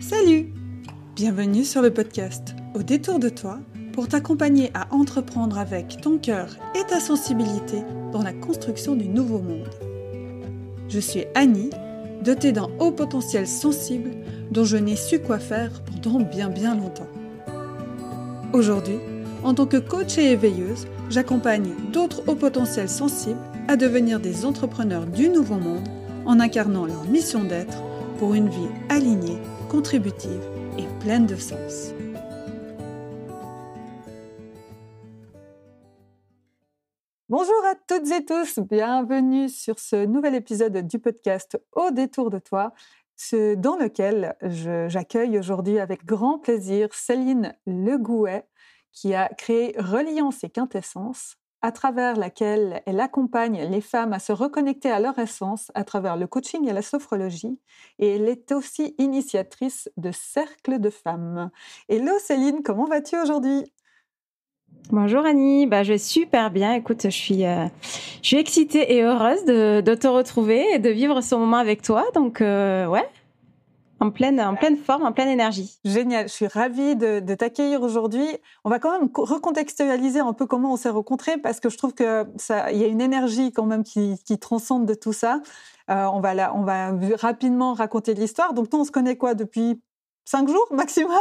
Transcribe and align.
Salut 0.00 0.50
Bienvenue 1.14 1.62
sur 1.62 1.82
le 1.82 1.92
podcast 1.92 2.54
Au 2.74 2.82
détour 2.82 3.18
de 3.18 3.28
toi 3.28 3.58
pour 3.92 4.08
t'accompagner 4.08 4.70
à 4.72 4.92
entreprendre 4.94 5.58
avec 5.58 6.00
ton 6.00 6.16
cœur 6.16 6.56
et 6.74 6.82
ta 6.88 7.00
sensibilité 7.00 7.82
dans 8.10 8.22
la 8.22 8.32
construction 8.32 8.96
du 8.96 9.08
nouveau 9.08 9.40
monde. 9.40 9.68
Je 10.88 10.98
suis 11.00 11.26
Annie, 11.34 11.68
dotée 12.24 12.52
d'un 12.52 12.70
haut 12.78 12.92
potentiel 12.92 13.46
sensible 13.46 14.12
dont 14.50 14.64
je 14.64 14.78
n'ai 14.78 14.96
su 14.96 15.18
quoi 15.18 15.38
faire 15.38 15.82
pendant 15.84 16.20
bien 16.20 16.48
bien 16.48 16.74
longtemps. 16.74 17.08
Aujourd'hui, 18.54 19.00
en 19.44 19.52
tant 19.52 19.66
que 19.66 19.76
coach 19.76 20.16
et 20.16 20.32
éveilleuse, 20.32 20.86
j'accompagne 21.10 21.74
d'autres 21.92 22.22
hauts 22.26 22.36
potentiels 22.36 22.88
sensibles 22.88 23.38
à 23.68 23.76
devenir 23.76 24.18
des 24.18 24.46
entrepreneurs 24.46 25.04
du 25.04 25.28
nouveau 25.28 25.56
monde 25.56 25.86
en 26.24 26.40
incarnant 26.40 26.86
leur 26.86 27.04
mission 27.04 27.44
d'être 27.44 27.82
pour 28.18 28.32
une 28.32 28.48
vie 28.48 28.68
alignée 28.88 29.38
contributive 29.70 30.42
et 30.78 30.86
pleine 30.98 31.26
de 31.26 31.36
sens. 31.36 31.94
Bonjour 37.28 37.64
à 37.66 37.76
toutes 37.86 38.10
et 38.10 38.24
tous, 38.24 38.58
bienvenue 38.58 39.48
sur 39.48 39.78
ce 39.78 40.04
nouvel 40.06 40.34
épisode 40.34 40.88
du 40.88 40.98
podcast 40.98 41.56
Au 41.70 41.92
détour 41.92 42.30
de 42.30 42.40
toi, 42.40 42.72
dans 43.32 43.76
lequel 43.76 44.34
j'accueille 44.88 45.38
aujourd'hui 45.38 45.78
avec 45.78 46.04
grand 46.04 46.40
plaisir 46.40 46.88
Céline 46.92 47.54
Legouet 47.64 48.48
qui 48.90 49.14
a 49.14 49.28
créé 49.28 49.76
Reliance 49.78 50.42
et 50.42 50.50
Quintessence, 50.50 51.36
à 51.62 51.72
travers 51.72 52.16
laquelle 52.16 52.82
elle 52.86 53.00
accompagne 53.00 53.68
les 53.70 53.80
femmes 53.80 54.12
à 54.12 54.18
se 54.18 54.32
reconnecter 54.32 54.90
à 54.90 55.00
leur 55.00 55.18
essence 55.18 55.70
à 55.74 55.84
travers 55.84 56.16
le 56.16 56.26
coaching 56.26 56.68
et 56.68 56.72
la 56.72 56.82
sophrologie. 56.82 57.58
Et 57.98 58.16
elle 58.16 58.28
est 58.28 58.52
aussi 58.52 58.94
initiatrice 58.98 59.90
de 59.96 60.10
Cercle 60.12 60.80
de 60.80 60.90
femmes. 60.90 61.50
Hello 61.88 62.12
Céline, 62.18 62.62
comment 62.62 62.86
vas-tu 62.86 63.18
aujourd'hui? 63.18 63.64
Bonjour 64.90 65.24
Annie, 65.24 65.66
bah, 65.66 65.84
je 65.84 65.92
vais 65.92 65.98
super 65.98 66.50
bien. 66.50 66.74
Écoute, 66.74 67.02
je 67.04 67.10
suis, 67.10 67.44
euh, 67.44 67.66
je 68.22 68.26
suis 68.26 68.38
excitée 68.38 68.94
et 68.94 69.02
heureuse 69.02 69.44
de, 69.44 69.94
te 69.94 70.08
retrouver 70.08 70.64
et 70.74 70.78
de 70.80 70.90
vivre 70.90 71.20
ce 71.20 71.36
moment 71.36 71.58
avec 71.58 71.82
toi. 71.82 72.04
Donc, 72.14 72.40
euh, 72.40 72.86
ouais, 72.86 73.08
en 74.00 74.10
pleine, 74.10 74.40
en 74.40 74.56
pleine 74.56 74.76
forme, 74.76 75.04
en 75.04 75.12
pleine 75.12 75.28
énergie. 75.28 75.78
Génial, 75.84 76.26
je 76.28 76.32
suis 76.32 76.46
ravie 76.46 76.96
de, 76.96 77.34
t'accueillir 77.34 77.82
aujourd'hui. 77.82 78.26
On 78.64 78.70
va 78.70 78.78
quand 78.78 78.98
même 78.98 79.10
recontextualiser 79.14 80.20
un 80.20 80.32
peu 80.32 80.46
comment 80.46 80.72
on 80.72 80.76
s'est 80.76 80.90
rencontrés 80.90 81.36
parce 81.36 81.60
que 81.60 81.68
je 81.68 81.76
trouve 81.76 81.94
que 81.94 82.26
ça, 82.36 82.72
y 82.72 82.82
a 82.82 82.86
une 82.86 83.02
énergie 83.02 83.52
quand 83.52 83.66
même 83.66 83.84
qui, 83.84 84.18
transcende 84.40 84.86
de 84.86 84.94
tout 84.94 85.12
ça. 85.12 85.42
Euh, 85.90 86.06
on 86.06 86.20
va 86.20 86.54
on 86.54 86.62
va 86.62 86.92
rapidement 87.16 87.74
raconter 87.74 88.14
l'histoire. 88.14 88.54
Donc 88.54 88.72
nous, 88.72 88.80
on 88.80 88.84
se 88.84 88.90
connaît 88.90 89.16
quoi 89.16 89.34
depuis 89.34 89.80
cinq 90.30 90.48
jours 90.48 90.68
maximum. 90.70 91.18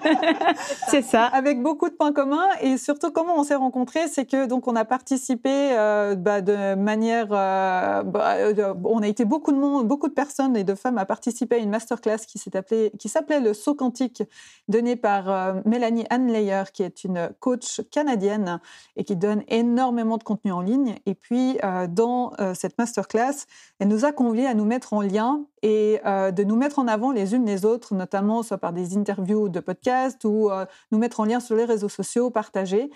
c'est 0.88 1.02
ça. 1.02 1.26
Avec 1.26 1.62
beaucoup 1.62 1.90
de 1.90 1.94
points 1.94 2.14
communs 2.14 2.48
et 2.62 2.78
surtout 2.78 3.10
comment 3.10 3.38
on 3.38 3.44
s'est 3.44 3.56
rencontrés, 3.56 4.08
c'est 4.08 4.24
que 4.24 4.46
donc 4.46 4.68
on 4.68 4.74
a 4.74 4.86
participé 4.86 5.50
euh, 5.50 6.14
bah, 6.14 6.40
de 6.40 6.76
manière, 6.76 7.26
euh, 7.30 8.02
bah, 8.02 8.36
euh, 8.36 8.74
on 8.84 9.02
a 9.02 9.06
été 9.06 9.26
beaucoup 9.26 9.52
de 9.52 9.58
monde, 9.58 9.86
beaucoup 9.86 10.08
de 10.08 10.14
personnes 10.14 10.56
et 10.56 10.64
de 10.64 10.74
femmes 10.74 10.96
à 10.96 11.04
participer 11.04 11.56
à 11.56 11.58
une 11.58 11.68
masterclass 11.68 12.20
qui 12.26 12.38
s'est 12.38 12.56
appelée, 12.56 12.90
qui 12.98 13.10
s'appelait 13.10 13.40
le 13.40 13.52
saut 13.52 13.74
quantique, 13.74 14.22
donné 14.68 14.96
par 14.96 15.54
Mélanie 15.66 16.06
Anne 16.08 16.30
qui 16.72 16.82
est 16.82 17.04
une 17.04 17.30
coach 17.38 17.82
canadienne 17.90 18.60
et 18.96 19.04
qui 19.04 19.16
donne 19.16 19.42
énormément 19.48 20.16
de 20.16 20.22
contenu 20.22 20.52
en 20.52 20.62
ligne. 20.62 20.94
Et 21.04 21.14
puis 21.14 21.58
dans 21.88 22.32
cette 22.54 22.78
masterclass, 22.78 23.46
elle 23.78 23.88
nous 23.88 24.04
a 24.04 24.12
conviés 24.12 24.46
à 24.46 24.54
nous 24.54 24.64
mettre 24.64 24.92
en 24.92 25.02
lien 25.02 25.44
et 25.62 26.00
de 26.04 26.42
nous 26.44 26.56
mettre 26.56 26.78
en 26.78 26.88
avant 26.88 27.12
les 27.12 27.34
unes 27.34 27.44
les 27.44 27.64
autres 27.64 27.94
notamment 27.94 28.42
soit 28.42 28.58
par 28.58 28.72
des 28.72 28.96
interviews 28.96 29.48
de 29.48 29.60
podcasts 29.60 30.24
ou 30.24 30.50
euh, 30.50 30.66
nous 30.90 30.98
mettre 30.98 31.20
en 31.20 31.24
lien 31.24 31.40
sur 31.40 31.56
les 31.56 31.64
réseaux 31.64 31.88
sociaux, 31.88 32.30
partager. 32.30 32.90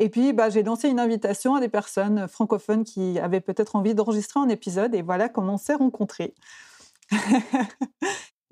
Et 0.00 0.08
puis, 0.08 0.32
bah, 0.32 0.48
j'ai 0.48 0.62
lancé 0.62 0.88
une 0.88 1.00
invitation 1.00 1.56
à 1.56 1.60
des 1.60 1.68
personnes 1.68 2.28
francophones 2.28 2.84
qui 2.84 3.18
avaient 3.18 3.40
peut-être 3.40 3.74
envie 3.74 3.94
d'enregistrer 3.94 4.38
un 4.38 4.48
épisode. 4.48 4.94
Et 4.94 5.02
voilà 5.02 5.28
comment 5.28 5.54
on 5.54 5.58
s'est 5.58 5.74
rencontrés. 5.74 6.34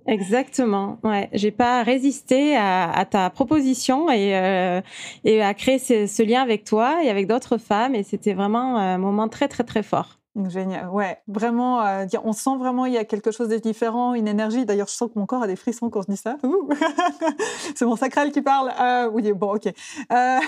Exactement. 0.08 0.98
Ouais, 1.04 1.28
j'ai 1.32 1.52
pas 1.52 1.82
résisté 1.84 2.56
à, 2.56 3.04
ta 3.08 3.30
proposition 3.30 4.08
euh, 4.10 4.80
et 5.24 5.42
à 5.42 5.54
créer 5.54 5.78
ce, 5.78 6.22
lien 6.22 6.42
avec 6.42 6.64
toi 6.64 7.02
et 7.02 7.10
avec 7.10 7.28
d'autres 7.28 7.58
femmes. 7.58 7.94
Et 7.94 8.02
c'était 8.02 8.34
vraiment 8.34 8.76
un 8.76 8.98
moment 8.98 9.28
très 9.28 9.46
très 9.46 9.64
très 9.64 9.82
fort. 9.84 10.18
Génial. 10.44 10.90
Ouais, 10.90 11.18
vraiment, 11.28 11.80
euh, 11.80 12.04
on 12.22 12.34
sent 12.34 12.58
vraiment 12.58 12.84
il 12.84 12.92
y 12.92 12.98
a 12.98 13.06
quelque 13.06 13.30
chose 13.30 13.48
de 13.48 13.56
différent, 13.56 14.12
une 14.12 14.28
énergie. 14.28 14.66
D'ailleurs, 14.66 14.88
je 14.88 14.92
sens 14.92 15.08
que 15.10 15.18
mon 15.18 15.24
corps 15.24 15.42
a 15.42 15.46
des 15.46 15.56
frissons 15.56 15.88
quand 15.88 16.02
je 16.02 16.08
dis 16.08 16.18
ça. 16.18 16.36
C'est 17.74 17.86
mon 17.86 17.96
sacral 17.96 18.32
qui 18.32 18.42
parle. 18.42 18.70
Euh, 18.78 19.08
oui, 19.10 19.32
bon, 19.32 19.54
ok. 19.54 19.66
Euh, 19.66 19.72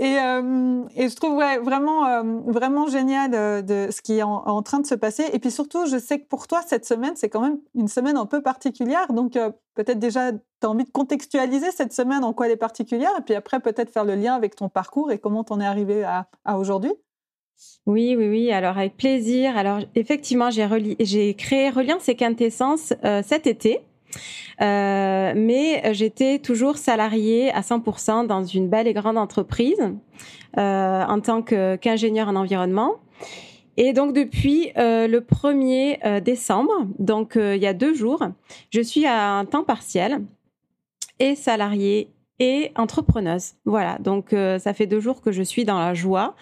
et, 0.00 0.16
je 0.16 1.14
trouve 1.14 1.36
vraiment, 1.62 2.24
vraiment 2.44 2.88
génial 2.88 3.64
de 3.64 3.88
ce 3.92 4.02
qui 4.02 4.18
est 4.18 4.24
en, 4.24 4.62
train 4.62 4.80
de 4.80 4.86
se 4.86 4.96
passer. 4.96 5.26
Et 5.32 5.38
puis 5.38 5.52
surtout, 5.52 5.86
je 5.86 5.98
sais 5.98 6.18
que 6.18 6.26
pour 6.26 6.48
toi, 6.48 6.62
cette 6.66 6.84
semaine, 6.84 7.12
c'est 7.14 7.28
quand 7.28 7.40
même 7.40 7.60
une 7.76 7.88
semaine 7.88 8.16
un 8.16 8.26
peu 8.26 8.42
particulière. 8.42 9.12
Donc, 9.12 9.34
peut-être 9.74 10.00
déjà, 10.00 10.32
tu 10.32 10.38
as 10.64 10.68
envie 10.68 10.84
de 10.84 10.90
contextualiser 10.90 11.70
cette 11.70 11.92
semaine, 11.92 12.24
en 12.24 12.32
quoi 12.32 12.46
elle 12.46 12.52
est 12.52 12.56
particulière. 12.56 13.12
Et 13.16 13.22
puis 13.22 13.34
après, 13.36 13.60
peut-être 13.60 13.90
faire 13.90 14.04
le 14.04 14.16
lien 14.16 14.34
avec 14.34 14.56
ton 14.56 14.68
parcours 14.68 15.12
et 15.12 15.18
comment 15.18 15.44
tu 15.44 15.52
en 15.52 15.60
es 15.60 15.66
arrivé 15.66 16.02
à 16.02 16.58
aujourd'hui. 16.58 16.92
Oui, 17.86 18.14
oui, 18.16 18.28
oui. 18.28 18.52
Alors 18.52 18.78
avec 18.78 18.96
plaisir. 18.96 19.56
Alors 19.56 19.80
effectivement, 19.94 20.50
j'ai 20.50 21.34
créé 21.34 21.70
Reliance 21.70 22.08
et 22.08 22.14
Quintessence 22.14 22.92
euh, 23.04 23.22
cet 23.24 23.46
été. 23.46 23.80
Euh, 24.60 25.32
mais 25.36 25.94
j'étais 25.94 26.38
toujours 26.38 26.76
salariée 26.76 27.50
à 27.52 27.60
100% 27.60 28.26
dans 28.26 28.44
une 28.44 28.68
belle 28.68 28.88
et 28.88 28.92
grande 28.92 29.16
entreprise 29.16 29.80
euh, 30.58 31.04
en 31.04 31.20
tant 31.20 31.42
qu'ingénieur 31.42 32.28
en 32.28 32.36
environnement. 32.36 32.96
Et 33.76 33.92
donc 33.92 34.14
depuis 34.14 34.72
le 34.76 35.18
1er 35.20 36.20
décembre, 36.20 36.72
donc 36.98 37.32
il 37.36 37.62
y 37.62 37.66
a 37.66 37.72
deux 37.72 37.94
jours, 37.94 38.22
je 38.70 38.80
suis 38.80 39.06
à 39.06 39.32
un 39.32 39.44
temps 39.46 39.64
partiel 39.64 40.22
et 41.18 41.34
salariée 41.34 42.10
et 42.40 42.72
entrepreneuse. 42.76 43.52
Voilà, 43.64 43.96
donc 44.00 44.30
ça 44.32 44.74
fait 44.74 44.86
deux 44.86 45.00
jours 45.00 45.22
que 45.22 45.32
je 45.32 45.42
suis 45.42 45.64
dans 45.64 45.78
la 45.78 45.94
joie 45.94 46.34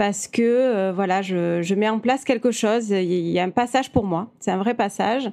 parce 0.00 0.28
que 0.28 0.40
euh, 0.40 0.92
voilà, 0.94 1.20
je, 1.20 1.74
mets 1.74 1.90
en 1.90 1.98
place 1.98 2.24
quelque 2.24 2.52
chose. 2.52 2.88
Il 2.88 3.28
y 3.28 3.38
a 3.38 3.44
un 3.44 3.50
passage 3.50 3.92
pour 3.92 4.06
moi. 4.06 4.32
C'est 4.40 4.50
un 4.50 4.56
vrai 4.56 4.72
passage. 4.72 5.30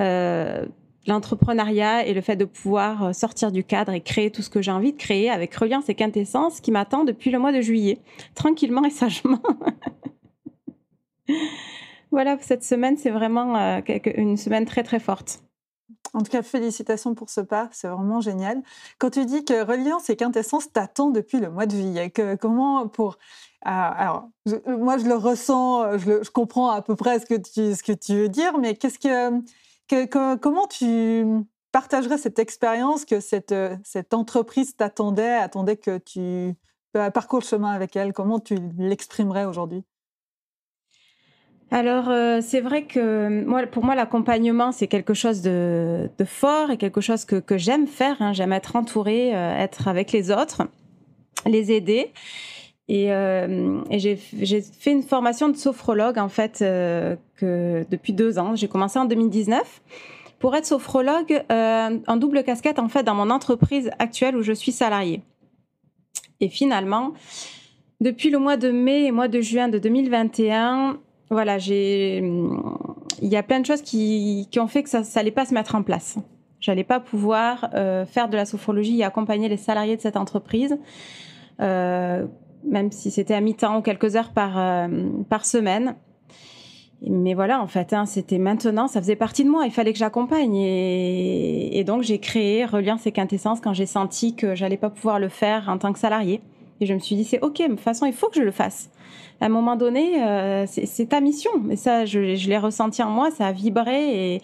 Euh, 0.00 0.66
l'entrepreneuriat 1.06 2.04
et 2.04 2.14
le 2.14 2.20
fait 2.20 2.34
de 2.34 2.44
pouvoir 2.44 3.04
euh, 3.04 3.12
sortir 3.12 3.52
du 3.52 3.62
cadre 3.62 3.92
et 3.92 4.00
créer 4.00 4.32
tout 4.32 4.42
ce 4.42 4.50
que 4.50 4.60
j'ai 4.60 4.72
envie 4.72 4.92
de 4.92 4.98
créer 4.98 5.30
avec 5.30 5.54
Reliance 5.54 5.88
et 5.88 5.94
Quintessence 5.94 6.60
qui 6.60 6.72
m'attend 6.72 7.04
depuis 7.04 7.30
le 7.30 7.38
mois 7.38 7.52
de 7.52 7.60
juillet, 7.60 8.00
tranquillement 8.34 8.82
et 8.82 8.90
sagement. 8.90 9.40
voilà, 12.10 12.36
cette 12.40 12.64
semaine, 12.64 12.96
c'est 12.96 13.10
vraiment 13.10 13.54
une 14.16 14.36
semaine 14.36 14.64
très 14.64 14.82
très 14.82 14.98
forte. 14.98 15.44
En 16.12 16.22
tout 16.22 16.32
cas, 16.32 16.42
félicitations 16.42 17.14
pour 17.14 17.30
ce 17.30 17.40
pas, 17.40 17.68
c'est 17.70 17.86
vraiment 17.86 18.20
génial. 18.20 18.62
Quand 18.98 19.10
tu 19.10 19.24
dis 19.26 19.44
que 19.44 19.62
Reliance 19.64 20.10
et 20.10 20.16
Quintessence 20.16 20.72
t'attendent 20.72 21.14
depuis 21.14 21.38
le 21.38 21.50
mois 21.50 21.66
de 21.66 21.72
juillet, 21.72 22.12
comment 22.40 22.88
pour 22.88 23.18
ah, 23.62 23.88
alors, 23.90 24.28
moi, 24.66 24.98
je 24.98 25.06
le 25.06 25.16
ressens, 25.16 25.98
je, 25.98 26.30
comprends 26.30 26.70
à 26.70 26.80
peu 26.82 26.94
près 26.94 27.18
ce 27.18 27.26
que 27.26 27.34
tu, 27.34 27.74
ce 27.74 27.82
que 27.82 27.92
tu 27.92 28.14
veux 28.14 28.28
dire, 28.28 28.56
mais 28.58 28.74
qu'est-ce 28.74 28.98
que, 28.98 30.36
comment 30.36 30.66
tu 30.66 31.24
partagerais 31.72 32.18
cette 32.18 32.38
expérience 32.38 33.04
que 33.04 33.20
cette, 33.20 33.54
cette 33.84 34.14
entreprise 34.14 34.76
t'attendait, 34.76 35.34
attendait 35.34 35.76
que 35.76 35.98
tu 35.98 36.54
parcours 36.92 37.40
le 37.40 37.44
chemin 37.44 37.72
avec 37.72 37.96
elle? 37.96 38.12
Comment 38.12 38.40
tu 38.40 38.56
l'exprimerais 38.78 39.44
aujourd'hui? 39.44 39.84
Alors 41.70 42.08
euh, 42.08 42.40
c'est 42.40 42.62
vrai 42.62 42.84
que 42.84 43.44
moi, 43.44 43.66
pour 43.66 43.84
moi 43.84 43.94
l'accompagnement 43.94 44.72
c'est 44.72 44.86
quelque 44.86 45.12
chose 45.12 45.42
de, 45.42 46.08
fort 46.24 46.70
et 46.70 46.78
quelque 46.78 47.02
chose 47.02 47.24
que, 47.26 47.58
j'aime 47.58 47.86
faire. 47.86 48.16
Hein. 48.20 48.32
J'aime 48.32 48.52
être 48.52 48.74
entourée, 48.76 49.36
euh, 49.36 49.54
être 49.54 49.86
avec 49.86 50.12
les 50.12 50.30
autres, 50.30 50.62
les 51.46 51.72
aider. 51.72 52.12
Et, 52.88 53.12
euh, 53.12 53.80
j'ai 53.90 54.16
fait 54.16 54.92
une 54.92 55.02
formation 55.02 55.48
de 55.50 55.56
sophrologue 55.56 56.18
en 56.18 56.28
fait 56.28 56.62
euh, 56.62 57.16
depuis 57.42 58.12
deux 58.14 58.38
ans. 58.38 58.56
J'ai 58.56 58.68
commencé 58.68 58.98
en 58.98 59.04
2019 59.04 59.82
pour 60.38 60.56
être 60.56 60.64
sophrologue 60.64 61.44
euh, 61.52 61.98
en 62.06 62.16
double 62.16 62.42
casquette 62.44 62.78
en 62.78 62.88
fait 62.88 63.02
dans 63.02 63.14
mon 63.14 63.30
entreprise 63.30 63.90
actuelle 63.98 64.36
où 64.36 64.42
je 64.42 64.52
suis 64.52 64.72
salariée. 64.72 65.20
Et 66.40 66.48
finalement, 66.48 67.12
depuis 68.00 68.30
le 68.30 68.38
mois 68.38 68.56
de 68.56 68.70
mai 68.70 69.04
et 69.04 69.12
mois 69.12 69.28
de 69.28 69.40
juin 69.40 69.68
de 69.68 69.78
2021, 69.78 70.98
voilà, 71.30 71.58
j'ai 71.58 72.18
il 73.20 73.28
y 73.28 73.36
a 73.36 73.42
plein 73.42 73.60
de 73.60 73.66
choses 73.66 73.82
qui, 73.82 74.48
ont 74.56 74.68
fait 74.68 74.82
que 74.84 74.88
ça 74.88 75.02
n'allait 75.16 75.32
pas 75.32 75.44
se 75.44 75.52
mettre 75.52 75.74
en 75.74 75.82
place. 75.82 76.16
J'allais 76.60 76.84
pas 76.84 77.00
pouvoir 77.00 77.70
faire 78.06 78.28
de 78.28 78.36
la 78.36 78.46
sophrologie 78.46 79.00
et 79.00 79.04
accompagner 79.04 79.48
les 79.48 79.56
salariés 79.56 79.96
de 79.96 80.00
cette 80.00 80.16
entreprise. 80.16 80.78
Même 82.64 82.92
si 82.92 83.10
c'était 83.10 83.34
à 83.34 83.40
mi-temps 83.40 83.78
ou 83.78 83.82
quelques 83.82 84.16
heures 84.16 84.30
par, 84.30 84.58
euh, 84.58 84.88
par 85.28 85.44
semaine. 85.44 85.96
Mais 87.02 87.34
voilà, 87.34 87.62
en 87.62 87.68
fait, 87.68 87.92
hein, 87.92 88.06
c'était 88.06 88.38
maintenant, 88.38 88.88
ça 88.88 89.00
faisait 89.00 89.14
partie 89.14 89.44
de 89.44 89.48
moi, 89.48 89.66
il 89.66 89.70
fallait 89.70 89.92
que 89.92 89.98
j'accompagne. 89.98 90.56
Et, 90.56 91.84
donc, 91.86 92.02
j'ai 92.02 92.18
créé 92.18 92.64
Reliance 92.64 93.06
et 93.06 93.12
Quintessence 93.12 93.60
quand 93.60 93.72
j'ai 93.72 93.86
senti 93.86 94.34
que 94.34 94.56
j'allais 94.56 94.76
pas 94.76 94.90
pouvoir 94.90 95.20
le 95.20 95.28
faire 95.28 95.68
en 95.68 95.78
tant 95.78 95.92
que 95.92 95.98
salarié. 95.98 96.40
Et 96.80 96.86
je 96.86 96.94
me 96.94 96.98
suis 96.98 97.14
dit, 97.14 97.24
c'est 97.24 97.40
OK, 97.40 97.58
de 97.58 97.68
toute 97.68 97.80
façon, 97.80 98.06
il 98.06 98.12
faut 98.12 98.28
que 98.28 98.36
je 98.36 98.42
le 98.42 98.50
fasse. 98.50 98.90
À 99.40 99.46
un 99.46 99.48
moment 99.48 99.76
donné, 99.76 100.24
euh, 100.24 100.66
c'est 100.66 101.08
ta 101.08 101.20
mission. 101.20 101.50
Et 101.70 101.76
ça, 101.76 102.04
je, 102.04 102.18
l'ai 102.18 102.58
ressenti 102.58 103.00
en 103.00 103.10
moi, 103.10 103.30
ça 103.30 103.46
a 103.46 103.52
vibré. 103.52 104.40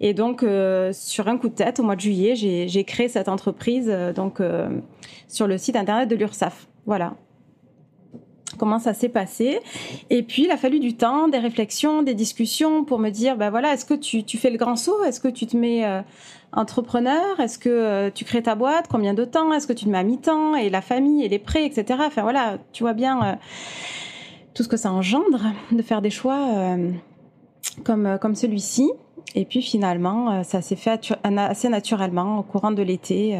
Et, 0.00 0.12
donc, 0.12 0.42
euh, 0.42 0.92
sur 0.92 1.28
un 1.28 1.38
coup 1.38 1.48
de 1.48 1.54
tête, 1.54 1.80
au 1.80 1.84
mois 1.84 1.96
de 1.96 2.02
juillet, 2.02 2.34
j'ai 2.36 2.84
créé 2.84 3.08
cette 3.08 3.30
entreprise 3.30 3.90
donc 4.14 4.42
sur 5.26 5.46
le 5.46 5.56
site 5.56 5.76
internet 5.76 6.10
de 6.10 6.16
l'URSSAF. 6.16 6.68
Voilà 6.84 7.14
comment 8.64 8.78
ça 8.78 8.94
s'est 8.94 9.10
passé. 9.10 9.60
Et 10.08 10.22
puis, 10.22 10.44
il 10.44 10.50
a 10.50 10.56
fallu 10.56 10.80
du 10.80 10.96
temps, 10.96 11.28
des 11.28 11.38
réflexions, 11.38 12.02
des 12.02 12.14
discussions 12.14 12.82
pour 12.82 12.98
me 12.98 13.10
dire, 13.10 13.36
ben 13.36 13.50
voilà, 13.50 13.74
est-ce 13.74 13.84
que 13.84 13.92
tu, 13.92 14.24
tu, 14.24 14.38
fais 14.38 14.48
le 14.48 14.56
grand 14.56 14.76
saut? 14.76 15.04
Est-ce 15.04 15.20
que 15.20 15.28
tu 15.28 15.46
te 15.46 15.54
mets 15.54 15.84
euh, 15.84 16.00
entrepreneur? 16.54 17.38
Est-ce 17.40 17.58
que 17.58 17.68
euh, 17.68 18.10
tu 18.10 18.24
crées 18.24 18.42
ta 18.42 18.54
boîte? 18.54 18.86
Combien 18.88 19.12
de 19.12 19.26
temps? 19.26 19.52
Est-ce 19.52 19.66
que 19.66 19.74
tu 19.74 19.84
te 19.84 19.90
mets 19.90 19.98
à 19.98 20.02
mi-temps? 20.02 20.54
Et 20.54 20.70
la 20.70 20.80
famille 20.80 21.22
et 21.26 21.28
les 21.28 21.38
prêts, 21.38 21.66
etc. 21.66 22.00
Enfin 22.06 22.22
voilà, 22.22 22.56
tu 22.72 22.84
vois 22.84 22.94
bien 22.94 23.22
euh, 23.22 23.34
tout 24.54 24.62
ce 24.62 24.68
que 24.68 24.78
ça 24.78 24.90
engendre 24.90 25.42
de 25.70 25.82
faire 25.82 26.00
des 26.00 26.08
choix 26.08 26.78
comme, 27.84 28.18
comme 28.18 28.34
celui-ci. 28.34 28.90
Et 29.34 29.44
puis 29.44 29.62
finalement, 29.62 30.44
ça 30.44 30.62
s'est 30.62 30.76
fait 30.76 31.12
assez 31.24 31.68
naturellement 31.68 32.38
au 32.38 32.42
courant 32.42 32.70
de 32.70 32.82
l'été 32.82 33.36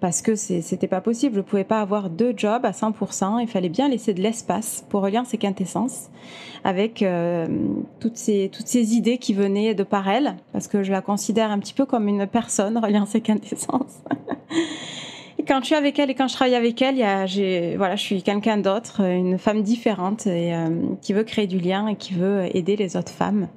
parce 0.00 0.22
que 0.22 0.34
c'était 0.34 0.86
pas 0.86 1.00
possible. 1.00 1.36
Je 1.36 1.40
pouvais 1.40 1.64
pas 1.64 1.80
avoir 1.80 2.10
deux 2.10 2.34
jobs 2.36 2.64
à 2.64 2.70
100%. 2.70 3.40
Il 3.40 3.48
fallait 3.48 3.68
bien 3.68 3.88
laisser 3.88 4.14
de 4.14 4.20
l'espace 4.20 4.84
pour 4.88 5.02
relier 5.02 5.20
ces 5.24 5.38
quintessences 5.38 6.10
avec 6.64 7.02
euh, 7.02 7.46
toutes 8.00 8.16
ces 8.16 8.50
toutes 8.52 8.66
ces 8.66 8.94
idées 8.94 9.18
qui 9.18 9.34
venaient 9.34 9.74
de 9.74 9.82
par 9.82 10.08
elle, 10.08 10.36
parce 10.52 10.68
que 10.68 10.82
je 10.82 10.92
la 10.92 11.00
considère 11.00 11.50
un 11.50 11.58
petit 11.58 11.74
peu 11.74 11.86
comme 11.86 12.08
une 12.08 12.26
personne 12.26 12.78
reliant 12.82 13.06
ses 13.06 13.20
quintessences. 13.20 14.02
et 15.38 15.44
quand 15.44 15.60
je 15.60 15.66
suis 15.66 15.74
avec 15.74 15.98
elle 15.98 16.10
et 16.10 16.14
quand 16.14 16.28
je 16.28 16.34
travaille 16.34 16.56
avec 16.56 16.80
elle, 16.82 16.96
il 16.98 17.76
voilà, 17.76 17.96
je 17.96 18.02
suis 18.02 18.22
quelqu'un 18.22 18.58
d'autre, 18.58 19.00
une 19.00 19.38
femme 19.38 19.62
différente 19.62 20.26
et 20.26 20.54
euh, 20.54 20.68
qui 21.00 21.12
veut 21.12 21.24
créer 21.24 21.46
du 21.46 21.58
lien 21.58 21.88
et 21.88 21.96
qui 21.96 22.14
veut 22.14 22.54
aider 22.56 22.76
les 22.76 22.96
autres 22.96 23.12
femmes. 23.12 23.48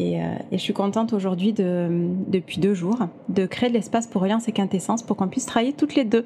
Euh, 0.00 0.34
et, 0.50 0.58
je 0.58 0.62
suis 0.62 0.72
contente 0.72 1.12
aujourd'hui, 1.12 1.52
depuis 1.52 2.60
deux 2.60 2.74
jours, 2.74 2.98
de 3.28 3.46
créer 3.46 3.68
de 3.68 3.74
l'espace 3.74 4.06
pour 4.06 4.22
Reliance 4.22 4.48
et 4.48 4.52
Quintessence 4.52 5.02
pour 5.02 5.16
qu'on 5.16 5.28
puisse 5.28 5.46
travailler 5.46 5.72
toutes 5.72 5.94
les 5.94 6.04
deux. 6.04 6.24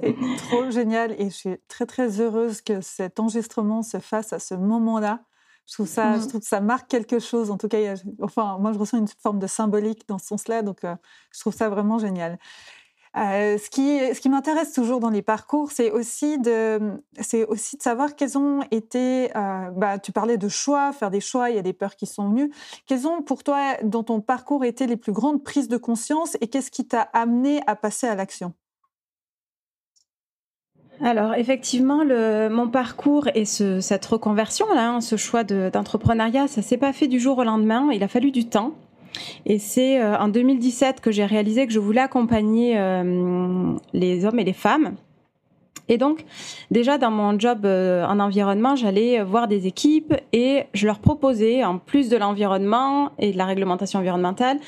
C'est 0.00 0.16
trop 0.48 0.70
génial 0.70 1.12
et 1.18 1.26
je 1.26 1.34
suis 1.34 1.56
très 1.68 1.86
très 1.86 2.20
heureuse 2.20 2.60
que 2.60 2.80
cet 2.80 3.20
enregistrement 3.20 3.82
se 3.82 3.98
fasse 3.98 4.32
à 4.32 4.38
ce 4.38 4.54
moment-là. 4.54 5.20
Je 5.66 5.74
trouve 5.74 5.86
ça, 5.86 6.18
je 6.18 6.24
mm. 6.24 6.28
trouve 6.28 6.40
que 6.40 6.46
ça 6.46 6.60
marque 6.60 6.90
quelque 6.90 7.20
chose. 7.20 7.50
En 7.52 7.56
tout 7.56 7.68
cas, 7.68 7.94
enfin, 8.20 8.58
moi 8.58 8.72
je 8.72 8.78
ressens 8.78 8.98
une 8.98 9.08
forme 9.22 9.38
de 9.38 9.46
symbolique 9.46 10.08
dans 10.08 10.18
ce 10.18 10.26
sens-là, 10.26 10.62
donc 10.62 10.82
euh, 10.82 10.96
je 11.32 11.40
trouve 11.40 11.54
ça 11.54 11.68
vraiment 11.68 11.98
génial. 11.98 12.38
Euh, 13.14 13.58
ce 13.58 13.68
qui, 13.68 14.28
m'intéresse 14.30 14.72
toujours 14.72 14.98
dans 14.98 15.10
les 15.10 15.20
parcours, 15.20 15.70
c'est 15.70 15.90
aussi 15.90 16.38
de, 16.38 16.78
de 17.16 17.46
savoir 17.78 18.16
quels 18.16 18.38
ont 18.38 18.60
été. 18.70 19.30
Euh, 19.36 19.70
bah, 19.76 19.98
tu 19.98 20.12
parlais 20.12 20.38
de 20.38 20.48
choix, 20.48 20.92
faire 20.92 21.10
des 21.10 21.20
choix. 21.20 21.50
Il 21.50 21.56
y 21.56 21.58
a 21.58 21.62
des 21.62 21.74
peurs 21.74 21.96
qui 21.96 22.06
sont 22.06 22.30
venues. 22.30 22.50
Quelles 22.86 23.06
ont 23.06 23.20
pour 23.20 23.44
toi, 23.44 23.76
dans 23.82 24.02
ton 24.02 24.20
parcours, 24.20 24.64
été 24.64 24.86
les 24.86 24.96
plus 24.96 25.12
grandes 25.12 25.44
prises 25.44 25.68
de 25.68 25.76
conscience 25.76 26.36
et 26.40 26.46
qu'est-ce 26.46 26.70
qui 26.70 26.86
t'a 26.86 27.02
amené 27.12 27.60
à 27.66 27.76
passer 27.76 28.06
à 28.06 28.14
l'action? 28.14 28.54
Alors 31.00 31.34
effectivement, 31.34 32.04
mon 32.04 32.68
parcours 32.68 33.28
et 33.34 33.44
ce, 33.44 33.80
cette 33.80 34.06
reconversion 34.06 34.66
hein, 34.70 35.00
ce 35.00 35.16
choix 35.16 35.42
d'entrepreneuriat, 35.42 36.46
ça 36.46 36.62
s'est 36.62 36.76
pas 36.76 36.92
fait 36.92 37.08
du 37.08 37.18
jour 37.18 37.38
au 37.38 37.44
lendemain. 37.44 37.90
Il 37.92 38.04
a 38.04 38.08
fallu 38.08 38.30
du 38.30 38.48
temps. 38.48 38.74
Et 39.46 39.58
c'est 39.58 40.00
euh, 40.00 40.16
en 40.18 40.28
2017 40.28 41.00
que 41.00 41.10
j'ai 41.10 41.24
réalisé 41.24 41.66
que 41.66 41.72
je 41.72 41.78
voulais 41.78 42.00
accompagner 42.00 42.78
euh, 42.78 43.74
les 43.92 44.24
hommes 44.24 44.38
et 44.38 44.44
les 44.44 44.52
femmes. 44.52 44.96
Et 45.88 45.98
donc, 45.98 46.24
déjà 46.70 46.96
dans 46.96 47.10
mon 47.10 47.38
job 47.38 47.66
euh, 47.66 48.06
en 48.06 48.20
environnement, 48.20 48.76
j'allais 48.76 49.22
voir 49.22 49.48
des 49.48 49.66
équipes 49.66 50.14
et 50.32 50.62
je 50.74 50.86
leur 50.86 51.00
proposais, 51.00 51.64
en 51.64 51.78
plus 51.78 52.08
de 52.08 52.16
l'environnement 52.16 53.10
et 53.18 53.32
de 53.32 53.36
la 53.36 53.44
réglementation 53.46 53.98
environnementale, 53.98 54.58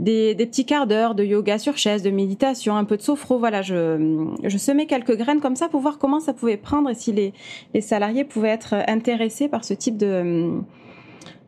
des, 0.00 0.34
petits 0.34 0.64
quarts 0.64 0.86
d'heure 0.86 1.14
de 1.14 1.24
yoga 1.24 1.58
sur 1.58 1.76
chaise, 1.76 2.02
de 2.02 2.10
méditation, 2.10 2.74
un 2.74 2.84
peu 2.84 2.96
de 2.96 3.02
sophro. 3.02 3.38
Voilà, 3.38 3.60
je, 3.60 4.26
je 4.42 4.58
semais 4.58 4.86
quelques 4.86 5.16
graines 5.16 5.40
comme 5.40 5.56
ça 5.56 5.68
pour 5.68 5.80
voir 5.80 5.98
comment 5.98 6.20
ça 6.20 6.32
pouvait 6.32 6.56
prendre 6.56 6.88
et 6.88 6.94
si 6.94 7.12
les, 7.12 7.34
les 7.74 7.80
salariés 7.82 8.24
pouvaient 8.24 8.48
être 8.48 8.74
intéressés 8.88 9.48
par 9.48 9.64
ce 9.64 9.74
type 9.74 9.98
de 9.98 10.62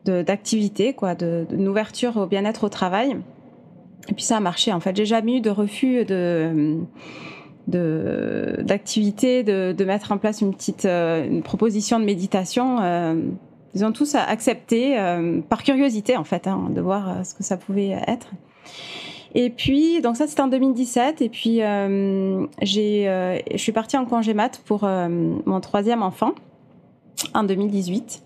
d'activité, 0.05 0.93
quoi, 0.93 1.15
d'une 1.15 1.67
ouverture 1.67 2.17
au 2.17 2.25
bien-être 2.25 2.63
au 2.63 2.69
travail. 2.69 3.17
Et 4.07 4.13
puis 4.13 4.23
ça 4.23 4.37
a 4.37 4.39
marché. 4.39 4.71
En 4.71 4.79
fait, 4.79 4.95
j'ai 4.95 5.05
jamais 5.05 5.37
eu 5.37 5.41
de 5.41 5.49
refus 5.49 6.05
de 6.05 6.77
d'activité, 7.67 9.43
de, 9.43 9.85
mettre 9.85 10.11
en 10.11 10.17
place 10.17 10.41
une 10.41 10.53
petite 10.53 10.85
euh, 10.85 11.41
proposition 11.41 11.99
de 11.99 12.05
méditation. 12.05 12.79
Euh, 12.81 13.15
ils 13.73 13.83
ont 13.83 13.91
tous 13.91 14.15
accepté 14.15 14.97
euh, 14.97 15.41
par 15.41 15.63
curiosité 15.63 16.15
en 16.15 16.23
fait, 16.23 16.47
hein, 16.47 16.69
de 16.69 16.79
voir 16.79 17.25
ce 17.25 17.33
que 17.33 17.43
ça 17.43 17.57
pouvait 17.57 17.97
être. 18.07 18.27
Et 19.33 19.49
puis, 19.49 19.99
donc 20.01 20.15
ça 20.15 20.27
c'était 20.27 20.41
en 20.41 20.47
2017. 20.47 21.21
Et 21.21 21.29
puis, 21.29 21.57
je 21.59 23.39
suis 23.55 23.71
partie 23.71 23.97
en 23.97 24.05
congé 24.05 24.33
mat 24.33 24.61
pour 24.65 24.85
mon 24.85 25.59
troisième 25.59 26.03
enfant 26.03 26.33
en 27.33 27.43
2018. 27.43 28.23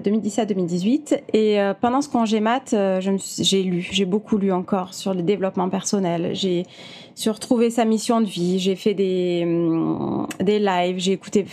2017-2018. 0.00 1.20
Et 1.32 1.60
euh, 1.60 1.74
pendant 1.78 2.00
ce 2.00 2.08
congé 2.08 2.40
mat, 2.40 2.72
euh, 2.72 3.00
j'ai 3.38 3.62
lu, 3.62 3.86
j'ai 3.90 4.04
beaucoup 4.04 4.38
lu 4.38 4.52
encore 4.52 4.94
sur 4.94 5.14
le 5.14 5.22
développement 5.22 5.68
personnel. 5.68 6.30
J'ai 6.34 6.64
sur 7.14 7.34
retrouvé 7.34 7.70
sa 7.70 7.84
mission 7.84 8.20
de 8.20 8.26
vie. 8.26 8.58
J'ai 8.58 8.76
fait 8.76 8.94
des 8.94 9.42
hum, 9.44 10.26
des 10.40 10.58
lives, 10.58 10.98
j'ai 10.98 11.12
écouté, 11.12 11.44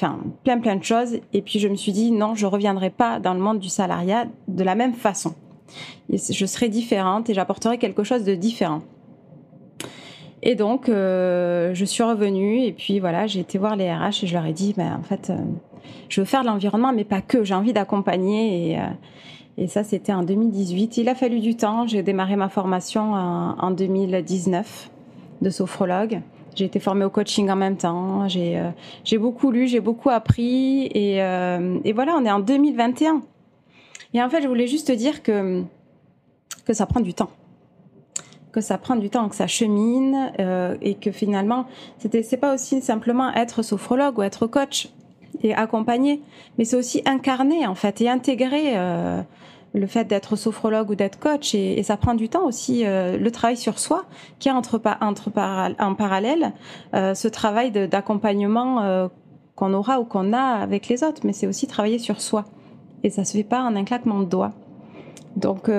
plein 0.43 0.59
plein 0.59 0.75
de 0.75 0.83
choses. 0.83 1.19
Et 1.33 1.41
puis 1.41 1.59
je 1.59 1.67
me 1.67 1.75
suis 1.75 1.91
dit 1.91 2.11
non, 2.11 2.35
je 2.35 2.45
reviendrai 2.45 2.89
pas 2.89 3.19
dans 3.19 3.33
le 3.33 3.39
monde 3.39 3.59
du 3.59 3.69
salariat 3.69 4.25
de 4.47 4.63
la 4.63 4.75
même 4.75 4.93
façon. 4.93 5.33
je 6.09 6.45
serai 6.45 6.69
différente 6.69 7.29
et 7.29 7.33
j'apporterai 7.33 7.77
quelque 7.77 8.03
chose 8.03 8.23
de 8.23 8.35
différent. 8.35 8.81
Et 10.45 10.55
donc, 10.55 10.89
euh, 10.89 11.73
je 11.73 11.85
suis 11.85 12.03
revenue 12.03 12.65
et 12.65 12.73
puis 12.73 12.99
voilà, 12.99 13.27
j'ai 13.27 13.39
été 13.39 13.57
voir 13.57 13.77
les 13.77 13.89
RH 13.89 14.23
et 14.23 14.27
je 14.27 14.33
leur 14.33 14.45
ai 14.45 14.51
dit, 14.51 14.73
ben, 14.75 14.99
en 14.99 15.03
fait, 15.03 15.31
je 16.09 16.21
veux 16.21 16.25
faire 16.25 16.41
de 16.41 16.47
l'environnement, 16.47 16.93
mais 16.93 17.03
pas 17.03 17.21
que. 17.21 17.43
J'ai 17.43 17.55
envie 17.55 17.73
d'accompagner 17.73 18.71
et, 18.71 18.79
euh, 18.79 18.83
et 19.57 19.67
ça, 19.67 19.83
c'était 19.83 20.13
en 20.13 20.23
2018. 20.23 20.97
Il 20.97 21.09
a 21.09 21.15
fallu 21.15 21.39
du 21.39 21.55
temps. 21.55 21.87
J'ai 21.87 22.03
démarré 22.03 22.35
ma 22.35 22.49
formation 22.49 23.13
en, 23.13 23.71
2019 23.71 24.89
de 25.41 25.49
sophrologue. 25.49 26.21
J'ai 26.55 26.65
été 26.65 26.79
formée 26.79 27.05
au 27.05 27.09
coaching 27.09 27.49
en 27.49 27.55
même 27.55 27.77
temps. 27.77 28.27
J'ai 28.27 28.59
euh, 28.59 29.19
beaucoup 29.19 29.51
lu, 29.51 29.67
j'ai 29.67 29.79
beaucoup 29.79 30.09
appris. 30.09 30.87
Et, 30.93 31.21
euh, 31.21 31.79
et, 31.83 31.93
voilà, 31.93 32.15
on 32.15 32.25
est 32.25 32.31
en 32.31 32.39
2021. 32.39 33.21
Et 34.13 34.21
en 34.21 34.29
fait, 34.29 34.41
je 34.41 34.47
voulais 34.47 34.67
juste 34.67 34.91
dire 34.91 35.23
que, 35.23 35.63
que 36.65 36.73
ça 36.73 36.85
prend 36.85 36.99
du 36.99 37.13
temps. 37.13 37.31
Que 38.51 38.61
ça 38.61 38.77
prend 38.77 38.95
du 38.95 39.09
temps, 39.09 39.27
que 39.29 39.35
ça 39.35 39.47
chemine. 39.47 40.31
et 40.81 40.93
que 40.95 41.11
finalement, 41.11 41.65
c'est 41.97 42.37
pas 42.37 42.53
aussi 42.53 42.81
simplement 42.81 43.33
être 43.33 43.63
sophrologue 43.63 44.19
ou 44.19 44.21
être 44.21 44.45
coach 44.45 44.89
et 45.41 45.53
accompagner, 45.53 46.21
mais 46.57 46.65
c'est 46.65 46.75
aussi 46.75 47.01
incarner 47.05 47.65
en 47.65 47.75
fait 47.75 48.01
et 48.01 48.09
intégrer 48.09 48.77
euh, 48.77 49.21
le 49.73 49.87
fait 49.87 50.05
d'être 50.05 50.35
sophrologue 50.35 50.91
ou 50.91 50.95
d'être 50.95 51.19
coach. 51.19 51.55
Et, 51.55 51.81
ça 51.83 51.97
prend 51.97 52.13
du 52.13 52.29
temps 52.29 52.45
aussi 52.45 52.85
euh, 52.85 53.17
le 53.17 53.31
travail 53.31 53.57
sur 53.57 53.79
soi 53.79 54.05
qui 54.39 54.49
est 54.49 54.51
entre, 54.51 54.81
en 54.99 55.95
parallèle 55.95 56.53
euh, 56.93 57.13
ce 57.13 57.27
travail 57.27 57.71
d'accompagnement 57.71 59.09
qu'on 59.55 59.73
aura 59.73 59.99
ou 59.99 60.05
qu'on 60.05 60.33
a 60.33 60.61
avec 60.61 60.87
les 60.87 61.03
autres, 61.03 61.21
mais 61.23 61.33
c'est 61.33 61.47
aussi 61.47 61.67
travailler 61.67 61.99
sur 61.99 62.21
soi. 62.21 62.45
Et 63.03 63.09
ça 63.09 63.25
se 63.25 63.33
fait 63.33 63.43
pas 63.43 63.61
en 63.61 63.75
un 63.75 63.83
claquement 63.83 64.19
de 64.19 64.25
doigts. 64.25 64.53
Donc 65.35 65.69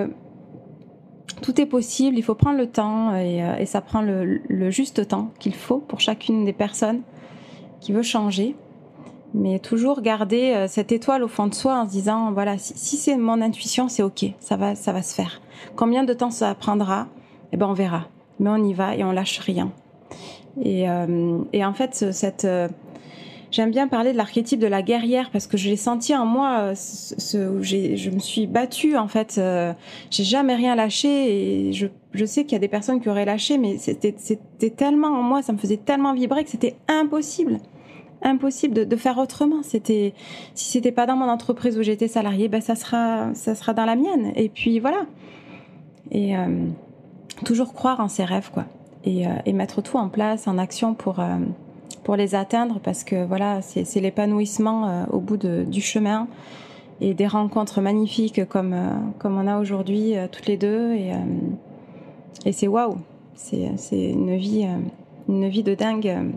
tout 1.42 1.60
est 1.60 1.66
possible, 1.66 2.16
il 2.16 2.22
faut 2.22 2.34
prendre 2.34 2.58
le 2.58 2.66
temps 2.66 3.16
et, 3.16 3.42
et 3.58 3.66
ça 3.66 3.80
prend 3.80 4.02
le, 4.02 4.40
le 4.48 4.70
juste 4.70 5.08
temps 5.08 5.30
qu'il 5.38 5.54
faut 5.54 5.78
pour 5.78 6.00
chacune 6.00 6.44
des 6.44 6.52
personnes 6.52 7.02
qui 7.80 7.92
veut 7.92 8.02
changer 8.02 8.56
mais 9.34 9.58
toujours 9.58 10.00
garder 10.00 10.52
euh, 10.54 10.68
cette 10.68 10.92
étoile 10.92 11.24
au 11.24 11.28
fond 11.28 11.48
de 11.48 11.54
soi 11.54 11.80
en 11.80 11.86
se 11.86 11.90
disant 11.90 12.32
voilà 12.32 12.56
si, 12.56 12.96
c'est 12.96 13.16
mon 13.16 13.42
intuition 13.42 13.88
c'est 13.88 14.04
ok 14.04 14.26
ça 14.38 14.56
va 14.56 14.76
ça 14.76 14.92
va 14.92 15.02
se 15.02 15.14
faire. 15.14 15.42
Combien 15.76 16.04
de 16.04 16.14
temps 16.14 16.30
ça 16.30 16.54
prendra? 16.54 17.08
Eh 17.52 17.56
ben 17.56 17.66
on 17.66 17.72
verra. 17.72 18.06
Mais 18.38 18.50
on 18.50 18.64
y 18.64 18.72
va 18.72 18.96
et 18.96 19.04
on 19.04 19.12
lâche 19.12 19.38
rien. 19.40 19.72
Et, 20.62 20.88
euh, 20.88 21.38
et 21.52 21.64
en 21.64 21.74
fait 21.74 22.12
cette 22.12 22.44
euh, 22.44 22.68
j'aime 23.50 23.72
bien 23.72 23.88
parler 23.88 24.12
de 24.12 24.16
l'archétype 24.16 24.60
de 24.60 24.68
la 24.68 24.82
guerrière 24.82 25.30
parce 25.32 25.48
que 25.48 25.56
je 25.56 25.68
l'ai 25.68 25.76
senti 25.76 26.14
en 26.14 26.26
moi 26.26 26.72
je 26.74 28.10
me 28.10 28.18
suis 28.20 28.46
battue 28.46 28.96
en 28.96 29.08
fait 29.08 29.40
j'ai 30.10 30.24
jamais 30.24 30.54
rien 30.54 30.76
lâché 30.76 31.68
et 31.68 31.72
je, 31.72 31.86
je 32.12 32.24
sais 32.24 32.44
qu'il 32.44 32.52
y 32.52 32.56
a 32.56 32.60
des 32.60 32.68
personnes 32.68 33.00
qui 33.00 33.08
auraient 33.08 33.24
lâché 33.24 33.58
mais 33.58 33.78
c'était 33.78 34.70
tellement 34.70 35.08
en 35.08 35.22
moi 35.22 35.42
ça 35.42 35.52
me 35.52 35.58
faisait 35.58 35.76
tellement 35.76 36.14
vibrer 36.14 36.44
que 36.44 36.50
c'était 36.50 36.76
impossible 36.88 37.58
impossible 38.24 38.86
de, 38.86 38.96
faire 38.96 39.18
autrement. 39.18 39.62
C'était, 39.62 40.14
si 40.54 40.70
c'était 40.70 40.92
pas 40.92 41.06
dans 41.06 41.16
mon 41.16 41.28
entreprise 41.28 41.78
où 41.78 41.82
j'étais 41.82 42.08
salariée, 42.08 42.48
ben 42.48 42.60
ça 42.60 42.74
sera, 42.74 43.34
ça 43.34 43.54
sera 43.54 43.74
dans 43.74 43.84
la 43.84 43.96
mienne. 43.96 44.32
Et 44.36 44.48
puis 44.48 44.80
voilà. 44.80 45.06
Et 46.10 46.36
euh, 46.36 46.66
toujours 47.44 47.72
croire 47.72 48.00
en 48.00 48.08
ses 48.08 48.24
rêves, 48.24 48.50
quoi. 48.52 48.64
Et, 49.04 49.24
et, 49.44 49.52
mettre 49.52 49.82
tout 49.82 49.98
en 49.98 50.08
place, 50.08 50.48
en 50.48 50.56
action 50.56 50.94
pour, 50.94 51.22
pour 52.04 52.16
les 52.16 52.34
atteindre, 52.34 52.80
parce 52.82 53.04
que 53.04 53.26
voilà, 53.26 53.60
c'est 53.60 54.00
l'épanouissement 54.00 55.06
au 55.12 55.20
bout 55.20 55.36
du 55.36 55.82
chemin 55.82 56.26
et 57.02 57.12
des 57.12 57.26
rencontres 57.26 57.82
magnifiques 57.82 58.46
comme, 58.48 58.74
comme 59.18 59.36
on 59.36 59.46
a 59.46 59.60
aujourd'hui, 59.60 60.14
toutes 60.32 60.46
les 60.46 60.56
deux. 60.56 60.94
Et, 60.94 61.12
et 62.46 62.52
c'est 62.52 62.66
waouh! 62.66 62.96
C'est 63.36 64.10
une 64.10 64.36
vie, 64.36 64.64
euh, 64.64 64.78
une 65.28 65.48
vie 65.48 65.62
de 65.62 65.74
dingue 65.74 66.32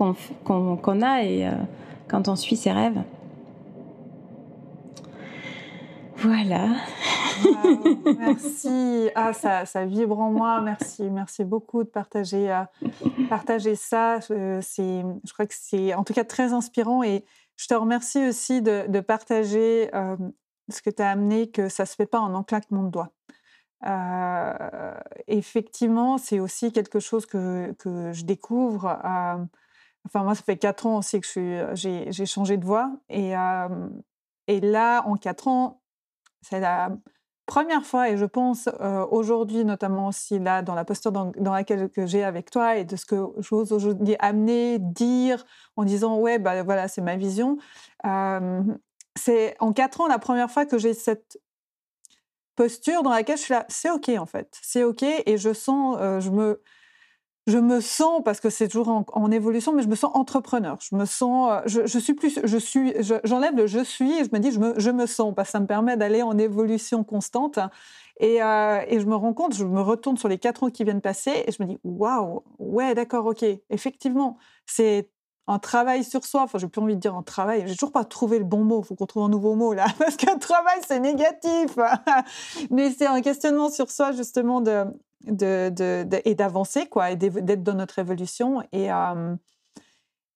euh, 0.00 0.12
qu'on 0.44 1.02
a 1.02 1.22
et 1.22 1.46
euh, 1.46 1.52
quand 2.08 2.28
on 2.28 2.36
suit 2.36 2.56
ses 2.56 2.72
rêves. 2.72 3.02
Voilà. 6.16 6.68
merci. 8.18 9.08
Ah, 9.14 9.32
ça, 9.32 9.66
ça, 9.66 9.84
vibre 9.84 10.18
en 10.18 10.32
moi. 10.32 10.60
Merci, 10.60 11.04
merci 11.10 11.44
beaucoup 11.44 11.84
de 11.84 11.88
partager, 11.88 12.52
partager 13.28 13.76
ça. 13.76 14.20
C'est, 14.20 15.04
je 15.24 15.32
crois 15.32 15.46
que 15.46 15.54
c'est 15.56 15.94
en 15.94 16.02
tout 16.02 16.14
cas 16.14 16.24
très 16.24 16.52
inspirant 16.52 17.04
et 17.04 17.24
je 17.56 17.68
te 17.68 17.74
remercie 17.74 18.26
aussi 18.26 18.62
de, 18.62 18.86
de 18.88 19.00
partager 19.00 19.90
ce 20.68 20.82
que 20.82 20.90
tu 20.90 21.02
as 21.02 21.10
amené, 21.10 21.50
que 21.50 21.68
ça 21.68 21.86
se 21.86 21.94
fait 21.94 22.06
pas 22.06 22.18
en 22.18 22.34
un 22.34 22.42
claquement 22.42 22.82
de 22.82 22.90
doigts 22.90 23.12
effectivement, 25.28 26.18
c'est 26.18 26.40
aussi 26.40 26.72
quelque 26.72 27.00
chose 27.00 27.26
que, 27.26 27.72
que 27.78 28.12
je 28.12 28.24
découvre. 28.24 28.98
Enfin, 30.08 30.24
moi, 30.24 30.34
ça 30.34 30.42
fait 30.42 30.56
quatre 30.56 30.86
ans 30.86 30.98
aussi 30.98 31.20
que 31.20 31.26
j'ai 31.74 32.26
changé 32.26 32.56
de 32.56 32.64
voie. 32.64 32.90
Et, 33.08 33.34
et 34.46 34.60
là, 34.60 35.02
en 35.06 35.16
quatre 35.16 35.48
ans, 35.48 35.80
c'est 36.42 36.60
la 36.60 36.90
première 37.46 37.84
fois, 37.84 38.10
et 38.10 38.16
je 38.16 38.24
pense 38.24 38.68
aujourd'hui, 39.10 39.64
notamment 39.64 40.08
aussi 40.08 40.38
là, 40.38 40.62
dans 40.62 40.74
la 40.74 40.84
posture 40.84 41.12
dans, 41.12 41.32
laquelle 41.38 41.90
j'ai 41.96 42.24
avec 42.24 42.50
toi 42.50 42.76
et 42.76 42.84
de 42.84 42.96
ce 42.96 43.06
que 43.06 43.16
j'ose 43.38 43.72
aujourd'hui 43.72 44.16
amener, 44.18 44.78
dire, 44.78 45.44
en 45.76 45.84
disant, 45.84 46.18
ouais, 46.18 46.38
bah 46.38 46.62
voilà, 46.62 46.88
c'est 46.88 47.02
ma 47.02 47.16
vision. 47.16 47.58
c'est 49.16 49.56
en 49.60 49.72
quatre 49.72 50.00
ans 50.00 50.06
la 50.08 50.18
première 50.18 50.50
fois 50.50 50.66
que 50.66 50.78
j'ai 50.78 50.94
cette 50.94 51.38
posture 52.58 53.04
dans 53.04 53.10
laquelle 53.10 53.36
je 53.36 53.42
suis 53.42 53.54
là, 53.54 53.64
c'est 53.68 53.88
ok 53.88 54.08
en 54.18 54.26
fait, 54.26 54.58
c'est 54.62 54.82
ok 54.82 55.04
et 55.04 55.38
je 55.38 55.52
sens, 55.52 55.96
euh, 56.00 56.18
je 56.18 56.30
me, 56.30 56.60
je 57.48 57.56
me 57.58 57.80
sens 57.80 58.22
parce 58.24 58.40
que 58.40 58.50
c'est 58.50 58.68
toujours 58.68 59.04
en, 59.10 59.30
évolution, 59.30 59.72
mais 59.72 59.82
je 59.82 59.88
me 59.88 59.94
sens 59.94 60.10
entrepreneur. 60.14 60.76
Je 60.80 60.94
me 60.94 61.06
sens, 61.06 61.50
euh, 61.50 61.60
je, 61.64 61.86
je 61.86 61.98
suis 61.98 62.12
plus, 62.12 62.38
je 62.44 62.58
suis, 62.58 62.94
j'enlève 63.24 63.56
le 63.56 63.66
je 63.66 63.82
suis 63.82 64.18
et 64.18 64.24
je 64.24 64.30
me 64.32 64.38
dis 64.38 64.52
je 64.52 64.60
me, 64.60 64.78
je 64.78 64.90
me 64.90 65.06
sens 65.06 65.34
parce 65.34 65.48
que 65.48 65.52
ça 65.52 65.60
me 65.60 65.66
permet 65.66 65.96
d'aller 65.96 66.22
en 66.22 66.36
évolution 66.36 67.04
constante. 67.04 67.58
Et, 68.20 68.42
euh, 68.42 68.80
et, 68.86 69.00
je 69.00 69.06
me 69.06 69.14
rends 69.14 69.32
compte, 69.32 69.54
je 69.54 69.64
me 69.64 69.80
retourne 69.80 70.18
sur 70.18 70.28
les 70.28 70.38
quatre 70.38 70.64
ans 70.64 70.70
qui 70.70 70.84
viennent 70.84 71.00
passer 71.00 71.44
et 71.46 71.52
je 71.52 71.62
me 71.62 71.68
dis 71.68 71.78
waouh, 71.84 72.42
ouais 72.58 72.94
d'accord, 72.94 73.24
ok, 73.26 73.44
effectivement, 73.70 74.36
c'est 74.66 75.08
un 75.46 75.58
travail 75.58 76.04
sur 76.04 76.24
soi. 76.26 76.42
Enfin, 76.42 76.58
j'ai 76.58 76.68
plus 76.68 76.82
envie 76.82 76.96
de 76.96 77.00
dire 77.00 77.14
un 77.14 77.22
travail. 77.22 77.64
J'ai 77.66 77.76
toujours 77.76 77.92
pas 77.92 78.04
trouvé 78.04 78.38
le 78.38 78.44
bon 78.44 78.64
mot. 78.64 78.82
Il 78.82 78.86
faut 78.86 78.94
qu'on 78.94 79.06
trouve 79.06 79.22
un 79.22 79.28
nouveau 79.30 79.54
mot 79.54 79.72
là, 79.72 79.86
parce 79.98 80.16
qu'un 80.16 80.36
travail 80.36 80.80
c'est 80.86 81.00
négatif. 81.00 81.78
Mais 82.70 82.90
c'est 82.90 83.06
un 83.06 83.22
questionnement 83.22 83.70
sur 83.70 83.90
soi 83.90 84.12
justement 84.12 84.60
de, 84.60 84.84
de, 85.26 85.70
de, 85.70 86.20
et 86.24 86.34
d'avancer 86.34 86.86
quoi, 86.86 87.10
et 87.10 87.16
d'être 87.16 87.62
dans 87.62 87.74
notre 87.74 87.98
évolution. 87.98 88.62
Et 88.72 88.92
euh, 88.92 89.34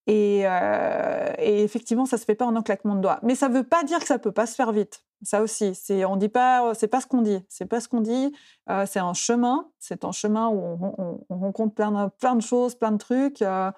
et, 0.09 0.43
euh, 0.45 1.33
et, 1.39 1.63
effectivement, 1.63 2.07
ça 2.07 2.19
se 2.19 2.25
fait 2.25 2.35
pas 2.35 2.45
en 2.45 2.57
un 2.57 2.63
claquement 2.63 2.97
de 2.97 3.01
doigts. 3.01 3.21
Mais 3.23 3.37
ça 3.37 3.49
veut 3.49 3.63
pas 3.63 3.85
dire 3.85 4.01
que 4.01 4.07
ça 4.07 4.19
peut 4.19 4.33
pas 4.33 4.47
se 4.47 4.57
faire 4.57 4.73
vite. 4.73 5.05
Ça 5.23 5.43
aussi, 5.43 5.77
c'est 5.77 6.05
on 6.05 6.17
dit 6.17 6.29
pas, 6.29 6.75
c'est 6.75 6.89
pas 6.89 7.01
ce 7.01 7.07
qu'on 7.07 7.23
dit. 7.23 7.45
C'est 7.49 7.67
pas 7.67 7.79
ce 7.79 7.89
qu'on 7.89 8.01
dit. 8.01 8.35
Euh, 8.69 8.85
c'est 8.85 8.99
un 8.99 9.15
chemin. 9.15 9.69
C'est 9.79 10.05
un 10.05 10.11
chemin 10.11 10.49
où 10.49 10.59
on, 10.59 11.21
on, 11.29 11.39
rencontre 11.39 11.75
plein 11.75 11.93
de, 11.93 12.11
plein 12.19 12.35
de 12.35 12.43
choses, 12.43 12.75
plein 12.75 12.91
de 12.91 12.97
trucs. 12.97 13.43
Euh, 13.43 13.71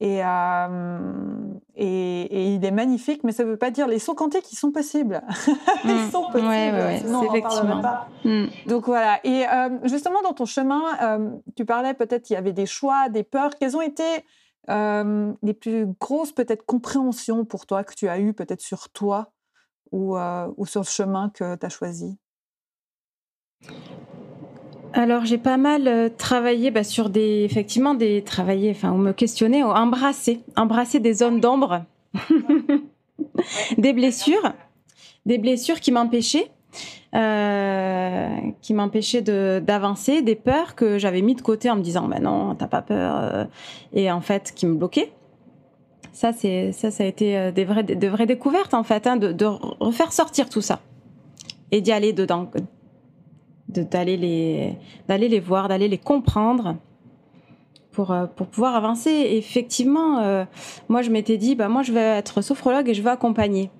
et, 0.00 0.18
et, 1.76 2.22
et, 2.22 2.54
il 2.54 2.64
est 2.64 2.70
magnifique, 2.72 3.22
mais 3.22 3.32
ça 3.32 3.44
veut 3.44 3.56
pas 3.56 3.70
dire 3.70 3.86
les 3.86 4.00
sauts 4.00 4.14
quantiques, 4.14 4.52
ils 4.52 4.56
sont 4.56 4.72
possibles. 4.72 5.22
ils 5.84 5.94
mmh. 5.94 6.10
sont 6.10 6.24
possibles. 6.24 6.48
Ouais, 6.48 6.72
ouais, 6.72 6.98
Sinon, 7.04 7.22
effectivement. 7.22 7.80
Pas. 7.80 8.08
Mmh. 8.24 8.46
Donc 8.66 8.86
voilà. 8.86 9.20
Et 9.22 9.44
justement, 9.84 10.22
dans 10.22 10.32
ton 10.32 10.44
chemin, 10.44 10.82
tu 11.54 11.64
parlais 11.64 11.94
peut-être 11.94 12.24
qu'il 12.24 12.34
y 12.34 12.36
avait 12.36 12.52
des 12.52 12.66
choix, 12.66 13.08
des 13.08 13.22
peurs. 13.22 13.54
Quelles 13.56 13.76
ont 13.76 13.82
été 13.82 14.02
les 14.68 15.54
plus 15.54 15.86
grosses 16.00 16.32
peut-être 16.32 16.64
compréhensions 16.64 17.44
pour 17.44 17.66
toi 17.66 17.84
que 17.84 17.94
tu 17.94 18.08
as 18.08 18.18
eues 18.18 18.34
peut-être 18.34 18.60
sur 18.60 18.90
toi 18.90 19.32
ou, 19.92 20.16
ou 20.18 20.66
sur 20.66 20.82
le 20.82 20.86
chemin 20.86 21.30
que 21.30 21.56
tu 21.56 21.66
as 21.66 21.68
choisi? 21.68 22.18
Alors 24.92 25.24
j'ai 25.24 25.38
pas 25.38 25.56
mal 25.56 26.12
travaillé 26.16 26.70
bah, 26.70 26.84
sur 26.84 27.10
des 27.10 27.44
effectivement 27.44 27.94
des 27.94 28.24
travailler 28.24 28.70
enfin 28.70 28.92
ou 28.92 28.96
me 28.96 29.12
questionner 29.12 29.62
ou 29.62 29.68
embrasser 29.68 30.42
embrasser 30.56 31.00
des 31.00 31.14
zones 31.14 31.40
d'ombre. 31.40 31.84
Des 33.78 33.92
blessures 33.92 34.52
des 35.26 35.38
blessures 35.38 35.80
qui 35.80 35.92
m'empêchaient 35.92 36.50
euh, 37.14 38.28
qui 38.60 38.74
m'empêchaient 38.74 39.22
d'avancer, 39.22 40.20
des 40.20 40.34
peurs 40.34 40.74
que 40.74 40.98
j'avais 40.98 41.22
mis 41.22 41.34
de 41.34 41.40
côté 41.40 41.70
en 41.70 41.76
me 41.76 41.80
disant 41.80 42.06
mais 42.06 42.20
non 42.20 42.54
t'as 42.54 42.66
pas 42.66 42.82
peur 42.82 43.16
euh, 43.16 43.44
et 43.94 44.12
en 44.12 44.20
fait 44.20 44.52
qui 44.54 44.66
me 44.66 44.74
bloquaient. 44.74 45.10
Ça 46.12 46.34
c'est 46.34 46.70
ça 46.72 46.90
ça 46.90 47.04
a 47.04 47.06
été 47.06 47.38
euh, 47.38 47.50
des 47.50 47.64
vraies 47.64 47.82
de 47.82 48.08
vraies 48.08 48.26
découvertes 48.26 48.74
en 48.74 48.82
fait 48.82 49.06
hein, 49.06 49.16
de, 49.16 49.32
de, 49.32 49.46
refaire 49.46 50.12
sortir 50.12 50.50
tout 50.50 50.60
ça 50.60 50.80
et 51.72 51.80
d'y 51.80 51.92
aller 51.92 52.12
dedans, 52.12 52.50
d'aller 53.68 54.18
les 54.18 54.76
d'aller 55.08 55.28
les 55.28 55.40
voir, 55.40 55.68
d'aller 55.68 55.88
les 55.88 55.98
comprendre. 55.98 56.76
Pour, 57.90 58.14
pour, 58.36 58.46
pouvoir 58.46 58.76
avancer. 58.76 59.10
effectivement, 59.10 60.46
moi, 60.88 61.02
je 61.02 61.10
m'étais 61.10 61.36
dit, 61.36 61.56
bah, 61.56 61.68
moi, 61.68 61.82
je 61.82 61.92
vais 61.92 62.18
être 62.18 62.42
sophrologue 62.42 62.88
et 62.88 62.94
je 62.94 63.02
vais 63.02 63.10
accompagner. 63.10 63.72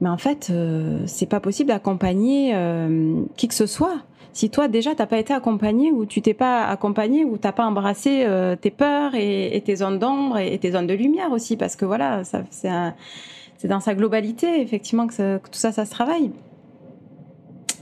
Mais 0.00 0.08
en 0.08 0.18
fait, 0.18 0.48
euh, 0.50 1.00
c'est 1.06 1.28
pas 1.28 1.40
possible 1.40 1.68
d'accompagner 1.68 2.52
euh, 2.54 3.22
qui 3.36 3.48
que 3.48 3.54
ce 3.54 3.66
soit. 3.66 3.98
Si 4.32 4.50
toi 4.50 4.68
déjà 4.68 4.94
t'as 4.94 5.06
pas 5.06 5.18
été 5.18 5.32
accompagné 5.32 5.90
ou 5.90 6.06
tu 6.06 6.22
t'es 6.22 6.34
pas 6.34 6.66
accompagné 6.66 7.24
ou 7.24 7.38
t'as 7.38 7.50
pas 7.50 7.66
embrassé 7.66 8.24
euh, 8.24 8.54
tes 8.54 8.70
peurs 8.70 9.14
et, 9.16 9.60
tes 9.64 9.76
zones 9.76 9.98
d'ombre 9.98 10.38
et, 10.38 10.56
tes 10.58 10.72
zones 10.72 10.86
de 10.86 10.94
lumière 10.94 11.32
aussi, 11.32 11.56
parce 11.56 11.74
que 11.74 11.84
voilà, 11.84 12.22
c'est 12.50 13.68
dans 13.68 13.80
sa 13.80 13.94
globalité 13.94 14.60
effectivement 14.60 15.08
que, 15.08 15.38
tout 15.38 15.48
ça, 15.52 15.72
ça 15.72 15.84
se 15.84 15.90
travaille. 15.90 16.30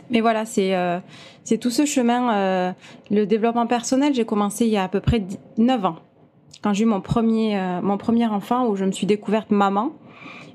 Mais 0.08 0.20
voilà, 0.22 0.46
c'est 0.46 0.72
c'est 1.44 1.58
tout 1.58 1.70
ce 1.70 1.84
chemin. 1.84 2.74
le 3.10 3.24
développement 3.26 3.66
personnel, 3.66 4.14
j'ai 4.14 4.24
commencé 4.24 4.64
il 4.64 4.72
y 4.72 4.78
a 4.78 4.84
à 4.84 4.88
peu 4.88 5.00
près 5.00 5.24
9 5.58 5.84
ans, 5.84 5.96
quand 6.62 6.72
j'ai 6.72 6.84
eu 6.84 6.86
mon 6.86 7.02
premier 7.02 7.60
mon 7.82 7.98
premier 7.98 8.28
enfant 8.28 8.66
où 8.66 8.76
je 8.76 8.84
me 8.86 8.92
suis 8.92 9.06
découverte 9.06 9.50
maman 9.50 9.92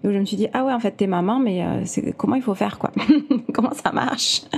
et 0.04 0.08
où 0.08 0.12
je 0.12 0.18
me 0.18 0.26
suis 0.26 0.38
dit 0.38 0.48
ah 0.54 0.64
ouais 0.64 0.74
en 0.74 0.80
fait 0.80 0.92
t'es 0.92 1.08
maman 1.08 1.40
mais 1.40 1.64
euh, 1.64 2.12
comment 2.18 2.36
il 2.36 2.42
faut 2.42 2.56
faire 2.56 2.78
quoi? 2.78 2.92
Comment 3.54 3.74
ça 3.74 3.92
marche? 3.92 4.44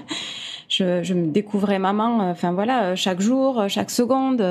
Je, 0.69 1.13
me 1.13 1.27
découvrais 1.27 1.77
maman 1.77 2.21
euh, 2.21 2.31
enfin 2.31 2.51
voilà 2.51 2.83
euh, 2.83 2.95
chaque 2.95 3.21
jour 3.21 3.65
chaque 3.67 3.91
seconde 3.91 4.41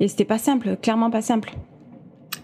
et 0.00 0.08
c'était 0.08 0.26
pas 0.26 0.36
simple 0.36 0.76
clairement 0.82 1.10
pas 1.10 1.22
simple 1.22 1.54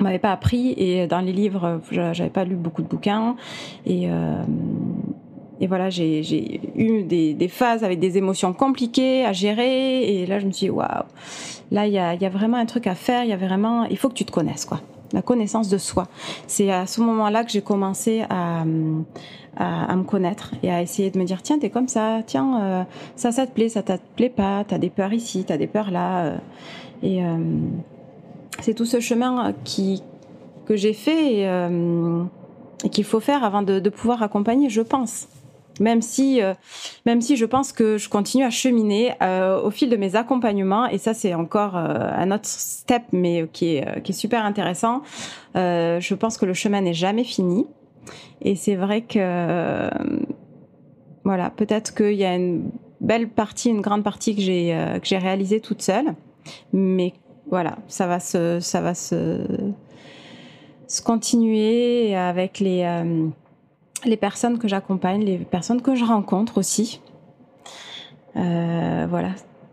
on 0.00 0.04
m'avait 0.04 0.18
pas 0.18 0.32
appris 0.32 0.74
et 0.76 1.06
dans 1.06 1.20
les 1.20 1.32
livres 1.32 1.82
j'avais 1.90 2.30
pas 2.30 2.44
lu 2.44 2.56
beaucoup 2.56 2.82
de 2.82 2.88
bouquins 2.88 3.36
et 3.84 4.08
et 5.60 5.66
voilà, 5.66 5.88
j'ai 5.88 6.60
eu 6.74 7.04
des, 7.04 7.32
des, 7.32 7.48
phases 7.48 7.84
avec 7.84 8.00
des 8.00 8.18
émotions 8.18 8.52
compliquées 8.52 9.24
à 9.24 9.32
gérer. 9.32 10.02
Et 10.02 10.26
là, 10.26 10.40
je 10.40 10.46
me 10.46 10.50
suis 10.50 10.66
dit, 10.66 10.70
waouh, 10.70 11.04
là, 11.70 11.86
il 11.86 11.92
y 11.92 11.98
a, 11.98 12.14
y 12.14 12.26
a, 12.26 12.28
vraiment 12.28 12.56
un 12.56 12.66
truc 12.66 12.86
à 12.86 12.94
faire. 12.94 13.22
Il 13.24 13.30
y 13.30 13.32
a 13.32 13.36
vraiment, 13.36 13.84
il 13.84 13.96
faut 13.96 14.08
que 14.08 14.14
tu 14.14 14.24
te 14.24 14.32
connaisses, 14.32 14.64
quoi 14.64 14.80
la 15.12 15.22
connaissance 15.22 15.68
de 15.68 15.78
soi. 15.78 16.06
C'est 16.46 16.70
à 16.70 16.86
ce 16.86 17.00
moment-là 17.00 17.44
que 17.44 17.50
j'ai 17.50 17.62
commencé 17.62 18.24
à, 18.30 18.64
à, 19.56 19.96
me 19.96 20.04
connaître 20.04 20.52
et 20.62 20.70
à 20.70 20.82
essayer 20.82 21.10
de 21.10 21.18
me 21.18 21.24
dire 21.24 21.42
tiens, 21.42 21.58
t'es 21.58 21.70
comme 21.70 21.88
ça, 21.88 22.20
tiens, 22.26 22.60
euh, 22.60 22.82
ça, 23.16 23.32
ça 23.32 23.46
te 23.46 23.52
plaît, 23.52 23.68
ça 23.68 23.82
te 23.82 23.92
plaît 24.16 24.28
pas, 24.28 24.64
t'as 24.66 24.78
des 24.78 24.90
peurs 24.90 25.12
ici, 25.12 25.44
t'as 25.46 25.56
des 25.56 25.66
peurs 25.66 25.90
là. 25.90 26.24
Euh. 26.24 26.36
et 27.02 27.24
euh, 27.24 27.36
c'est 28.60 28.74
tout 28.74 28.86
ce 28.86 29.00
chemin 29.00 29.52
qui, 29.64 30.02
que 30.66 30.76
j'ai 30.76 30.92
fait 30.92 31.40
et, 31.40 32.88
qu'il 32.90 33.04
faut 33.04 33.20
faire 33.20 33.44
avant 33.44 33.62
de 33.62 33.88
pouvoir 33.88 34.22
accompagner, 34.22 34.68
je 34.68 34.82
pense 34.82 35.26
même 35.80 36.02
si, 36.02 36.42
euh, 36.42 36.54
même 37.06 37.20
si 37.20 37.36
je 37.36 37.44
pense 37.44 37.72
que 37.72 37.98
je 37.98 38.08
continue 38.08 38.44
à 38.44 38.50
cheminer 38.50 39.14
euh, 39.22 39.60
au 39.60 39.70
fil 39.70 39.88
de 39.88 39.96
mes 39.96 40.16
accompagnements, 40.16 40.86
et 40.86 40.98
ça 40.98 41.14
c'est 41.14 41.34
encore 41.34 41.76
euh, 41.76 42.10
un 42.16 42.30
autre 42.30 42.46
step, 42.46 43.02
mais 43.12 43.48
qui 43.52 43.76
est, 43.76 44.02
qui 44.02 44.12
est 44.12 44.14
super 44.14 44.44
intéressant. 44.44 45.02
je 45.54 46.14
pense 46.14 46.38
que 46.38 46.46
le 46.46 46.54
chemin 46.54 46.80
n'est 46.80 46.94
jamais 46.94 47.24
fini, 47.24 47.66
et 48.42 48.56
c'est 48.56 48.76
vrai 48.76 49.02
que 49.02 49.90
voilà, 51.24 51.50
peut-être 51.50 51.94
qu'il 51.94 52.14
y 52.14 52.24
a 52.24 52.34
une 52.34 52.70
belle 53.00 53.28
partie, 53.28 53.70
une 53.70 53.80
grande 53.80 54.04
partie 54.04 54.34
que 54.36 54.42
j'ai 54.42 54.76
que 55.00 55.06
j'ai 55.06 55.18
réalisée 55.18 55.60
toute 55.60 55.82
seule, 55.82 56.14
mais 56.72 57.14
voilà, 57.50 57.76
ça 57.88 58.06
va 58.06 58.20
se, 58.20 58.60
ça 58.60 58.80
va 58.80 58.94
se 58.94 59.40
se 60.86 61.00
continuer 61.00 62.14
avec 62.14 62.60
les, 62.60 62.84
les 64.04 64.16
personnes 64.16 64.58
que 64.58 64.68
j'accompagne, 64.68 65.22
les 65.24 65.38
personnes 65.38 65.82
que 65.82 65.94
je 65.94 66.04
rencontre 66.04 66.58
aussi. 66.58 67.00
voilà, 68.34 69.30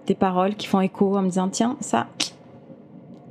des 0.07 0.15
paroles 0.15 0.55
qui 0.55 0.67
font 0.67 0.81
écho 0.81 1.17
en 1.17 1.21
me 1.21 1.29
disant 1.29 1.49
tiens, 1.49 1.77
ça, 1.79 2.07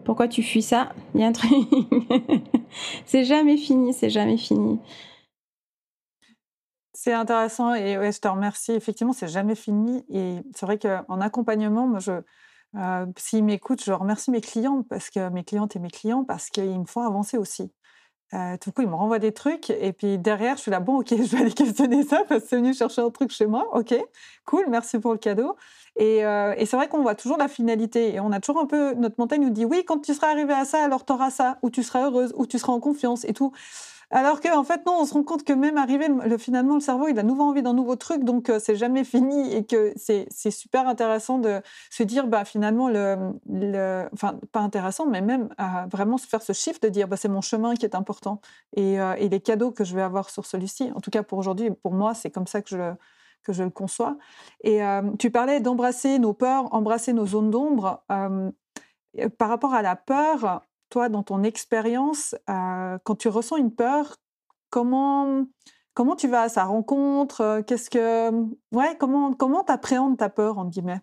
pourquoi 0.05 0.29
tu 0.29 0.43
fuis 0.43 0.63
ça? 0.63 0.93
Il 1.15 1.21
y 1.21 1.25
a 1.25 1.29
un 1.29 1.33
truc. 1.33 1.51
c'est 3.07 3.25
jamais 3.25 3.57
fini, 3.57 3.93
c'est 3.93 4.11
jamais 4.11 4.37
fini. 4.37 4.81
C'est 6.93 7.13
intéressant 7.13 7.75
et 7.75 7.95
je 7.95 8.19
te 8.21 8.29
remercie. 8.29 8.73
Effectivement, 8.73 9.13
c'est 9.13 9.29
jamais 9.29 9.55
fini. 9.55 10.05
Et 10.09 10.39
c'est 10.55 10.67
vrai 10.67 10.79
qu'en 10.79 11.21
accompagnement, 11.21 11.87
moi, 11.87 11.99
je, 12.01 12.13
euh, 12.77 13.07
s'ils 13.17 13.45
m'écoutent, 13.45 13.83
je 13.85 13.93
remercie 13.93 14.31
mes 14.31 14.41
clients 14.41 14.83
parce 14.83 15.11
que 15.11 15.29
mes 15.31 15.45
clientes 15.45 15.77
et 15.77 15.79
mes 15.79 15.91
clients 15.91 16.25
parce 16.25 16.51
qu'ils 16.51 16.81
me 16.81 16.87
font 16.87 17.03
avancer 17.03 17.39
aussi. 17.39 17.73
Euh, 18.33 18.57
tout 18.59 18.71
coup, 18.71 18.83
ils 18.83 18.89
me 18.89 18.95
renvoient 18.95 19.19
des 19.19 19.33
trucs 19.33 19.71
et 19.71 19.93
puis 19.93 20.17
derrière, 20.17 20.57
je 20.57 20.63
suis 20.63 20.71
là, 20.71 20.79
bon, 20.79 21.01
ok, 21.01 21.09
je 21.11 21.37
vais 21.37 21.39
aller 21.39 21.53
questionner 21.53 22.05
ça 22.05 22.23
parce 22.29 22.43
que 22.43 22.49
c'est 22.49 22.57
venu 22.57 22.75
chercher 22.75 23.03
un 23.03 23.11
truc 23.11 23.31
chez 23.31 23.47
moi. 23.47 23.69
Ok, 23.73 23.95
cool, 24.45 24.67
merci 24.69 24.99
pour 24.99 25.13
le 25.13 25.19
cadeau. 25.19 25.57
Et, 25.97 26.25
euh, 26.25 26.55
et 26.57 26.67
c'est 26.67 26.77
vrai 26.77 26.89
qu'on 26.89 27.03
voit 27.03 27.17
toujours 27.17 27.37
la 27.37 27.49
finalité 27.49 28.15
et 28.15 28.21
on 28.21 28.31
a 28.31 28.41
toujours 28.41 28.63
un 28.63 28.67
peu, 28.67 28.95
notre 28.95 29.17
montagne 29.19 29.43
nous 29.43 29.51
dit, 29.51 29.65
oui, 29.65 29.85
quand 29.85 29.99
tu 29.99 30.15
seras 30.15 30.29
arrivé 30.29 30.53
à 30.53 30.65
ça, 30.65 30.85
alors 30.85 31.05
tu 31.05 31.13
auras 31.13 31.31
ça, 31.31 31.59
ou 31.63 31.71
tu 31.71 31.83
seras 31.83 32.05
heureuse, 32.07 32.33
ou 32.37 32.47
tu 32.47 32.59
seras 32.59 32.73
en 32.73 32.81
confiance 32.81 33.25
et 33.25 33.33
tout. 33.33 33.53
Alors 34.13 34.41
qu'en 34.41 34.59
en 34.59 34.65
fait, 34.65 34.85
non, 34.87 34.97
on 35.01 35.05
se 35.05 35.15
rend 35.15 35.23
compte 35.23 35.45
que 35.45 35.53
même 35.53 35.77
arrivé, 35.77 36.09
le, 36.09 36.37
finalement, 36.37 36.75
le 36.75 36.81
cerveau, 36.81 37.07
il 37.07 37.19
a 37.21 37.23
nouveau 37.23 37.45
envie 37.45 37.63
d'un 37.63 37.75
nouveau 37.75 37.95
truc, 37.95 38.25
donc 38.25 38.51
euh, 38.51 38.59
c'est 38.59 38.75
jamais 38.75 39.05
fini 39.05 39.55
et 39.55 39.65
que 39.65 39.93
c'est 39.97 40.29
super 40.51 40.89
intéressant 40.89 41.39
de 41.39 41.61
se 41.91 42.03
dire, 42.03 42.27
bah, 42.27 42.45
finalement, 42.45 42.89
le, 42.89 43.33
le 43.49 44.09
enfin, 44.13 44.41
pas 44.51 44.61
intéressant, 44.61 45.07
mais 45.07 45.21
même 45.21 45.49
vraiment 45.93 46.19
se 46.19 46.27
faire 46.27 46.43
ce 46.43 46.53
shift 46.53 46.83
de 46.83 46.89
dire, 46.89 47.07
bah, 47.07 47.17
c'est 47.17 47.29
mon 47.29 47.41
chemin 47.41 47.75
qui 47.75 47.85
est 47.85 47.95
important 47.95 48.41
et, 48.75 49.01
euh, 49.01 49.15
et, 49.15 49.29
les 49.29 49.41
cadeaux 49.41 49.71
que 49.71 49.85
je 49.85 49.95
vais 49.95 50.03
avoir 50.03 50.29
sur 50.29 50.45
celui-ci. 50.45 50.91
En 50.97 51.01
tout 51.01 51.11
cas, 51.11 51.23
pour 51.23 51.39
aujourd'hui, 51.39 51.71
pour 51.71 51.93
moi, 51.93 52.15
c'est 52.15 52.31
comme 52.31 52.49
ça 52.49 52.63
que 52.63 52.71
je, 52.71 52.93
que 53.45 53.53
je 53.53 53.63
le 53.63 53.71
conçois. 53.71 54.17
Et 54.65 54.83
euh, 54.83 55.03
tu 55.21 55.31
parlais 55.31 55.61
d'embrasser 55.61 56.19
nos 56.19 56.35
peurs, 56.35 56.75
embrasser 56.75 57.13
nos 57.13 57.27
zones 57.27 57.51
d'ombre. 57.51 58.03
par 59.39 59.49
rapport 59.49 59.75
à 59.75 59.83
la 59.83 59.95
peur, 59.95 60.63
toi, 60.91 61.09
dans 61.09 61.23
ton 61.23 61.43
expérience, 61.43 62.35
euh, 62.51 62.99
quand 63.05 63.15
tu 63.15 63.29
ressens 63.29 63.57
une 63.57 63.73
peur, 63.73 64.17
comment, 64.69 65.47
comment 65.95 66.17
tu 66.17 66.29
vas 66.29 66.43
à 66.43 66.49
sa 66.49 66.65
rencontre 66.65 67.41
euh, 67.41 67.63
Qu'est-ce 67.63 67.89
que, 67.89 68.31
ouais, 68.73 68.97
comment 68.99 69.33
comment 69.33 69.65
t'appréhendes 69.65 70.19
ta 70.19 70.29
peur 70.29 70.59
en 70.59 70.67
guillemets? 70.67 71.01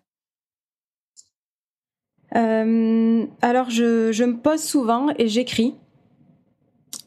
Euh, 2.36 3.26
Alors, 3.40 3.70
je, 3.70 4.12
je, 4.12 4.24
me 4.24 4.36
pose 4.36 4.62
souvent 4.62 5.08
et 5.16 5.26
j'écris. 5.28 5.74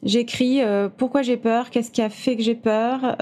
J'écris 0.02 0.60
pourquoi 0.98 1.22
j'ai 1.22 1.36
peur, 1.36 1.70
qu'est-ce 1.70 1.92
qui 1.92 2.02
a 2.02 2.10
fait 2.10 2.36
que 2.36 2.42
j'ai 2.42 2.56
peur. 2.56 3.16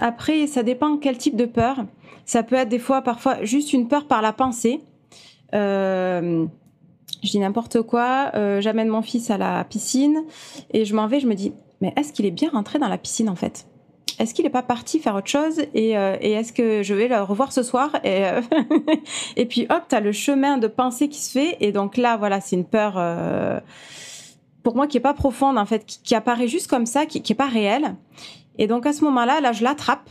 après, 0.00 0.46
ça 0.46 0.62
dépend 0.62 0.96
quel 0.96 1.18
type 1.18 1.36
de 1.36 1.44
peur. 1.44 1.84
Ça 2.24 2.42
peut 2.42 2.56
être 2.56 2.70
des 2.70 2.78
fois, 2.78 3.02
parfois, 3.02 3.44
juste 3.44 3.74
une 3.74 3.88
peur 3.88 4.06
par 4.06 4.22
la 4.22 4.32
pensée. 4.32 4.80
Je 7.22 7.30
dis 7.30 7.38
n'importe 7.38 7.82
quoi, 7.82 8.30
euh, 8.34 8.60
j'amène 8.60 8.88
mon 8.88 9.02
fils 9.02 9.30
à 9.30 9.38
la 9.38 9.64
piscine 9.64 10.24
et 10.70 10.84
je 10.84 10.94
m'en 10.94 11.06
vais, 11.06 11.20
je 11.20 11.26
me 11.26 11.34
dis, 11.34 11.52
mais 11.80 11.92
est-ce 11.96 12.12
qu'il 12.12 12.26
est 12.26 12.30
bien 12.30 12.50
rentré 12.50 12.78
dans 12.78 12.88
la 12.88 12.98
piscine 12.98 13.28
en 13.28 13.34
fait? 13.34 13.66
Est-ce 14.18 14.34
qu'il 14.34 14.44
n'est 14.44 14.50
pas 14.50 14.62
parti 14.62 14.98
faire 14.98 15.14
autre 15.14 15.28
chose 15.28 15.62
et, 15.72 15.96
euh, 15.96 16.16
est-ce 16.20 16.52
que 16.52 16.82
je 16.82 16.94
vais 16.94 17.08
le 17.08 17.22
revoir 17.22 17.52
ce 17.52 17.62
soir 17.62 17.90
et, 18.04 18.26
euh, 18.26 18.42
et 19.36 19.46
puis 19.46 19.66
hop, 19.70 19.82
tu 19.88 19.94
as 19.94 20.00
le 20.00 20.12
chemin 20.12 20.58
de 20.58 20.66
pensée 20.66 21.08
qui 21.08 21.20
se 21.20 21.32
fait 21.32 21.56
et 21.60 21.72
donc 21.72 21.96
là, 21.96 22.16
voilà, 22.16 22.40
c'est 22.40 22.56
une 22.56 22.66
peur 22.66 22.98
pour 24.62 24.76
moi 24.76 24.86
qui 24.86 24.98
est 24.98 25.00
pas 25.00 25.14
profonde 25.14 25.56
en 25.56 25.64
fait, 25.64 25.86
qui, 25.86 26.14
apparaît 26.14 26.48
juste 26.48 26.66
comme 26.66 26.86
ça, 26.86 27.06
qui, 27.06 27.22
qui 27.22 27.32
est 27.32 27.36
pas 27.36 27.48
réelle. 27.48 27.96
Et 28.58 28.66
donc 28.66 28.84
à 28.84 28.92
ce 28.92 29.04
moment-là, 29.04 29.40
là, 29.40 29.52
je 29.52 29.64
l'attrape 29.64 30.10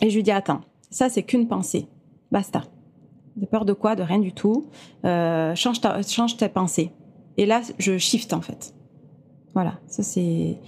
et 0.00 0.10
je 0.10 0.16
lui 0.16 0.24
dis 0.24 0.32
attends, 0.32 0.62
ça 0.90 1.08
c'est 1.08 1.22
qu'une 1.22 1.46
pensée, 1.46 1.86
basta. 2.32 2.62
De 3.36 3.46
peur 3.46 3.64
de 3.64 3.72
quoi 3.72 3.96
De 3.96 4.02
rien 4.02 4.18
du 4.18 4.32
tout. 4.32 4.66
Euh, 5.04 5.54
change, 5.54 5.80
ta, 5.80 6.02
change 6.02 6.36
tes 6.36 6.48
pensées. 6.48 6.92
Et 7.36 7.46
là, 7.46 7.62
je 7.78 7.98
shift 7.98 8.32
en 8.32 8.40
fait. 8.40 8.74
Voilà, 9.54 9.74
ça 9.86 10.02
c'est 10.02 10.58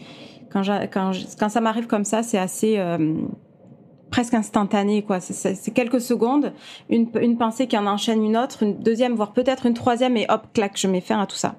quand, 0.50 1.48
ça 1.48 1.60
m'arrive 1.60 1.86
comme 1.86 2.04
ça, 2.04 2.22
c'est 2.22 2.38
assez 2.38 2.78
euh, 2.78 3.14
presque 4.10 4.34
instantané 4.34 5.02
quoi. 5.02 5.18
C'est 5.20 5.72
quelques 5.72 6.00
secondes, 6.00 6.52
une, 6.88 7.08
une 7.20 7.36
pensée 7.36 7.66
qui 7.66 7.76
en 7.76 7.86
enchaîne 7.86 8.22
une 8.22 8.36
autre, 8.36 8.62
une 8.62 8.78
deuxième, 8.78 9.14
voire 9.14 9.32
peut-être 9.32 9.66
une 9.66 9.74
troisième, 9.74 10.16
et 10.16 10.26
hop, 10.28 10.46
clac, 10.52 10.76
je 10.76 10.86
mets 10.86 11.00
fin 11.00 11.20
à 11.20 11.26
tout 11.26 11.36
ça. 11.36 11.56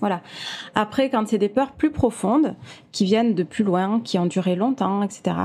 Voilà. 0.00 0.22
Après, 0.74 1.10
quand 1.10 1.28
c'est 1.28 1.38
des 1.38 1.48
peurs 1.48 1.72
plus 1.72 1.90
profondes, 1.90 2.54
qui 2.92 3.04
viennent 3.04 3.34
de 3.34 3.42
plus 3.42 3.64
loin, 3.64 4.00
qui 4.02 4.18
ont 4.18 4.26
duré 4.26 4.56
longtemps, 4.56 5.02
etc., 5.02 5.36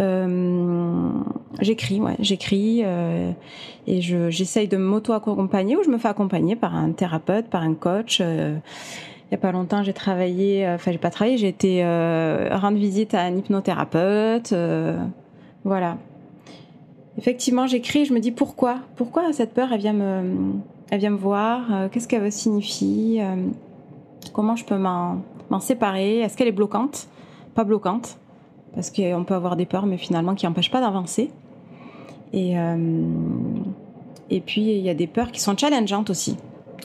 euh, 0.00 1.08
j'écris, 1.60 2.00
ouais, 2.00 2.16
j'écris 2.18 2.82
euh, 2.84 3.30
et 3.86 4.00
j'essaye 4.00 4.68
de 4.68 4.76
m'auto-accompagner 4.76 5.76
ou 5.76 5.82
je 5.84 5.90
me 5.90 5.98
fais 5.98 6.08
accompagner 6.08 6.56
par 6.56 6.74
un 6.74 6.92
thérapeute, 6.92 7.46
par 7.46 7.62
un 7.62 7.74
coach. 7.74 8.18
Euh, 8.20 8.56
il 9.26 9.28
n'y 9.30 9.36
a 9.36 9.38
pas 9.38 9.52
longtemps, 9.52 9.82
j'ai 9.82 9.94
travaillé, 9.94 10.68
enfin, 10.68 10.92
j'ai 10.92 10.98
pas 10.98 11.10
travaillé, 11.10 11.38
j'ai 11.38 11.48
été 11.48 11.82
rendre 12.52 12.76
visite 12.76 13.14
à 13.14 13.22
un 13.22 13.36
hypnothérapeute. 13.36 14.54
voilà. 15.64 15.96
Effectivement, 17.16 17.66
j'écris, 17.66 18.04
je 18.04 18.12
me 18.12 18.20
dis 18.20 18.32
pourquoi? 18.32 18.80
Pourquoi 18.96 19.32
cette 19.32 19.54
peur, 19.54 19.72
elle 19.72 19.80
vient 19.80 19.94
me, 19.94 20.52
elle 20.90 21.00
vient 21.00 21.10
me 21.10 21.16
voir? 21.16 21.88
Qu'est-ce 21.90 22.06
qu'elle 22.06 22.30
signifie 22.30 23.20
Comment 24.32 24.56
je 24.56 24.64
peux 24.64 24.78
m'en 24.78 25.20
séparer? 25.60 26.20
Est-ce 26.20 26.36
qu'elle 26.36 26.48
est 26.48 26.52
bloquante? 26.52 27.08
Pas 27.54 27.64
bloquante, 27.64 28.18
parce 28.74 28.90
qu'on 28.90 29.24
peut 29.24 29.34
avoir 29.34 29.56
des 29.56 29.66
peurs, 29.66 29.86
mais 29.86 29.96
finalement 29.96 30.34
qui 30.34 30.46
n'empêchent 30.46 30.70
pas 30.70 30.80
d'avancer. 30.80 31.30
Et, 32.32 32.58
euh, 32.58 32.76
et 34.30 34.40
puis, 34.40 34.62
il 34.62 34.82
y 34.82 34.90
a 34.90 34.94
des 34.94 35.06
peurs 35.06 35.30
qui 35.30 35.40
sont 35.40 35.56
challengeantes 35.56 36.10
aussi. 36.10 36.36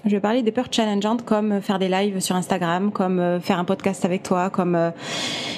Je 0.06 0.12
vais 0.12 0.20
parler 0.20 0.42
des 0.42 0.52
peurs 0.52 0.68
challengeantes 0.72 1.26
comme 1.26 1.62
faire 1.62 1.80
des 1.80 1.90
lives 1.90 2.20
sur 2.20 2.36
Instagram, 2.36 2.92
comme 2.92 3.20
euh, 3.20 3.40
faire 3.40 3.60
un 3.60 3.66
podcast 3.66 4.06
avec 4.06 4.24
toi, 4.24 4.50
comme 4.50 4.76
euh, 4.76 4.92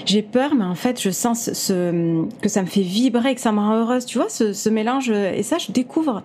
j'ai 0.05 0.21
peur, 0.21 0.55
mais 0.55 0.65
en 0.65 0.75
fait 0.75 1.01
je 1.01 1.09
sens 1.09 1.45
que 1.47 2.49
ça 2.49 2.61
me 2.61 2.67
fait 2.67 2.81
vibrer, 2.81 3.35
que 3.35 3.41
ça 3.41 3.51
me 3.51 3.59
rend 3.59 3.75
heureuse. 3.75 4.05
Tu 4.05 4.17
vois 4.17 4.29
ce, 4.29 4.69
mélange 4.69 5.09
et 5.09 5.43
ça 5.43 5.57
je 5.57 5.71
découvre, 5.71 6.23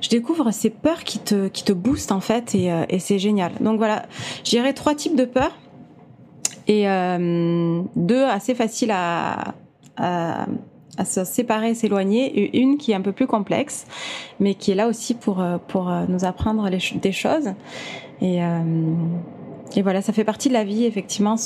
je 0.00 0.08
découvre 0.08 0.50
ces 0.50 0.70
peurs 0.70 1.02
qui 1.04 1.18
te 1.18 1.48
qui 1.48 1.64
te 1.64 1.72
boostent 1.72 2.12
en 2.12 2.20
fait 2.20 2.54
et, 2.54 2.72
euh, 2.72 2.84
c'est 2.98 3.18
génial. 3.18 3.52
Donc 3.60 3.78
voilà, 3.78 4.06
j'irai 4.44 4.74
trois 4.74 4.94
types 4.94 5.16
de 5.16 5.24
peurs 5.24 5.56
et 6.68 6.84
deux 7.96 8.24
assez 8.24 8.54
faciles 8.54 8.92
à 8.92 9.54
à 10.96 11.04
se 11.04 11.24
séparer, 11.24 11.74
s'éloigner, 11.74 12.26
et 12.38 12.58
une 12.60 12.78
qui 12.78 12.92
est 12.92 12.94
un 12.94 13.00
peu 13.00 13.12
plus 13.12 13.26
complexe, 13.26 13.86
mais 14.40 14.54
qui 14.54 14.70
est 14.70 14.74
là 14.74 14.88
aussi 14.88 15.14
pour, 15.14 15.40
euh, 15.40 15.58
pour 15.68 15.90
euh, 15.90 16.04
nous 16.08 16.24
apprendre 16.24 16.68
des 16.70 17.12
choses. 17.12 17.50
Et, 18.20 18.42
euh, 18.42 18.94
et 19.74 19.82
voilà, 19.82 20.02
ça 20.02 20.12
fait 20.12 20.24
partie 20.24 20.48
de 20.48 20.54
la 20.54 20.64
vie, 20.64 20.84
effectivement. 20.84 21.36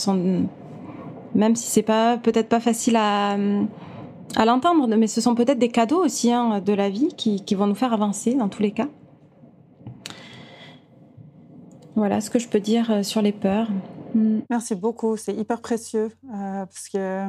Même 1.35 1.57
si 1.57 1.69
c'est 1.69 1.83
pas 1.83 2.17
peut-être 2.17 2.49
pas 2.49 2.61
facile 2.61 2.97
à, 2.97 3.37
à 4.37 4.45
l'entendre, 4.45 4.87
mais 4.97 5.07
ce 5.07 5.21
sont 5.21 5.35
peut-être 5.35 5.59
des 5.59 5.69
cadeaux 5.69 6.05
aussi 6.05 6.33
hein, 6.33 6.61
de 6.61 6.73
la 6.73 6.89
vie 6.89 7.15
qui, 7.17 7.45
qui 7.45 7.55
vont 7.55 7.67
nous 7.67 7.75
faire 7.75 7.93
avancer 7.93 8.35
dans 8.35 8.49
tous 8.49 8.63
les 8.63 8.73
cas. 8.73 8.89
Voilà 11.95 12.21
ce 12.21 12.31
que 12.31 12.39
je 12.39 12.49
peux 12.49 12.61
dire 12.61 13.05
sur 13.05 13.23
les 13.23 13.33
peurs. 13.33 13.69
Merci 14.49 14.75
beaucoup, 14.75 15.17
c'est 15.17 15.35
hyper 15.35 15.61
précieux 15.61 16.09
parce 16.33 16.89
que 16.89 17.27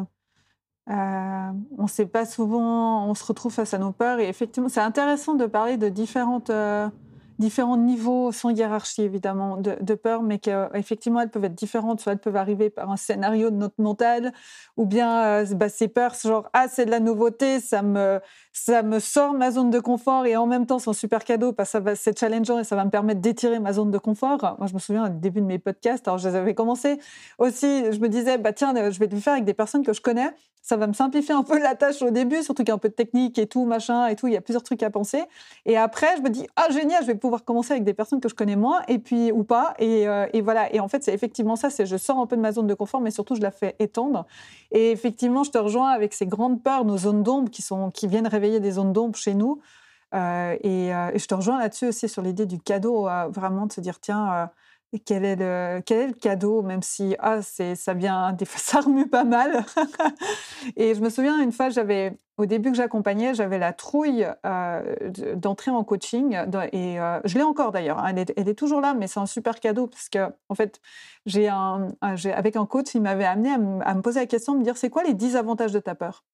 euh, 0.89 1.51
on 1.77 1.83
ne 1.83 1.87
sait 1.87 2.07
pas 2.07 2.25
souvent, 2.25 3.05
on 3.07 3.13
se 3.13 3.23
retrouve 3.23 3.53
face 3.53 3.73
à 3.73 3.77
nos 3.77 3.91
peurs. 3.91 4.19
Et 4.19 4.27
effectivement, 4.27 4.69
c'est 4.69 4.79
intéressant 4.81 5.35
de 5.35 5.45
parler 5.45 5.77
de 5.77 5.89
différentes, 5.89 6.49
euh, 6.49 6.89
différents 7.37 7.77
niveaux, 7.77 8.31
sans 8.31 8.49
hiérarchie 8.49 9.03
évidemment, 9.03 9.57
de, 9.57 9.75
de 9.79 9.93
peur, 9.93 10.23
mais 10.23 10.39
qu'effectivement, 10.39 11.21
elles 11.21 11.29
peuvent 11.29 11.45
être 11.45 11.55
différentes. 11.55 12.01
Soit 12.01 12.13
elles 12.13 12.19
peuvent 12.19 12.35
arriver 12.35 12.69
par 12.69 12.89
un 12.91 12.97
scénario 12.97 13.51
de 13.51 13.55
notre 13.55 13.79
mental, 13.81 14.33
ou 14.75 14.85
bien 14.85 15.23
euh, 15.23 15.45
bah, 15.53 15.69
ces 15.69 15.87
peurs, 15.87 16.15
genre, 16.15 16.49
ah, 16.53 16.67
c'est 16.67 16.85
de 16.85 16.91
la 16.91 16.99
nouveauté, 16.99 17.59
ça 17.59 17.83
me, 17.83 18.19
ça 18.53 18.83
me 18.83 18.99
sort 18.99 19.33
ma 19.33 19.51
zone 19.51 19.69
de 19.69 19.79
confort 19.79 20.25
et 20.25 20.35
en 20.35 20.45
même 20.45 20.65
temps, 20.65 20.79
c'est 20.79 20.89
un 20.89 20.93
super 20.93 21.23
cadeau 21.23 21.53
parce 21.53 21.71
que 21.71 21.95
c'est 21.95 22.17
challengeant 22.17 22.59
et 22.59 22.63
ça 22.63 22.75
va 22.75 22.83
me 22.83 22.89
permettre 22.89 23.21
d'étirer 23.21 23.59
ma 23.59 23.73
zone 23.73 23.91
de 23.91 23.97
confort. 23.97 24.55
Moi, 24.59 24.67
je 24.67 24.73
me 24.73 24.79
souviens 24.79 25.05
au 25.05 25.09
début 25.09 25.41
de 25.41 25.45
mes 25.45 25.59
podcasts, 25.59 26.07
alors 26.07 26.17
je 26.17 26.27
les 26.27 26.35
avais 26.35 26.53
commencé 26.53 26.99
aussi, 27.37 27.91
je 27.91 27.99
me 27.99 28.09
disais, 28.09 28.37
bah 28.37 28.53
tiens, 28.53 28.73
je 28.91 28.99
vais 28.99 29.07
le 29.07 29.19
faire 29.19 29.33
avec 29.33 29.45
des 29.45 29.53
personnes 29.53 29.83
que 29.83 29.93
je 29.93 30.01
connais. 30.01 30.33
Ça 30.63 30.77
va 30.77 30.85
me 30.85 30.93
simplifier 30.93 31.33
un 31.33 31.41
peu 31.41 31.59
la 31.59 31.73
tâche 31.73 32.03
au 32.03 32.11
début, 32.11 32.43
surtout 32.43 32.61
qu'il 32.61 32.69
y 32.69 32.71
a 32.71 32.75
un 32.75 32.77
peu 32.77 32.89
de 32.89 32.93
technique 32.93 33.39
et 33.39 33.47
tout, 33.47 33.65
machin 33.65 34.05
et 34.07 34.15
tout. 34.15 34.27
Il 34.27 34.33
y 34.33 34.37
a 34.37 34.41
plusieurs 34.41 34.61
trucs 34.61 34.83
à 34.83 34.91
penser. 34.91 35.23
Et 35.65 35.75
après, 35.75 36.17
je 36.17 36.21
me 36.21 36.29
dis, 36.29 36.45
ah, 36.55 36.67
génial, 36.69 37.01
je 37.01 37.07
vais 37.07 37.15
pouvoir 37.15 37.43
commencer 37.43 37.71
avec 37.71 37.83
des 37.83 37.95
personnes 37.95 38.21
que 38.21 38.29
je 38.29 38.35
connais 38.35 38.55
moins 38.55 38.81
et 38.87 38.99
puis, 38.99 39.31
ou 39.31 39.43
pas. 39.43 39.73
Et, 39.79 40.07
euh, 40.07 40.27
voilà. 40.43 40.71
Et 40.73 40.79
en 40.79 40.87
fait, 40.87 41.03
c'est 41.03 41.15
effectivement 41.15 41.55
ça, 41.55 41.71
c'est 41.71 41.87
je 41.87 41.97
sors 41.97 42.19
un 42.19 42.27
peu 42.27 42.35
de 42.35 42.41
ma 42.41 42.51
zone 42.51 42.67
de 42.67 42.75
confort, 42.75 43.01
mais 43.01 43.09
surtout, 43.09 43.33
je 43.33 43.41
la 43.41 43.49
fais 43.49 43.75
étendre. 43.79 44.27
Et 44.71 44.91
effectivement, 44.91 45.43
je 45.43 45.49
te 45.49 45.57
rejoins 45.57 45.89
avec 45.89 46.13
ces 46.13 46.27
grandes 46.27 46.61
peurs, 46.61 46.85
nos 46.85 46.97
zones 46.97 47.23
d'ombre 47.23 47.49
qui 47.49 47.63
qui 47.93 48.07
viennent 48.07 48.27
réveiller 48.41 48.59
des 48.59 48.71
zones 48.71 48.93
d'ombre 48.93 49.15
chez 49.15 49.35
nous. 49.35 49.61
Euh, 50.13 50.57
euh, 50.65 51.11
et, 51.13 51.19
je 51.19 51.25
te 51.25 51.35
rejoins 51.35 51.59
là-dessus 51.59 51.87
aussi 51.87 52.09
sur 52.09 52.21
l'idée 52.21 52.45
du 52.45 52.59
cadeau, 52.59 53.07
euh, 53.07 53.27
vraiment 53.29 53.65
de 53.67 53.71
se 53.71 53.81
dire 53.81 53.99
tiens, 53.99 54.49
quel 55.05 55.23
est 55.23 55.37
le, 55.37 55.81
quel 55.85 55.99
est 55.99 56.07
le 56.07 56.13
cadeau, 56.13 56.63
même 56.63 56.81
si 56.81 57.15
ah, 57.19 57.41
c'est, 57.41 57.75
ça 57.75 57.93
vient, 57.93 58.35
ça 58.57 58.81
remue 58.81 59.07
pas 59.07 59.23
mal. 59.23 59.63
et 60.75 60.95
je 60.95 61.01
me 61.01 61.09
souviens, 61.09 61.41
une 61.41 61.53
fois, 61.53 61.69
j'avais, 61.69 62.17
au 62.37 62.45
début 62.45 62.71
que 62.71 62.77
j'accompagnais, 62.77 63.33
j'avais 63.33 63.57
la 63.59 63.71
trouille 63.71 64.27
d'entrer 65.35 65.71
en 65.71 65.83
coaching. 65.85 66.37
Et 66.73 66.97
je 67.23 67.37
l'ai 67.37 67.43
encore 67.43 67.71
d'ailleurs. 67.71 67.99
Hein, 67.99 68.15
elle, 68.35 68.49
est, 68.49 68.55
toujours 68.55 68.81
là, 68.81 68.93
mais 68.93 69.07
c'est 69.07 69.19
un 69.19 69.25
super 69.25 69.61
cadeau 69.61 69.87
parce 69.87 70.09
que, 70.09 70.33
en 70.49 70.55
fait, 70.55 70.81
j'ai 71.25 71.47
un, 71.47 71.89
avec 72.01 72.57
un 72.57 72.65
coach, 72.65 72.93
il 72.95 73.01
m'avait 73.01 73.25
amené 73.25 73.51
à, 73.51 73.89
à, 73.89 73.93
me 73.95 74.01
poser 74.01 74.19
la 74.19 74.25
question 74.25 74.53
de 74.53 74.59
me 74.59 74.63
dire 74.63 74.75
c'est 74.75 74.89
quoi 74.89 75.03
les 75.03 75.13
10 75.13 75.37
avantages 75.37 75.71
de 75.71 75.79
ta 75.79 75.95
peur? 75.95 76.25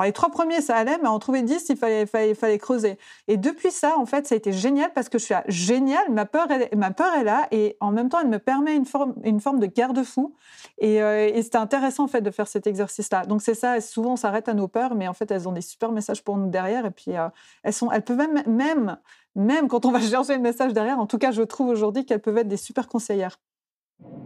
Les 0.00 0.12
trois 0.12 0.30
premiers, 0.30 0.62
ça 0.62 0.76
allait, 0.76 0.96
mais 1.02 1.08
en 1.08 1.18
trouver 1.18 1.42
dix, 1.42 1.68
il 1.68 1.76
fallait, 1.76 2.06
fallait, 2.06 2.34
fallait, 2.34 2.56
creuser. 2.56 2.98
Et 3.28 3.36
depuis 3.36 3.70
ça, 3.70 3.98
en 3.98 4.06
fait, 4.06 4.26
ça 4.26 4.34
a 4.34 4.38
été 4.38 4.50
génial 4.50 4.90
parce 4.94 5.10
que 5.10 5.18
je 5.18 5.24
suis 5.24 5.34
là, 5.34 5.44
génial, 5.48 6.10
ma 6.10 6.24
peur, 6.24 6.48
ma 6.74 6.92
peur 6.92 7.12
est 7.14 7.24
là 7.24 7.46
et 7.50 7.76
en 7.80 7.92
même 7.92 8.08
temps, 8.08 8.20
elle 8.20 8.30
me 8.30 8.38
permet 8.38 8.74
une 8.74 8.86
forme, 8.86 9.14
une 9.22 9.40
forme 9.40 9.60
de 9.60 9.66
garde-fou. 9.66 10.34
Et, 10.78 11.02
euh, 11.02 11.28
et 11.28 11.42
c'était 11.42 11.58
intéressant, 11.58 12.04
en 12.04 12.08
fait, 12.08 12.22
de 12.22 12.30
faire 12.30 12.48
cet 12.48 12.66
exercice-là. 12.66 13.26
Donc, 13.26 13.42
c'est 13.42 13.54
ça, 13.54 13.78
souvent, 13.82 14.12
on 14.12 14.16
s'arrête 14.16 14.48
à 14.48 14.54
nos 14.54 14.66
peurs, 14.66 14.94
mais 14.94 15.08
en 15.08 15.12
fait, 15.12 15.30
elles 15.30 15.46
ont 15.46 15.52
des 15.52 15.60
super 15.60 15.92
messages 15.92 16.24
pour 16.24 16.38
nous 16.38 16.48
derrière. 16.48 16.86
Et 16.86 16.90
puis, 16.90 17.14
euh, 17.14 17.28
elles, 17.62 17.74
sont, 17.74 17.90
elles 17.90 18.02
peuvent 18.02 18.16
même, 18.16 18.42
même, 18.46 18.96
même 19.34 19.68
quand 19.68 19.84
on 19.84 19.90
va 19.90 20.00
chercher 20.00 20.36
le 20.36 20.42
message 20.42 20.72
derrière, 20.72 20.98
en 20.98 21.06
tout 21.06 21.18
cas, 21.18 21.32
je 21.32 21.42
trouve 21.42 21.68
aujourd'hui 21.68 22.06
qu'elles 22.06 22.22
peuvent 22.22 22.38
être 22.38 22.48
des 22.48 22.56
super 22.56 22.88
conseillères. 22.88 23.38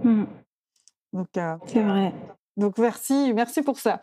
Hmm. 0.04 0.24
Donc, 1.12 1.28
euh, 1.36 1.56
c'est 1.66 1.82
vrai. 1.82 2.12
Donc, 2.56 2.78
merci, 2.78 3.32
merci 3.34 3.62
pour 3.62 3.78
ça. 3.78 4.00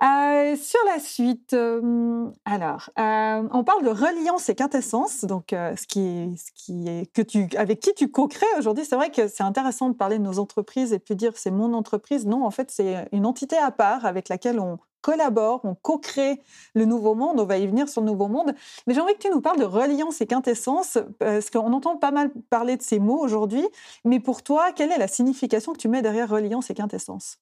Euh, 0.00 0.56
sur 0.56 0.80
la 0.86 0.98
suite, 0.98 1.52
euh, 1.52 2.28
alors, 2.44 2.90
euh, 2.98 3.48
on 3.52 3.62
parle 3.62 3.84
de 3.84 3.90
reliance 3.90 4.48
et 4.48 4.54
quintessence, 4.56 5.24
donc 5.24 5.50
ce 5.50 5.86
qui 5.86 6.00
est, 6.00 6.36
ce 6.36 6.50
qui 6.54 6.88
est 6.88 7.12
que 7.12 7.22
tu, 7.22 7.48
avec 7.56 7.78
qui 7.78 7.94
tu 7.94 8.10
co-crées 8.10 8.46
aujourd'hui. 8.58 8.84
C'est 8.84 8.96
vrai 8.96 9.10
que 9.10 9.28
c'est 9.28 9.44
intéressant 9.44 9.90
de 9.90 9.94
parler 9.94 10.18
de 10.18 10.24
nos 10.24 10.40
entreprises 10.40 10.92
et 10.92 10.98
puis 10.98 11.14
dire 11.14 11.36
c'est 11.36 11.52
mon 11.52 11.72
entreprise. 11.72 12.26
Non, 12.26 12.44
en 12.44 12.50
fait, 12.50 12.72
c'est 12.72 13.06
une 13.12 13.26
entité 13.26 13.56
à 13.56 13.70
part 13.70 14.04
avec 14.04 14.28
laquelle 14.28 14.58
on 14.58 14.78
collabore, 15.02 15.60
on 15.64 15.74
co-crée 15.76 16.40
le 16.74 16.84
nouveau 16.84 17.14
monde, 17.14 17.38
on 17.38 17.44
va 17.44 17.58
y 17.58 17.66
venir 17.66 17.88
sur 17.88 18.00
le 18.00 18.06
nouveau 18.08 18.26
monde. 18.28 18.54
Mais 18.86 18.94
j'aimerais 18.94 19.14
que 19.14 19.20
tu 19.20 19.30
nous 19.30 19.40
parles 19.40 19.58
de 19.60 19.64
reliance 19.64 20.20
et 20.20 20.26
quintessence, 20.26 20.98
parce 21.20 21.50
qu'on 21.50 21.72
entend 21.72 21.96
pas 21.96 22.10
mal 22.10 22.32
parler 22.50 22.76
de 22.76 22.82
ces 22.82 22.98
mots 22.98 23.20
aujourd'hui. 23.20 23.66
Mais 24.04 24.18
pour 24.20 24.42
toi, 24.42 24.72
quelle 24.72 24.90
est 24.90 24.98
la 24.98 25.08
signification 25.08 25.72
que 25.72 25.78
tu 25.78 25.88
mets 25.88 26.02
derrière 26.02 26.28
reliance 26.28 26.70
et 26.70 26.74
quintessence? 26.74 27.38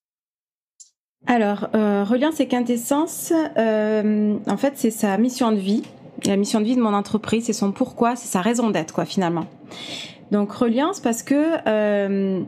Alors, 1.26 1.68
euh, 1.74 2.02
Reliance 2.04 2.40
et 2.40 2.48
Quintessence, 2.48 3.32
euh, 3.58 4.36
en 4.48 4.56
fait, 4.56 4.72
c'est 4.76 4.90
sa 4.90 5.16
mission 5.18 5.52
de 5.52 5.58
vie. 5.58 5.82
La 6.26 6.36
mission 6.36 6.60
de 6.60 6.64
vie 6.64 6.76
de 6.76 6.80
mon 6.80 6.94
entreprise, 6.94 7.44
c'est 7.44 7.52
son 7.52 7.72
pourquoi, 7.72 8.16
c'est 8.16 8.28
sa 8.28 8.40
raison 8.40 8.70
d'être, 8.70 8.94
quoi, 8.94 9.04
finalement. 9.04 9.46
Donc, 10.32 10.50
Reliance, 10.52 11.00
parce 11.00 11.22
que 11.22 11.56
euh, 11.66 12.40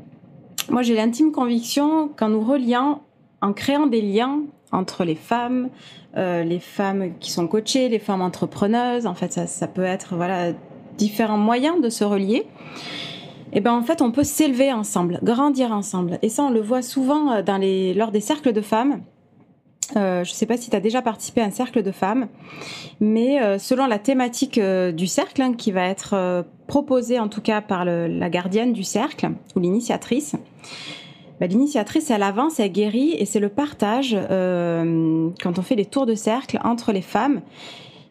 moi, 0.71 0.83
j'ai 0.83 0.95
l'intime 0.95 1.33
conviction 1.33 2.09
qu'en 2.09 2.31
nous 2.31 2.43
reliant, 2.43 3.03
en 3.41 3.53
créant 3.53 3.87
des 3.87 4.03
liens 4.03 4.41
entre 4.73 5.05
les 5.05 5.17
femmes, 5.17 5.69
les 6.15 6.61
femmes 6.61 7.13
qui 7.21 7.31
sont 7.31 7.47
coachées, 7.47 7.89
les 7.89 7.99
femmes 7.99 8.23
entrepreneuses, 8.23 9.07
en 9.07 9.15
fait, 9.15 9.33
ça, 9.33 9.47
ça 9.47 9.67
peut 9.67 9.85
être, 9.85 10.15
voilà, 10.15 10.53
différents 10.97 11.39
moyens 11.39 11.81
de 11.81 11.89
se 11.89 12.05
relier 12.05 12.47
eh 13.53 13.61
ben 13.61 13.73
en 13.73 13.83
fait 13.83 14.01
on 14.03 14.11
peut 14.11 14.25
s'élever 14.25 14.73
ensemble, 14.73 15.21
grandir 15.23 15.73
ensemble. 15.73 16.19
Et 16.23 16.29
ça 16.29 16.45
on 16.45 16.51
le 16.51 16.61
voit 16.61 16.83
souvent 16.83 17.33
euh, 17.33 17.95
lors 17.95 18.11
des 18.11 18.21
cercles 18.21 18.53
de 18.53 18.61
femmes. 18.61 19.03
Euh, 19.97 20.25
je 20.25 20.31
ne 20.31 20.35
sais 20.35 20.47
pas 20.47 20.57
si 20.57 20.71
tu 20.71 20.77
as 20.77 20.81
déjà 20.81 21.03
participé 21.03 21.43
à 21.43 21.45
un 21.45 21.51
cercle 21.51 21.83
de 21.83 21.93
femmes, 21.93 22.29
mais 23.01 23.43
euh, 23.43 23.59
selon 23.59 23.87
la 23.87 23.99
thématique 23.99 24.59
du 24.59 25.07
cercle, 25.07 25.43
hein, 25.43 25.53
qui 25.53 25.71
va 25.71 25.87
être 25.87 26.47
proposée 26.67 27.19
en 27.19 27.29
tout 27.29 27.43
cas 27.43 27.61
par 27.61 27.85
la 27.85 28.31
gardienne 28.31 28.73
du 28.73 28.85
cercle 28.85 29.33
ou 29.55 29.61
l'initiatrice, 29.61 30.35
bah, 31.41 31.47
l'initiatrice 31.47 32.11
elle 32.11 32.23
avance, 32.23 32.59
elle 32.59 32.73
guérit 32.73 33.15
et 33.19 33.27
c'est 33.27 33.41
le 33.41 33.51
partage 33.51 34.17
quand 34.29 35.59
on 35.59 35.63
fait 35.63 35.77
les 35.77 35.87
tours 35.87 36.07
de 36.07 36.15
cercle 36.15 36.59
entre 36.65 36.93
les 36.93 37.03
femmes 37.03 37.43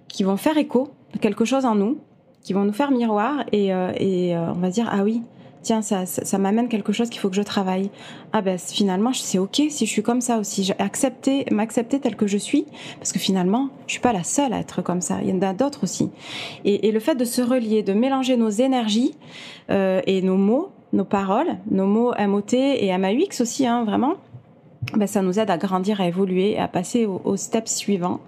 qui 0.08 0.24
vont 0.24 0.38
faire 0.38 0.58
écho 0.58 0.90
quelque 1.20 1.46
chose 1.46 1.66
en 1.66 1.76
nous 1.76 1.98
qui 2.44 2.54
vont 2.54 2.64
nous 2.64 2.74
faire 2.74 2.92
miroir 2.92 3.44
et, 3.52 3.74
euh, 3.74 3.92
et 3.98 4.36
euh, 4.36 4.52
on 4.52 4.60
va 4.60 4.70
dire 4.70 4.90
ah 4.92 5.04
oui 5.04 5.22
tiens 5.64 5.82
ça, 5.82 6.06
ça, 6.06 6.38
m'amène 6.38 6.70
quelque 6.70 6.92
chose 6.92 7.10
qu'il 7.10 7.20
faut 7.20 7.30
que 7.30 7.36
je 7.36 7.42
travaille. 7.42 7.92
Ah 8.34 8.42
ben 8.42 8.58
finalement 8.58 9.14
c'est 9.14 9.38
ok 9.38 9.62
si 9.70 9.86
je 9.86 9.92
suis 9.92 10.02
comme 10.02 10.22
ça 10.22 10.40
aussi. 10.40 10.64
J'ai 10.64 10.74
accepté 10.80 11.46
m'accepter 11.52 12.00
tel 12.00 12.16
que 12.16 12.28
je 12.28 12.38
suis 12.38 12.66
parce 12.98 13.12
que 13.12 13.20
finalement 13.20 13.70
je 13.88 13.94
suis 13.94 14.02
pas 14.02 14.14
la 14.14 14.24
seule 14.24 14.54
à 14.54 14.60
être 14.60 14.82
comme 14.82 15.02
ça. 15.02 15.20
Il 15.22 15.30
y 15.30 15.34
en 15.34 15.42
a 15.42 15.54
d'autres 15.54 15.84
aussi. 15.84 16.10
Et, 16.66 16.88
et, 16.88 16.92
le 16.92 17.00
fait 17.00 17.16
de 17.16 17.26
se 17.26 17.42
relier 17.42 17.84
de 17.84 17.94
mélanger 17.94 18.38
nos 18.38 18.50
énergies 18.50 19.16
euh, 19.70 20.02
et 20.08 20.22
nos 20.22 20.38
mots 20.38 20.70
nos 20.94 21.06
paroles 21.06 21.58
nos 21.70 21.86
mots 21.86 22.14
MOT 22.20 22.54
et 22.54 22.98
MAUX 22.98 23.42
aussi 23.42 23.66
hein, 23.66 23.86
vraiment 23.86 24.16
ben, 24.96 25.08
ça 25.08 25.22
nous 25.22 25.40
aide 25.40 25.50
à 25.50 25.58
grandir, 25.58 26.02
à 26.02 26.08
évoluer, 26.08 26.58
à 26.58 26.68
passer 26.68 27.06
au, 27.06 27.22
au 27.24 27.38
step 27.38 27.68
suivant. 27.68 28.20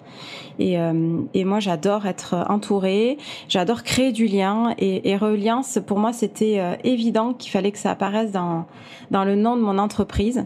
Et, 0.59 0.79
euh, 0.79 1.21
et 1.33 1.45
moi, 1.45 1.59
j'adore 1.59 2.05
être 2.05 2.45
entourée, 2.47 3.17
j'adore 3.49 3.83
créer 3.83 4.11
du 4.11 4.27
lien. 4.27 4.75
Et, 4.77 5.09
et 5.09 5.17
Reliance, 5.17 5.79
pour 5.85 5.99
moi, 5.99 6.13
c'était 6.13 6.59
euh, 6.59 6.75
évident 6.83 7.33
qu'il 7.33 7.51
fallait 7.51 7.71
que 7.71 7.79
ça 7.79 7.91
apparaisse 7.91 8.31
dans, 8.31 8.65
dans 9.11 9.25
le 9.25 9.35
nom 9.35 9.55
de 9.55 9.61
mon 9.61 9.77
entreprise. 9.77 10.45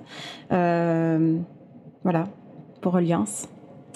Euh, 0.52 1.38
voilà, 2.04 2.26
pour 2.82 2.94
Reliance. 2.94 3.48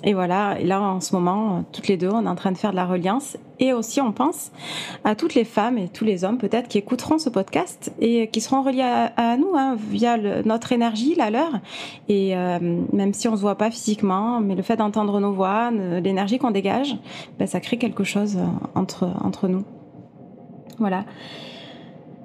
Et 0.04 0.14
voilà, 0.14 0.60
et 0.60 0.66
là 0.66 0.82
en 0.82 1.00
ce 1.00 1.14
moment, 1.14 1.64
toutes 1.72 1.88
les 1.88 1.98
deux, 1.98 2.10
on 2.10 2.26
est 2.26 2.30
en 2.30 2.36
train 2.36 2.52
de 2.52 2.58
faire 2.58 2.72
de 2.72 2.76
la 2.76 2.86
reliance. 2.86 3.38
Et 3.60 3.74
aussi, 3.74 4.02
on 4.02 4.12
pense 4.12 4.52
à 5.04 5.14
toutes 5.14 5.36
les 5.36 5.44
femmes 5.44 5.78
et 5.78 5.88
tous 5.88 6.04
les 6.04 6.24
hommes 6.24 6.40
peut-être 6.40 6.68
qui 6.68 6.80
écouteront 6.80 7.20
ce 7.20 7.30
podcast 7.30 7.94
et 8.00 8.28
qui 8.30 8.42
seront 8.42 8.64
reliés 8.64 8.82
à, 9.16 9.38
nous 9.38 9.56
hein, 9.56 9.76
via 9.78 10.18
notre 10.44 10.72
énergie, 10.72 11.14
la 11.16 11.30
leur. 11.30 11.52
Et 12.10 12.36
euh, 12.36 12.58
même 12.92 13.14
si 13.14 13.28
on 13.28 13.36
se 13.36 13.42
voit 13.42 13.58
pas 13.58 13.70
physiquement, 13.70 14.42
mais 14.42 14.56
le 14.56 14.64
fait 14.64 14.78
d'entendre 14.78 15.20
nos 15.20 15.34
voix, 15.34 15.70
l'énergie 15.70 16.40
qu'on 16.40 16.52
dégage, 16.52 16.98
ben, 17.38 17.48
ça 17.48 17.60
crée 17.60 17.78
quelque 17.78 18.04
chose 18.04 18.40
entre, 18.74 19.08
entre 19.24 19.48
nous. 19.48 19.64
Voilà. 20.80 21.06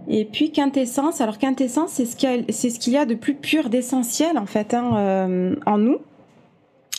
Et 0.09 0.25
puis 0.25 0.53
quintessence. 0.53 1.21
Alors 1.21 1.39
quintessence, 1.39 1.91
c'est 1.91 2.07
ce 2.07 2.17
qu'il 2.17 2.47
y, 2.49 2.53
ce 2.53 2.79
qu'il 2.79 2.93
y, 2.93 2.97
a 2.97 3.05
de 3.05 3.15
plus 3.15 3.35
pur, 3.35 3.69
d'essentiel 3.69 4.39
en 4.39 4.47
fait 4.47 4.73
hein, 4.73 4.97
euh, 4.97 5.57
en 5.67 5.79
nous 5.79 5.99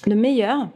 le 0.07 0.15
meilleur. 0.15 0.69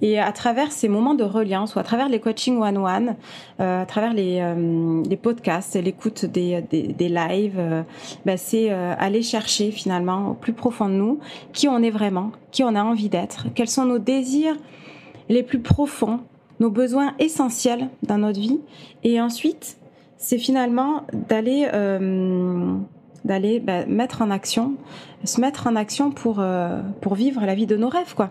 Et 0.00 0.18
à 0.18 0.32
travers 0.32 0.72
ces 0.72 0.88
moments 0.88 1.14
de 1.14 1.22
reliance, 1.24 1.74
ou 1.74 1.78
à 1.78 1.82
travers 1.82 2.08
les 2.08 2.18
coachings 2.18 2.58
one-one, 2.58 3.16
euh, 3.60 3.82
à 3.82 3.86
travers 3.86 4.14
les, 4.14 4.40
euh, 4.40 5.16
podcasts, 5.22 5.76
l'écoute 5.76 6.24
des, 6.24 6.62
des, 6.62 7.08
lives, 7.08 7.58
euh, 7.58 7.82
bah, 8.24 8.36
c'est 8.36 8.70
aller 8.70 9.22
chercher 9.22 9.70
finalement 9.70 10.30
au 10.30 10.34
plus 10.34 10.54
profond 10.54 10.88
de 10.88 10.94
nous 10.94 11.18
qui 11.52 11.68
on 11.68 11.82
est 11.82 11.90
vraiment, 11.90 12.32
qui 12.52 12.64
on 12.64 12.74
a 12.74 12.82
envie 12.82 13.10
d'être, 13.10 13.46
quels 13.54 13.68
sont 13.68 13.84
nos 13.84 13.98
désirs 13.98 14.56
les 15.28 15.42
plus 15.42 15.60
profonds, 15.60 16.20
nos 16.58 16.70
besoins 16.70 17.14
essentiels 17.18 17.88
dans 18.02 18.18
notre 18.18 18.40
vie. 18.40 18.60
Et 19.04 19.20
ensuite, 19.20 19.76
c'est 20.16 20.38
finalement 20.38 21.02
d'aller 21.28 21.68
d'aller 23.22 23.60
bah, 23.60 23.84
mettre 23.84 24.22
en 24.22 24.30
action, 24.30 24.76
se 25.24 25.42
mettre 25.42 25.66
en 25.66 25.76
action 25.76 26.10
pour, 26.10 26.42
pour 27.02 27.14
vivre 27.14 27.44
la 27.44 27.54
vie 27.54 27.66
de 27.66 27.76
nos 27.76 27.90
rêves, 27.90 28.14
quoi 28.14 28.30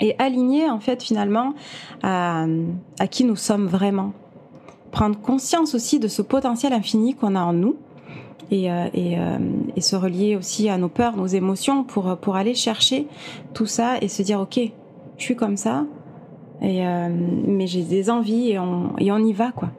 et 0.00 0.14
aligner 0.18 0.68
en 0.68 0.80
fait 0.80 1.02
finalement 1.02 1.54
à, 2.02 2.46
à 2.98 3.06
qui 3.06 3.24
nous 3.24 3.36
sommes 3.36 3.66
vraiment. 3.66 4.12
Prendre 4.90 5.18
conscience 5.20 5.74
aussi 5.74 5.98
de 5.98 6.08
ce 6.08 6.22
potentiel 6.22 6.72
infini 6.72 7.14
qu'on 7.14 7.34
a 7.34 7.42
en 7.42 7.52
nous 7.52 7.76
et, 8.50 8.70
euh, 8.70 8.86
euh, 8.94 9.38
et, 9.74 9.80
se 9.80 9.96
relier 9.96 10.36
aussi 10.36 10.68
à 10.68 10.78
nos 10.78 10.88
peurs, 10.88 11.16
nos 11.16 11.26
émotions 11.26 11.84
pour, 11.84 12.16
pour 12.18 12.36
aller 12.36 12.54
chercher 12.54 13.06
tout 13.54 13.66
ça 13.66 13.96
et 14.00 14.08
se 14.08 14.22
dire 14.22 14.40
ok, 14.40 14.60
je 15.16 15.22
suis 15.22 15.36
comme 15.36 15.56
ça, 15.56 15.84
et, 16.62 16.86
euh, 16.86 17.08
mais 17.10 17.66
j'ai 17.66 17.82
des 17.82 18.10
envies 18.10 18.50
et 18.52 18.58
on, 18.58 18.92
et 18.98 19.10
on 19.10 19.18
y 19.18 19.32
va 19.32 19.52
quoi. 19.52 19.70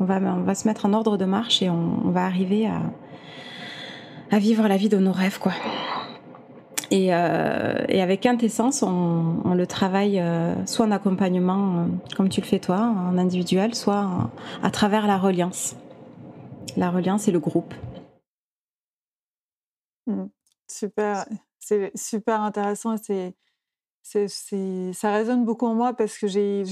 On 0.00 0.04
va, 0.04 0.16
on 0.16 0.42
va 0.42 0.54
se 0.54 0.68
mettre 0.68 0.84
en 0.84 0.92
ordre 0.92 1.16
de 1.16 1.24
marche 1.24 1.62
et 1.62 1.70
on, 1.70 2.00
on 2.04 2.10
va 2.10 2.24
arriver 2.26 2.66
à, 2.66 2.82
à 4.30 4.38
vivre 4.38 4.66
la 4.68 4.76
vie 4.76 4.88
de 4.88 4.98
nos 4.98 5.12
rêves 5.12 5.38
quoi. 5.38 5.52
Et, 6.90 7.14
euh, 7.14 7.84
et, 7.88 8.00
avec 8.00 8.20
Quintessence, 8.20 8.82
on, 8.82 9.54
le 9.54 9.66
travaille 9.66 10.20
euh, 10.20 10.54
soit 10.66 10.86
en 10.86 10.90
accompagnement, 10.90 11.80
euh, 11.80 11.86
comme 12.16 12.28
tu 12.28 12.40
le 12.40 12.46
fais 12.46 12.60
toi, 12.60 12.78
en 12.78 13.18
individuel, 13.18 13.74
soit 13.74 14.30
à 14.62 14.70
travers 14.70 15.06
la 15.06 15.18
reliance. 15.18 15.76
La 16.76 16.90
reliance 16.90 17.26
et 17.26 17.32
le 17.32 17.40
groupe. 17.40 17.74
Mmh. 20.06 20.26
Super, 20.68 21.26
c'est 21.58 21.90
super 21.96 22.40
intéressant. 22.42 22.96
C'est, 22.98 23.34
ça 24.02 25.12
résonne 25.12 25.44
beaucoup 25.44 25.66
en 25.66 25.74
moi 25.74 25.94
parce 25.94 26.16
que 26.16 26.28
j'ai, 26.28 26.62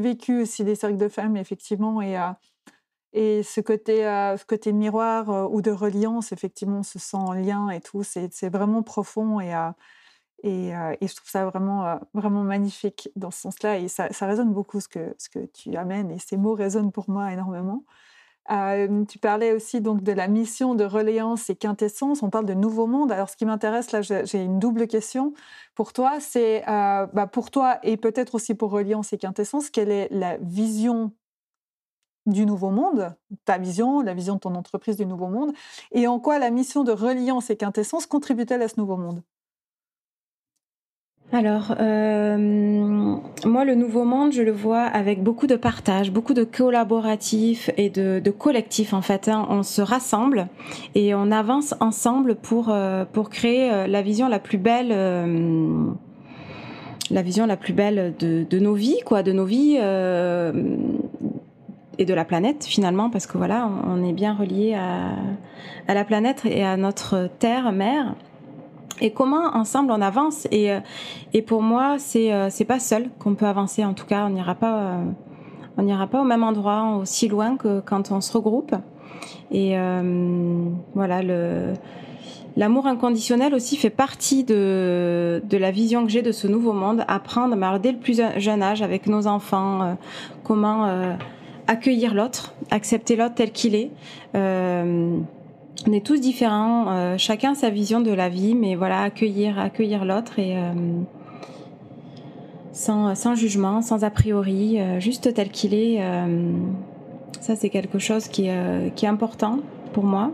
vécu 0.00 0.42
aussi 0.42 0.64
des 0.64 0.74
cercles 0.74 0.96
de 0.96 1.08
femmes, 1.08 1.36
effectivement, 1.36 2.02
et 2.02 2.16
et 3.12 3.42
ce 3.42 3.60
côté, 3.60 4.06
euh, 4.06 4.36
miroir 4.66 5.30
euh, 5.30 5.48
ou 5.50 5.62
de 5.62 5.70
reliance, 5.70 6.32
effectivement, 6.32 6.78
on 6.78 6.82
se 6.82 6.98
sent 6.98 7.16
en 7.16 7.32
lien 7.32 7.68
et 7.70 7.80
tout, 7.80 8.02
c'est 8.02 8.48
vraiment 8.48 8.82
profond 8.82 9.40
et, 9.40 9.54
euh, 9.54 10.94
et, 11.00 11.06
je 11.06 11.14
trouve 11.14 11.28
ça 11.28 11.46
vraiment, 11.46 12.00
magnifique 12.44 13.10
dans 13.16 13.30
ce 13.30 13.40
sens-là. 13.42 13.78
Et 13.78 13.88
ça, 13.88 14.08
résonne 14.22 14.52
beaucoup 14.52 14.80
ce 14.80 14.88
que, 14.88 15.14
tu 15.54 15.76
amènes 15.76 16.10
et 16.10 16.18
ces 16.18 16.36
mots 16.36 16.54
résonnent 16.54 16.92
pour 16.92 17.08
moi 17.10 17.32
énormément. 17.32 17.84
Euh, 18.50 19.04
tu 19.04 19.18
parlais 19.18 19.52
aussi 19.52 19.80
donc 19.80 20.02
de 20.02 20.10
la 20.10 20.26
mission 20.26 20.74
de 20.74 20.84
relayance 20.84 21.48
et 21.48 21.54
quintessence. 21.54 22.22
On 22.24 22.30
parle 22.30 22.46
de 22.46 22.54
nouveau 22.54 22.86
monde. 22.86 23.12
Alors, 23.12 23.30
ce 23.30 23.36
qui 23.36 23.44
m'intéresse 23.44 23.92
là, 23.92 24.02
j'ai 24.02 24.42
une 24.42 24.58
double 24.58 24.88
question 24.88 25.32
pour 25.76 25.92
toi. 25.92 26.18
C'est 26.20 26.68
euh, 26.68 27.06
bah, 27.12 27.26
pour 27.28 27.50
toi 27.50 27.78
et 27.84 27.96
peut-être 27.96 28.34
aussi 28.34 28.54
pour 28.54 28.70
reliance 28.72 29.12
et 29.12 29.18
quintessence, 29.18 29.70
quelle 29.70 29.90
est 29.90 30.08
la 30.10 30.38
vision 30.38 31.12
du 32.26 32.46
nouveau 32.46 32.70
monde, 32.70 33.14
ta 33.44 33.58
vision, 33.58 34.00
la 34.00 34.14
vision 34.14 34.34
de 34.34 34.40
ton 34.40 34.54
entreprise 34.54 34.96
du 34.96 35.06
nouveau 35.06 35.28
monde, 35.28 35.52
et 35.92 36.06
en 36.06 36.18
quoi 36.18 36.38
la 36.38 36.50
mission 36.50 36.84
de 36.84 36.92
reliance 36.92 37.50
et 37.50 37.56
quintessence 37.56 38.06
contribue-t-elle 38.06 38.62
à 38.62 38.68
ce 38.68 38.78
nouveau 38.78 38.96
monde? 38.96 39.22
Alors, 41.34 41.74
euh, 41.80 42.36
moi, 43.46 43.64
le 43.64 43.74
nouveau 43.74 44.04
monde, 44.04 44.32
je 44.32 44.42
le 44.42 44.52
vois 44.52 44.82
avec 44.82 45.22
beaucoup 45.22 45.46
de 45.46 45.56
partage, 45.56 46.12
beaucoup 46.12 46.34
de 46.34 46.44
collaboratifs 46.44 47.70
et 47.78 47.88
de, 47.88 48.20
de 48.22 48.30
collectifs. 48.30 48.92
En 48.92 49.00
fait, 49.00 49.28
hein. 49.28 49.46
on 49.48 49.62
se 49.62 49.80
rassemble 49.80 50.48
et 50.94 51.14
on 51.14 51.30
avance 51.30 51.74
ensemble 51.80 52.34
pour 52.34 52.68
euh, 52.68 53.06
pour 53.10 53.30
créer 53.30 53.72
euh, 53.72 53.86
la 53.86 54.02
vision 54.02 54.28
la 54.28 54.40
plus 54.40 54.58
belle, 54.58 54.88
la 57.10 57.22
vision 57.22 57.46
la 57.46 57.56
plus 57.56 57.72
belle 57.72 58.14
de, 58.18 58.44
de, 58.48 58.58
nos 58.58 58.74
vies, 58.74 59.00
quoi, 59.06 59.22
de 59.22 59.32
nos 59.32 59.46
vies 59.46 59.78
de 62.04 62.14
la 62.14 62.24
planète 62.24 62.64
finalement, 62.64 63.10
parce 63.10 63.26
que 63.26 63.38
voilà, 63.38 63.68
on 63.86 64.04
est 64.04 64.12
bien 64.12 64.34
relié 64.34 64.74
à, 64.74 65.92
la 65.92 66.04
planète 66.04 66.42
et 66.44 66.64
à 66.64 66.76
notre 66.76 67.28
terre 67.38 67.72
mère 67.72 68.14
et 69.02 69.10
comment 69.10 69.54
ensemble 69.54 69.92
on 69.92 70.00
avance. 70.00 70.46
Et, 70.50 70.72
euh, 70.72 70.80
et 71.32 71.42
pour 71.42 71.62
moi, 71.62 71.96
c'est 71.98 72.32
euh, 72.32 72.48
c'est 72.50 72.64
pas 72.64 72.78
seul 72.78 73.10
qu'on 73.18 73.34
peut 73.34 73.46
avancer. 73.46 73.84
En 73.84 73.94
tout 73.94 74.06
cas, 74.06 74.24
on 74.26 74.30
n'ira 74.30 74.54
pas 74.54 74.78
euh, 74.78 75.04
on 75.76 75.82
n'ira 75.82 76.06
pas 76.06 76.20
au 76.20 76.24
même 76.24 76.44
endroit 76.44 76.96
aussi 77.00 77.28
loin 77.28 77.56
que 77.56 77.80
quand 77.80 78.12
on 78.12 78.20
se 78.20 78.32
regroupe. 78.32 78.74
Et 79.50 79.76
voilà 80.94 81.20
L'amour 82.54 82.86
inconditionnel 82.86 83.54
aussi 83.54 83.76
fait 83.76 83.90
partie 83.90 84.44
de, 84.44 85.42
de 85.42 85.56
la 85.56 85.70
vision 85.70 86.04
que 86.04 86.10
j'ai 86.10 86.20
de 86.20 86.32
ce 86.32 86.46
nouveau 86.46 86.74
monde. 86.74 87.02
Apprendre, 87.08 87.56
dès 87.78 87.92
le 87.92 87.98
plus 87.98 88.20
jeune 88.36 88.62
âge, 88.62 88.82
avec 88.82 89.06
nos 89.06 89.26
enfants, 89.26 89.96
comment 90.44 91.16
accueillir 91.72 92.14
l'autre, 92.14 92.54
accepter 92.70 93.16
l'autre 93.16 93.34
tel 93.34 93.50
qu'il 93.50 93.74
est. 93.74 93.90
Euh, 94.34 95.18
on 95.88 95.92
est 95.92 96.04
tous 96.04 96.20
différents, 96.20 96.92
euh, 96.92 97.14
chacun 97.18 97.54
sa 97.54 97.70
vision 97.70 98.00
de 98.00 98.12
la 98.12 98.28
vie, 98.28 98.54
mais 98.54 98.74
voilà, 98.74 99.02
accueillir, 99.02 100.04
l'autre 100.04 100.38
et 100.38 100.56
euh, 100.56 100.72
sans, 102.72 103.34
jugement, 103.34 103.80
sans 103.80 104.04
a 104.04 104.10
priori, 104.10 104.78
juste 104.98 105.34
tel 105.34 105.48
qu'il 105.48 105.74
est. 105.74 106.00
ça, 107.40 107.56
c'est 107.56 107.70
quelque 107.70 107.98
chose 107.98 108.28
qui, 108.28 108.48
qui, 108.94 109.04
est 109.04 109.08
important 109.08 109.58
pour 109.92 110.04
moi. 110.04 110.30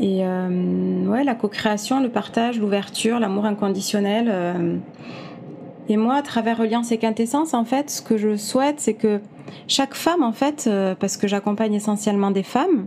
Et 0.00 0.22
ouais, 0.26 1.24
la 1.24 1.34
co-création, 1.34 2.00
le 2.00 2.08
partage, 2.08 2.58
l'ouverture, 2.58 3.20
l'amour 3.20 3.46
inconditionnel. 3.46 4.80
Et 5.88 5.96
moi, 5.96 6.14
à 6.14 6.22
travers 6.22 6.58
Reliance 6.58 6.92
et 6.92 6.98
Quintessence, 6.98 7.54
en 7.54 7.64
fait, 7.64 7.90
ce 7.90 8.02
que 8.02 8.16
je 8.16 8.36
souhaite, 8.36 8.80
c'est 8.80 8.94
que 8.94 9.20
chaque 9.68 9.94
femme, 9.94 10.22
en 10.22 10.32
fait, 10.32 10.68
parce 10.98 11.16
que 11.16 11.28
j'accompagne 11.28 11.74
essentiellement 11.74 12.30
des 12.30 12.42
femmes, 12.42 12.86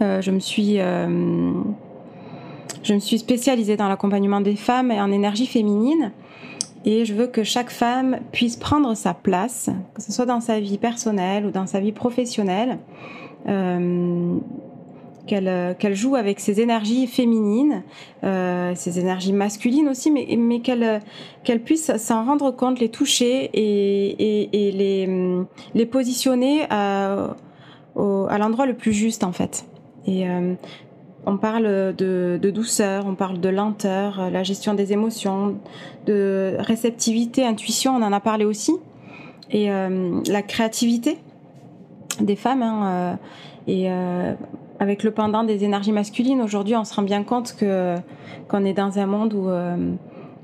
euh, 0.00 0.20
je 0.20 0.30
me 0.30 0.40
suis 0.40 0.80
euh, 0.80 1.52
je 2.82 2.94
me 2.94 2.98
suis 2.98 3.18
spécialisée 3.18 3.76
dans 3.76 3.88
l'accompagnement 3.88 4.40
des 4.40 4.56
femmes 4.56 4.90
et 4.90 5.00
en 5.00 5.12
énergie 5.12 5.46
féminine. 5.46 6.12
Et 6.84 7.04
je 7.04 7.14
veux 7.14 7.28
que 7.28 7.44
chaque 7.44 7.70
femme 7.70 8.18
puisse 8.32 8.56
prendre 8.56 8.94
sa 8.94 9.14
place, 9.14 9.70
que 9.94 10.02
ce 10.02 10.10
soit 10.10 10.26
dans 10.26 10.40
sa 10.40 10.58
vie 10.58 10.78
personnelle 10.78 11.46
ou 11.46 11.52
dans 11.52 11.66
sa 11.66 11.78
vie 11.78 11.92
professionnelle, 11.92 12.78
euh, 15.30 15.74
qu'elle 15.74 15.94
joue 15.94 16.16
avec 16.16 16.40
ses 16.40 16.60
énergies 16.60 17.06
féminines, 17.06 17.82
euh, 18.24 18.74
ses 18.74 18.98
énergies 18.98 19.32
masculines 19.32 19.88
aussi, 19.88 20.10
mais, 20.10 20.26
mais 20.36 20.60
qu'elle 20.60 21.00
qu'elle 21.44 21.60
puisse 21.62 21.96
s'en 21.96 22.24
rendre 22.24 22.50
compte, 22.50 22.80
les 22.80 22.88
toucher 22.88 23.50
et, 23.52 24.08
et, 24.10 24.68
et 24.68 24.72
les, 24.72 25.44
les 25.74 25.86
positionner 25.86 26.66
à, 26.70 27.36
à 27.96 28.38
l'endroit 28.38 28.66
le 28.66 28.74
plus 28.74 28.92
juste 28.92 29.24
en 29.24 29.32
fait. 29.32 29.64
Et 30.06 30.28
euh, 30.28 30.54
on 31.26 31.36
parle 31.36 31.94
de, 31.96 32.38
de, 32.40 32.50
douceur, 32.50 33.06
on 33.06 33.14
parle 33.14 33.40
de 33.40 33.48
lenteur, 33.48 34.20
euh, 34.20 34.30
la 34.30 34.42
gestion 34.42 34.74
des 34.74 34.92
émotions, 34.92 35.56
de 36.06 36.56
réceptivité, 36.58 37.46
intuition, 37.46 37.94
on 37.94 38.02
en 38.02 38.12
a 38.12 38.20
parlé 38.20 38.44
aussi. 38.44 38.72
Et 39.50 39.70
euh, 39.70 40.20
la 40.28 40.42
créativité 40.42 41.18
des 42.20 42.36
femmes. 42.36 42.62
Hein, 42.62 43.18
et 43.68 43.88
avec 44.80 45.02
le 45.02 45.10
pendant 45.10 45.44
des 45.44 45.64
énergies 45.64 45.92
masculines, 45.92 46.40
aujourd'hui, 46.42 46.76
on 46.76 46.84
se 46.84 46.94
rend 46.94 47.02
bien 47.02 47.22
compte 47.22 47.54
que 47.56 47.96
qu'on 48.48 48.64
est 48.64 48.72
dans 48.72 48.98
un 48.98 49.06
monde 49.06 49.34
où 49.34 49.48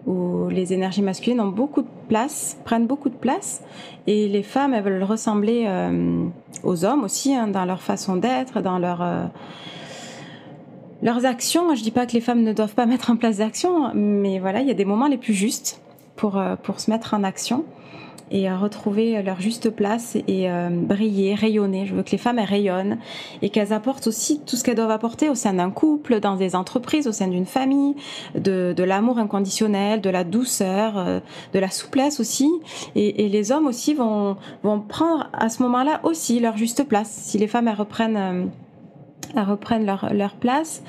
où 0.09 0.49
les 0.49 0.73
énergies 0.73 1.03
masculines 1.03 1.41
ont 1.41 1.49
beaucoup 1.49 1.83
de 1.83 1.89
place, 2.09 2.59
prennent 2.65 2.87
beaucoup 2.87 3.11
de 3.11 3.17
place, 3.17 3.63
et 4.07 4.27
les 4.27 4.43
femmes, 4.43 4.73
elles 4.73 4.83
veulent 4.83 5.03
ressembler 5.03 5.65
euh, 5.67 6.25
aux 6.65 6.85
hommes 6.87 7.05
aussi, 7.05 7.35
hein, 7.35 7.47
dans 7.47 7.67
leur 7.67 7.83
façon 7.83 8.17
d'être, 8.17 8.63
dans 8.63 8.79
leur, 8.79 9.03
euh, 9.03 9.25
leurs 11.03 11.27
actions. 11.27 11.75
Je 11.75 11.83
dis 11.83 11.91
pas 11.91 12.07
que 12.07 12.13
les 12.13 12.23
femmes 12.23 12.43
ne 12.43 12.55
doivent 12.55 12.75
pas 12.75 12.87
mettre 12.93 13.11
en 13.11 13.17
place 13.17 13.37
d'actions, 13.39 13.93
mais 13.95 14.39
voilà, 14.39 14.63
il 14.63 14.69
y 14.69 14.71
a 14.71 14.75
des 14.75 14.87
moments 14.87 15.09
les 15.09 15.19
plus 15.19 15.35
justes 15.35 15.83
pour, 16.17 16.39
euh, 16.39 16.57
pour 16.57 16.81
se 16.81 16.91
mettre 16.91 17.13
en 17.13 17.23
action 17.23 17.65
et 18.31 18.51
retrouver 18.51 19.23
leur 19.23 19.41
juste 19.41 19.71
place 19.71 20.17
et 20.17 20.51
euh, 20.51 20.69
briller, 20.71 21.35
rayonner. 21.35 21.87
Je 21.87 21.95
veux 21.95 22.03
que 22.03 22.11
les 22.11 22.19
femmes 22.19 22.39
rayonnent 22.39 22.99
et 23.43 23.51
qu'elles 23.51 23.73
apportent 23.73 24.07
aussi 24.07 24.41
tout 24.41 24.57
ce 24.57 24.65
qu'elles 24.65 24.77
doivent 24.77 24.91
apporter 24.91 25.29
au 25.29 25.35
sein 25.35 25.55
d'un 25.55 25.71
couple, 25.71 26.21
dans 26.21 26.37
des 26.37 26.55
entreprises, 26.55 27.07
au 27.07 27.13
sein 27.13 27.29
d'une 27.29 27.47
famille, 27.47 27.95
de, 28.35 28.75
l'amour 28.83 29.19
inconditionnel, 29.19 30.01
de 30.01 30.11
la 30.11 30.25
douceur, 30.25 30.99
euh, 30.99 31.21
de 31.53 31.59
la 31.59 31.71
souplesse 31.71 32.21
aussi. 32.21 32.51
Et, 32.95 33.29
les 33.29 33.53
hommes 33.53 33.67
aussi 33.67 33.95
vont, 33.95 34.37
prendre 34.89 35.29
à 35.33 35.49
ce 35.49 35.63
moment-là 35.63 36.01
aussi 36.03 36.41
leur 36.41 36.57
juste 36.57 36.85
place. 36.85 37.11
Si 37.11 37.39
les 37.39 37.47
femmes 37.47 37.69
euh, 37.69 37.75
reprennent 39.37 39.87
leur, 39.87 40.35
place. 40.37 40.83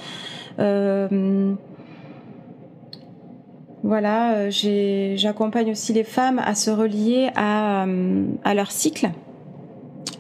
Voilà, 3.84 4.34
euh, 4.34 5.16
j'accompagne 5.16 5.72
aussi 5.72 5.94
les 5.94 6.04
femmes 6.04 6.40
à 6.40 6.54
se 6.54 6.70
relier 6.70 7.30
à, 7.36 7.86
euh, 7.86 8.26
leur 8.54 8.72
cycle, 8.72 9.10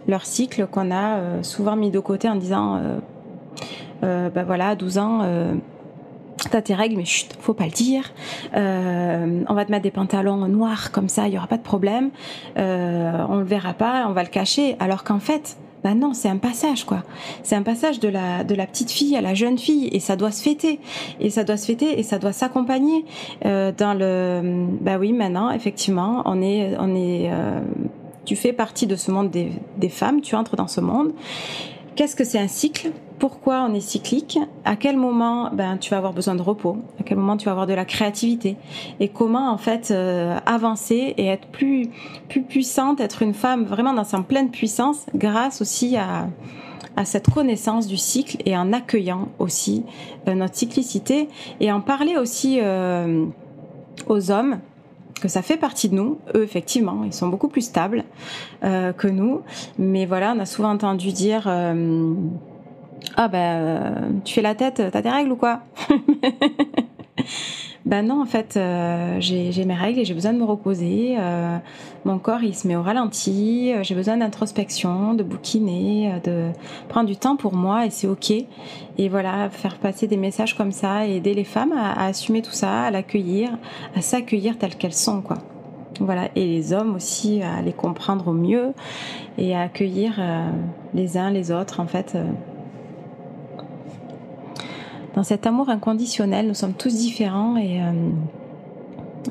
leur 0.07 0.25
cycle 0.25 0.65
qu'on 0.67 0.91
a 0.91 1.17
euh, 1.17 1.43
souvent 1.43 1.75
mis 1.75 1.91
de 1.91 1.99
côté 1.99 2.29
en 2.29 2.35
disant, 2.35 2.81
bah 4.01 4.43
voilà, 4.45 4.69
à 4.69 4.75
12 4.75 4.97
ans, 4.97 5.25
t'as 6.51 6.61
tes 6.61 6.73
règles, 6.73 6.95
mais 6.95 7.05
chut, 7.05 7.35
faut 7.41 7.53
pas 7.53 7.65
le 7.65 7.71
dire. 7.71 8.13
on 8.53 9.53
va 9.53 9.65
te 9.65 9.71
mettre 9.71 9.83
des 9.83 9.91
pantalons 9.91 10.47
noirs 10.47 10.91
comme 10.91 11.09
ça, 11.09 11.27
il 11.27 11.33
y 11.33 11.37
aura 11.37 11.47
pas 11.47 11.57
de 11.57 11.63
problème. 11.63 12.11
on 12.55 13.35
le 13.37 13.43
verra 13.43 13.73
pas, 13.73 14.05
on 14.07 14.13
va 14.13 14.23
le 14.23 14.29
cacher. 14.29 14.77
Alors 14.79 15.03
qu'en 15.03 15.19
fait, 15.19 15.57
ben 15.83 15.95
non, 15.95 16.13
c'est 16.13 16.29
un 16.29 16.37
passage 16.37 16.83
quoi. 16.83 17.03
C'est 17.43 17.55
un 17.55 17.63
passage 17.63 17.99
de 17.99 18.09
la 18.09 18.67
petite 18.67 18.91
fille 18.91 19.15
à 19.15 19.21
la 19.21 19.33
jeune 19.33 19.57
fille 19.57 19.89
et 19.91 19.99
ça 19.99 20.15
doit 20.15 20.31
se 20.31 20.41
fêter 20.41 20.79
et 21.19 21.29
ça 21.29 21.43
doit 21.43 21.57
se 21.57 21.65
fêter 21.65 21.99
et 21.99 22.03
ça 22.03 22.19
doit 22.19 22.33
s'accompagner 22.33 23.05
euh, 23.45 23.71
dans 23.75 23.93
le. 23.93 24.67
Bah 24.81 24.97
oui, 24.99 25.13
maintenant 25.13 25.51
effectivement, 25.51 26.21
on 26.25 26.41
est 26.41 26.75
on 26.79 26.95
est. 26.95 27.31
Euh, 27.31 27.61
tu 28.25 28.35
fais 28.35 28.53
partie 28.53 28.87
de 28.87 28.95
ce 28.95 29.11
monde 29.11 29.31
des 29.31 29.89
femmes, 29.89 30.21
tu 30.21 30.35
entres 30.35 30.55
dans 30.55 30.67
ce 30.67 30.81
monde. 30.81 31.13
Qu'est-ce 31.95 32.15
que 32.15 32.23
c'est 32.23 32.39
un 32.39 32.47
cycle? 32.47 32.91
Pourquoi 33.19 33.67
on 33.69 33.73
est 33.73 33.81
cyclique, 33.81 34.39
à 34.65 34.75
quel 34.75 34.97
moment 34.97 35.49
ben, 35.53 35.77
tu 35.77 35.91
vas 35.91 35.97
avoir 35.97 36.13
besoin 36.13 36.35
de 36.35 36.41
repos, 36.41 36.77
à 36.99 37.03
quel 37.03 37.17
moment 37.17 37.37
tu 37.37 37.45
vas 37.45 37.51
avoir 37.51 37.67
de 37.67 37.73
la 37.73 37.85
créativité, 37.85 38.55
et 38.99 39.09
comment 39.09 39.51
en 39.51 39.57
fait 39.57 39.91
euh, 39.91 40.39
avancer 40.45 41.13
et 41.17 41.27
être 41.27 41.47
plus, 41.47 41.89
puissante, 42.47 43.01
être 43.01 43.21
une 43.21 43.33
femme 43.33 43.65
vraiment 43.65 43.93
dans 43.93 44.05
sa 44.05 44.19
pleine 44.21 44.49
puissance 44.49 45.05
grâce 45.13 45.61
aussi 45.61 45.97
à, 45.97 46.27
cette 47.05 47.29
connaissance 47.29 47.87
du 47.87 47.95
cycle 47.95 48.37
et 48.45 48.57
en 48.57 48.73
accueillant 48.73 49.29
aussi 49.39 49.85
euh, 50.27 50.33
notre 50.33 50.55
cyclicité 50.55 51.29
et 51.61 51.71
en 51.71 51.79
parler 51.79 52.17
aussi 52.17 52.59
euh, 52.61 53.25
aux 54.07 54.31
hommes 54.31 54.59
que 55.21 55.29
ça 55.29 55.41
fait 55.41 55.55
partie 55.55 55.87
de 55.87 55.95
nous. 55.95 56.17
Eux, 56.35 56.43
effectivement, 56.43 57.03
ils 57.05 57.13
sont 57.13 57.29
beaucoup 57.29 57.47
plus 57.47 57.61
stables 57.61 58.03
que 58.61 59.07
nous. 59.07 59.41
Mais 59.77 60.05
voilà, 60.05 60.33
on 60.35 60.39
a 60.39 60.45
souvent 60.45 60.71
entendu 60.71 61.11
dire 61.11 61.49
ah 63.15 63.27
ben 63.27 64.21
tu 64.25 64.33
fais 64.33 64.41
la 64.41 64.55
tête, 64.55 64.81
t'as 64.91 65.01
des 65.01 65.09
règles 65.09 65.31
ou 65.31 65.35
quoi 65.35 65.61
Ben 67.85 68.05
non, 68.05 68.21
en 68.21 68.25
fait, 68.25 68.55
euh, 68.55 69.17
j'ai 69.19 69.65
mes 69.65 69.73
règles 69.73 69.99
et 69.99 70.05
j'ai 70.05 70.13
besoin 70.13 70.33
de 70.33 70.37
me 70.37 70.43
reposer. 70.43 71.15
Euh, 71.17 71.57
mon 72.05 72.19
corps, 72.19 72.43
il 72.43 72.53
se 72.53 72.67
met 72.67 72.75
au 72.75 72.83
ralenti. 72.83 73.71
J'ai 73.81 73.95
besoin 73.95 74.17
d'introspection, 74.17 75.13
de 75.13 75.23
bouquiner, 75.23 76.19
de 76.23 76.51
prendre 76.87 77.07
du 77.07 77.15
temps 77.15 77.35
pour 77.35 77.53
moi 77.53 77.85
et 77.87 77.89
c'est 77.89 78.07
ok. 78.07 78.31
Et 78.99 79.09
voilà, 79.09 79.49
faire 79.49 79.77
passer 79.77 80.05
des 80.05 80.17
messages 80.17 80.55
comme 80.55 80.71
ça 80.71 81.07
et 81.07 81.15
aider 81.15 81.33
les 81.33 81.45
femmes 81.45 81.71
à, 81.71 82.05
assumer 82.05 82.41
tout 82.41 82.51
ça, 82.51 82.83
à 82.83 82.91
l'accueillir, 82.91 83.57
à 83.95 84.01
s'accueillir 84.01 84.57
telles 84.59 84.75
qu'elles 84.75 84.93
sont, 84.93 85.21
quoi. 85.21 85.37
voilà, 85.99 86.29
et 86.35 86.45
les 86.45 86.73
hommes 86.73 86.95
aussi 86.95 87.41
à 87.41 87.61
les 87.61 87.73
comprendre 87.73 88.27
au 88.27 88.33
mieux 88.33 88.73
et 89.39 89.55
à 89.55 89.61
accueillir 89.61 90.13
euh, 90.19 90.51
les 90.93 91.17
uns 91.17 91.31
les 91.31 91.51
autres 91.51 91.79
en 91.79 91.87
fait. 91.87 92.15
Euh. 95.09 95.15
dans 95.15 95.23
cet 95.23 95.45
amour 95.47 95.69
inconditionnel, 95.69 96.47
nous 96.47 96.53
sommes 96.53 96.73
tous 96.73 96.95
différents 96.95 97.57
et, 97.57 97.81
euh, 97.81 97.91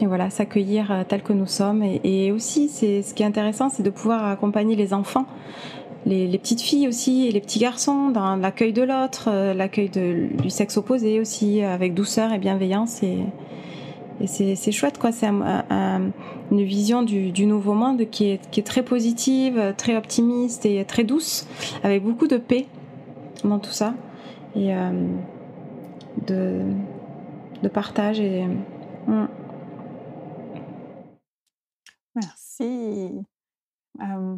et 0.00 0.06
voilà, 0.06 0.30
s'accueillir 0.30 1.04
tel 1.08 1.22
que 1.22 1.32
nous 1.32 1.46
sommes. 1.46 1.82
Et, 1.82 2.32
aussi, 2.32 2.68
c'est 2.68 3.02
ce 3.02 3.14
qui 3.14 3.22
est 3.22 3.26
intéressant, 3.26 3.68
c'est 3.70 3.82
de 3.82 3.90
pouvoir 3.90 4.26
accompagner 4.26 4.76
les 4.76 4.92
enfants, 4.92 5.26
les, 6.06 6.38
petites 6.38 6.60
filles 6.60 6.88
aussi 6.88 7.26
et 7.26 7.32
les 7.32 7.40
petits 7.40 7.58
garçons 7.58 8.10
dans 8.10 8.36
l'accueil 8.36 8.72
de 8.72 8.82
l'autre, 8.82 9.30
l'accueil 9.54 9.88
du 9.88 10.50
sexe 10.50 10.76
opposé 10.76 11.20
aussi, 11.20 11.62
avec 11.62 11.94
douceur 11.94 12.32
et 12.32 12.38
bienveillance. 12.38 13.02
Et, 13.02 13.18
c'est 14.26 14.72
chouette, 14.72 14.98
quoi. 14.98 15.10
C'est 15.10 15.26
une 15.26 16.12
vision 16.50 17.02
du, 17.02 17.46
nouveau 17.46 17.72
monde 17.72 18.08
qui 18.10 18.26
est, 18.30 18.66
très 18.66 18.82
positive, 18.82 19.74
très 19.76 19.96
optimiste 19.96 20.66
et 20.66 20.84
très 20.84 21.04
douce, 21.04 21.46
avec 21.82 22.04
beaucoup 22.04 22.28
de 22.28 22.36
paix 22.36 22.66
dans 23.42 23.58
tout 23.58 23.72
ça. 23.72 23.94
Et 24.56 24.74
euh, 24.74 24.90
de, 26.26 26.62
de, 27.62 27.68
partage. 27.68 28.20
Et, 28.20 28.46
mm. 29.06 29.28
Merci. 32.14 33.20
Euh, 34.00 34.36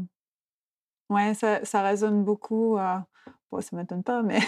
ouais, 1.08 1.34
ça, 1.34 1.64
ça, 1.64 1.82
résonne 1.82 2.24
beaucoup. 2.24 2.76
Euh, 2.76 2.98
ça 3.60 3.68
ne 3.72 3.78
m'étonne 3.78 4.02
pas, 4.02 4.22
mais 4.22 4.40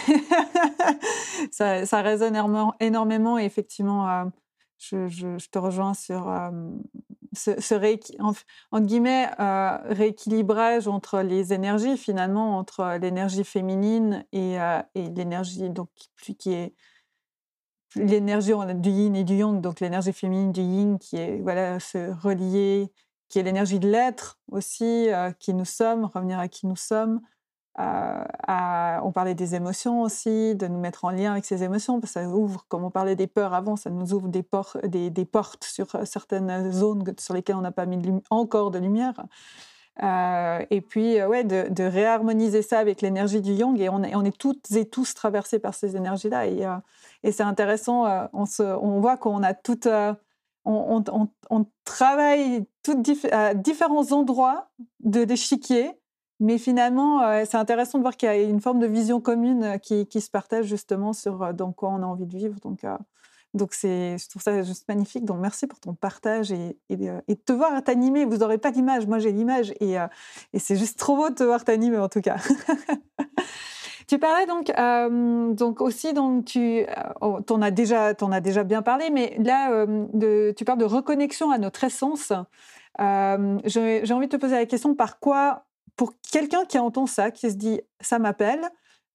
ça, 1.51 1.85
ça, 1.85 2.01
résonne 2.01 2.35
énormément. 2.79 3.37
Et 3.37 3.45
effectivement, 3.45 4.31
je, 4.77 5.47
te 5.49 5.59
rejoins 5.59 5.93
sur 5.93 6.31
ce, 7.33 7.59
ce 7.59 7.75
guillemets, 8.79 9.29
rééquilibrage 9.85 10.87
entre 10.87 11.21
les 11.21 11.53
énergies, 11.53 11.97
finalement, 11.97 12.57
entre 12.57 12.97
l'énergie 13.01 13.43
féminine 13.43 14.25
et, 14.31 14.55
et 14.95 15.09
l'énergie 15.09 15.69
donc, 15.69 15.89
qui 16.37 16.53
est 16.53 16.73
l'énergie 17.95 18.53
du 18.75 18.89
yin 18.89 19.15
et 19.15 19.23
du 19.23 19.35
yang, 19.35 19.61
donc 19.61 19.79
l'énergie 19.79 20.13
féminine 20.13 20.51
du 20.51 20.61
yin 20.61 20.99
qui 20.99 21.17
est 21.17 21.39
voilà, 21.41 21.79
se 21.79 22.11
relier, 22.21 22.91
qui 23.29 23.39
est 23.39 23.43
l'énergie 23.43 23.79
de 23.79 23.89
l'être 23.89 24.39
aussi, 24.51 25.07
qui 25.39 25.53
nous 25.53 25.65
sommes, 25.65 26.05
revenir 26.05 26.39
à 26.39 26.47
qui 26.47 26.67
nous 26.67 26.75
sommes. 26.75 27.21
Euh, 27.79 28.97
on 29.01 29.11
parlait 29.11 29.33
des 29.33 29.55
émotions 29.55 30.03
aussi, 30.03 30.55
de 30.55 30.67
nous 30.67 30.79
mettre 30.79 31.05
en 31.05 31.09
lien 31.09 31.31
avec 31.31 31.45
ces 31.45 31.63
émotions, 31.63 31.99
parce 31.99 32.13
que 32.13 32.19
ça 32.19 32.27
ouvre, 32.27 32.65
comme 32.67 32.83
on 32.83 32.91
parlait 32.91 33.15
des 33.15 33.27
peurs 33.27 33.53
avant, 33.53 33.75
ça 33.75 33.89
nous 33.89 34.13
ouvre 34.13 34.27
des, 34.27 35.09
des, 35.09 35.25
portes 35.25 35.63
sur 35.63 35.95
euh, 35.95 36.05
certaines 36.05 36.71
zones 36.71 37.03
sur 37.17 37.33
lesquelles 37.33 37.55
on 37.55 37.61
n'a 37.61 37.71
pas 37.71 37.87
mis 37.87 37.99
encore 38.29 38.69
de 38.69 38.77
lumière. 38.77 39.15
Euh, 40.03 40.63
et 40.69 40.81
puis, 40.81 41.23
ouais, 41.23 41.43
de, 41.43 41.83
réharmoniser 41.83 42.61
ça 42.61 42.79
avec 42.79 43.01
l'énergie 43.01 43.41
du 43.41 43.53
yang. 43.53 43.79
Et 43.79 43.89
on 43.89 44.03
est, 44.03 44.37
toutes 44.37 44.71
et 44.71 44.85
tous 44.85 45.13
traversés 45.15 45.59
par 45.59 45.73
ces 45.73 45.95
énergies-là. 45.95 46.81
Et 47.23 47.31
c'est 47.31 47.43
intéressant, 47.43 48.29
on, 48.33 48.45
se, 48.45 48.63
on 48.63 48.99
voit 48.99 49.17
qu'on 49.17 49.43
a 49.43 49.53
toutes. 49.53 49.87
On, 50.65 51.03
on, 51.49 51.65
travaille 51.85 52.65
à 53.31 53.53
différents 53.53 54.11
endroits 54.11 54.69
de 55.01 55.21
l'échiquier 55.21 55.91
mais 56.43 56.57
finalement, 56.57 57.21
euh, 57.21 57.45
c'est 57.49 57.55
intéressant 57.55 57.99
de 57.99 58.03
voir 58.03 58.17
qu'il 58.17 58.27
y 58.27 58.29
a 58.29 58.41
une 58.41 58.59
forme 58.59 58.79
de 58.79 58.85
vision 58.85 59.21
commune 59.21 59.63
euh, 59.63 59.77
qui, 59.77 60.19
se 60.19 60.29
partage 60.29 60.65
justement 60.65 61.13
sur 61.13 61.41
euh, 61.41 61.53
dans 61.53 61.71
quoi 61.71 61.89
on 61.89 62.03
a 62.03 62.05
envie 62.05 62.25
de 62.25 62.37
vivre. 62.37 62.59
Donc, 62.59 62.85
donc 63.53 63.73
je 63.81 64.27
trouve 64.27 64.41
ça 64.41 64.61
juste 64.61 64.85
magnifique. 64.89 65.23
Donc 65.23 65.39
merci 65.39 65.67
pour 65.67 65.79
ton 65.79 65.93
partage 65.93 66.51
et, 66.51 66.77
de 66.89 67.21
te 67.45 67.53
voir 67.53 67.81
t'animer. 67.83 68.25
Vous 68.25 68.37
n'aurez 68.37 68.57
pas 68.57 68.71
l'image, 68.71 69.07
moi 69.07 69.19
j'ai 69.19 69.31
l'image 69.31 69.73
et 69.79 69.97
c'est 70.57 70.75
juste 70.75 70.99
trop 70.99 71.15
beau 71.15 71.29
de 71.29 71.35
te 71.35 71.43
voir 71.43 71.63
t'animer 71.63 71.97
en 71.97 72.09
tout 72.09 72.21
cas. 72.21 72.37
Tu 74.07 74.19
parlais 74.19 74.45
donc, 74.45 74.71
donc 75.57 75.81
aussi, 75.81 76.13
donc 76.13 76.45
tu 76.45 76.85
oh, 77.21 77.39
en 77.49 77.61
as 77.61 77.71
déjà, 77.71 78.13
en 78.21 78.31
as 78.31 78.41
déjà 78.41 78.63
bien 78.63 78.81
parlé, 78.81 79.09
mais 79.09 79.35
là, 79.39 79.85
de, 79.85 80.53
tu 80.55 80.65
parles 80.65 80.79
de 80.79 80.85
reconnexion 80.85 81.51
à 81.51 81.57
notre 81.57 81.83
essence. 81.83 82.33
j'ai 82.99 84.13
envie 84.13 84.27
de 84.27 84.31
te 84.31 84.37
poser 84.37 84.55
la 84.55 84.65
question 84.65 84.95
par 84.95 85.19
quoi 85.19 85.65
pour 85.95 86.13
quelqu'un 86.31 86.65
qui 86.65 86.79
entend 86.79 87.05
ça, 87.05 87.31
qui 87.31 87.49
se 87.49 87.55
dit 87.55 87.81
ça 88.01 88.19
m'appelle, 88.19 88.69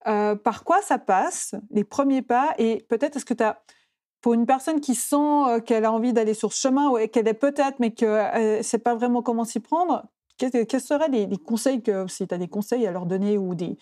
euh, 0.06 0.36
par 0.36 0.64
quoi 0.64 0.80
ça 0.82 0.98
passe, 0.98 1.54
les 1.70 1.84
premiers 1.84 2.22
pas, 2.22 2.54
et 2.58 2.84
peut-être 2.88 3.16
est-ce 3.16 3.24
que 3.24 3.34
tu 3.34 3.42
as, 3.42 3.62
pour 4.20 4.34
une 4.34 4.46
personne 4.46 4.80
qui 4.80 4.94
sent 4.94 5.16
euh, 5.16 5.60
qu'elle 5.60 5.84
a 5.84 5.92
envie 5.92 6.12
d'aller 6.12 6.34
sur 6.34 6.52
ce 6.52 6.60
chemin, 6.60 6.88
ou 6.88 7.06
qu'elle 7.08 7.28
est 7.28 7.34
peut-être, 7.34 7.78
mais 7.80 7.92
qu'elle 7.92 8.58
ne 8.58 8.62
sait 8.62 8.78
pas 8.78 8.94
vraiment 8.94 9.22
comment 9.22 9.44
s'y 9.44 9.60
prendre, 9.60 10.04
quels, 10.38 10.80
seraient 10.80 11.08
les, 11.08 11.28
conseils, 11.36 11.82
que, 11.82 12.06
si 12.08 12.26
tu 12.26 12.34
as 12.34 12.38
des 12.38 12.48
conseils 12.48 12.86
à 12.86 12.92
leur 12.92 13.06
donner, 13.06 13.36
ou 13.36 13.54
des, 13.54 13.76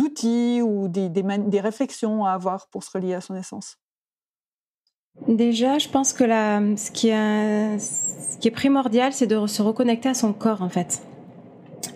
outils, 0.00 0.60
ou 0.62 0.88
des, 0.88 1.60
réflexions 1.60 2.24
à 2.24 2.32
avoir 2.32 2.68
pour 2.68 2.84
se 2.84 2.90
relier 2.90 3.14
à 3.14 3.20
son 3.20 3.34
essence? 3.34 3.78
Déjà, 5.28 5.78
je 5.78 5.88
pense 5.88 6.12
que 6.12 6.24
la, 6.24 6.60
ce, 6.76 6.90
qui 6.90 7.08
est, 7.08 7.78
ce 7.78 8.38
qui 8.38 8.48
est 8.48 8.52
primordial, 8.52 9.12
c'est 9.12 9.26
de 9.26 9.46
se 9.46 9.62
reconnecter 9.62 10.08
à 10.08 10.14
son 10.14 10.32
corps, 10.32 10.62
en 10.62 10.68
fait 10.68 11.02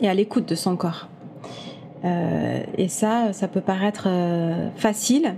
et 0.01 0.09
à 0.09 0.15
l'écoute 0.15 0.49
de 0.49 0.55
son 0.55 0.77
corps. 0.77 1.09
Euh, 2.05 2.63
et 2.77 2.89
ça, 2.89 3.33
ça 3.33 3.49
peut 3.49 3.61
paraître 3.61 4.05
euh, 4.07 4.69
facile 4.77 5.35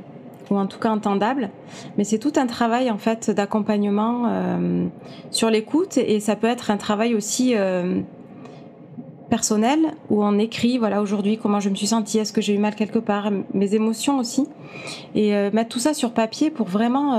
ou 0.51 0.59
en 0.59 0.67
tout 0.67 0.81
cas 0.81 0.91
entendable, 0.91 1.49
mais 1.97 2.03
c'est 2.03 2.19
tout 2.19 2.33
un 2.37 2.47
travail 2.47 2.91
en 2.91 2.99
fait 2.99 3.31
d'accompagnement 3.31 4.25
euh, 4.27 4.87
sur 5.31 5.49
l'écoute 5.49 5.97
et 5.97 6.19
ça 6.19 6.35
peut 6.35 6.49
être 6.49 6.73
un 6.73 6.77
travail 6.77 7.15
aussi 7.15 7.55
personnel 9.31 9.79
où 10.11 10.23
on 10.23 10.39
écrit 10.39 10.77
voilà 10.77 11.01
aujourd'hui 11.01 11.39
comment 11.39 11.61
je 11.61 11.71
me 11.71 11.75
suis 11.75 11.87
sentie, 11.87 12.19
est-ce 12.19 12.33
que 12.33 12.43
j'ai 12.43 12.55
eu 12.55 12.59
mal 12.59 12.75
quelque 12.75 12.99
part, 12.99 13.31
mes 13.55 13.75
émotions 13.75 14.19
aussi 14.19 14.47
et 15.15 15.33
mettre 15.51 15.71
tout 15.71 15.79
ça 15.79 15.95
sur 15.95 16.13
papier 16.13 16.51
pour 16.51 16.67
vraiment 16.67 17.17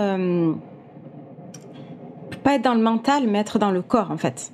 pas 2.44 2.56
être 2.56 2.64
dans 2.64 2.76
le 2.76 2.82
mental 2.82 3.28
mais 3.28 3.40
être 3.40 3.58
dans 3.58 3.72
le 3.72 3.82
corps 3.82 4.12
en 4.12 4.18
fait. 4.18 4.52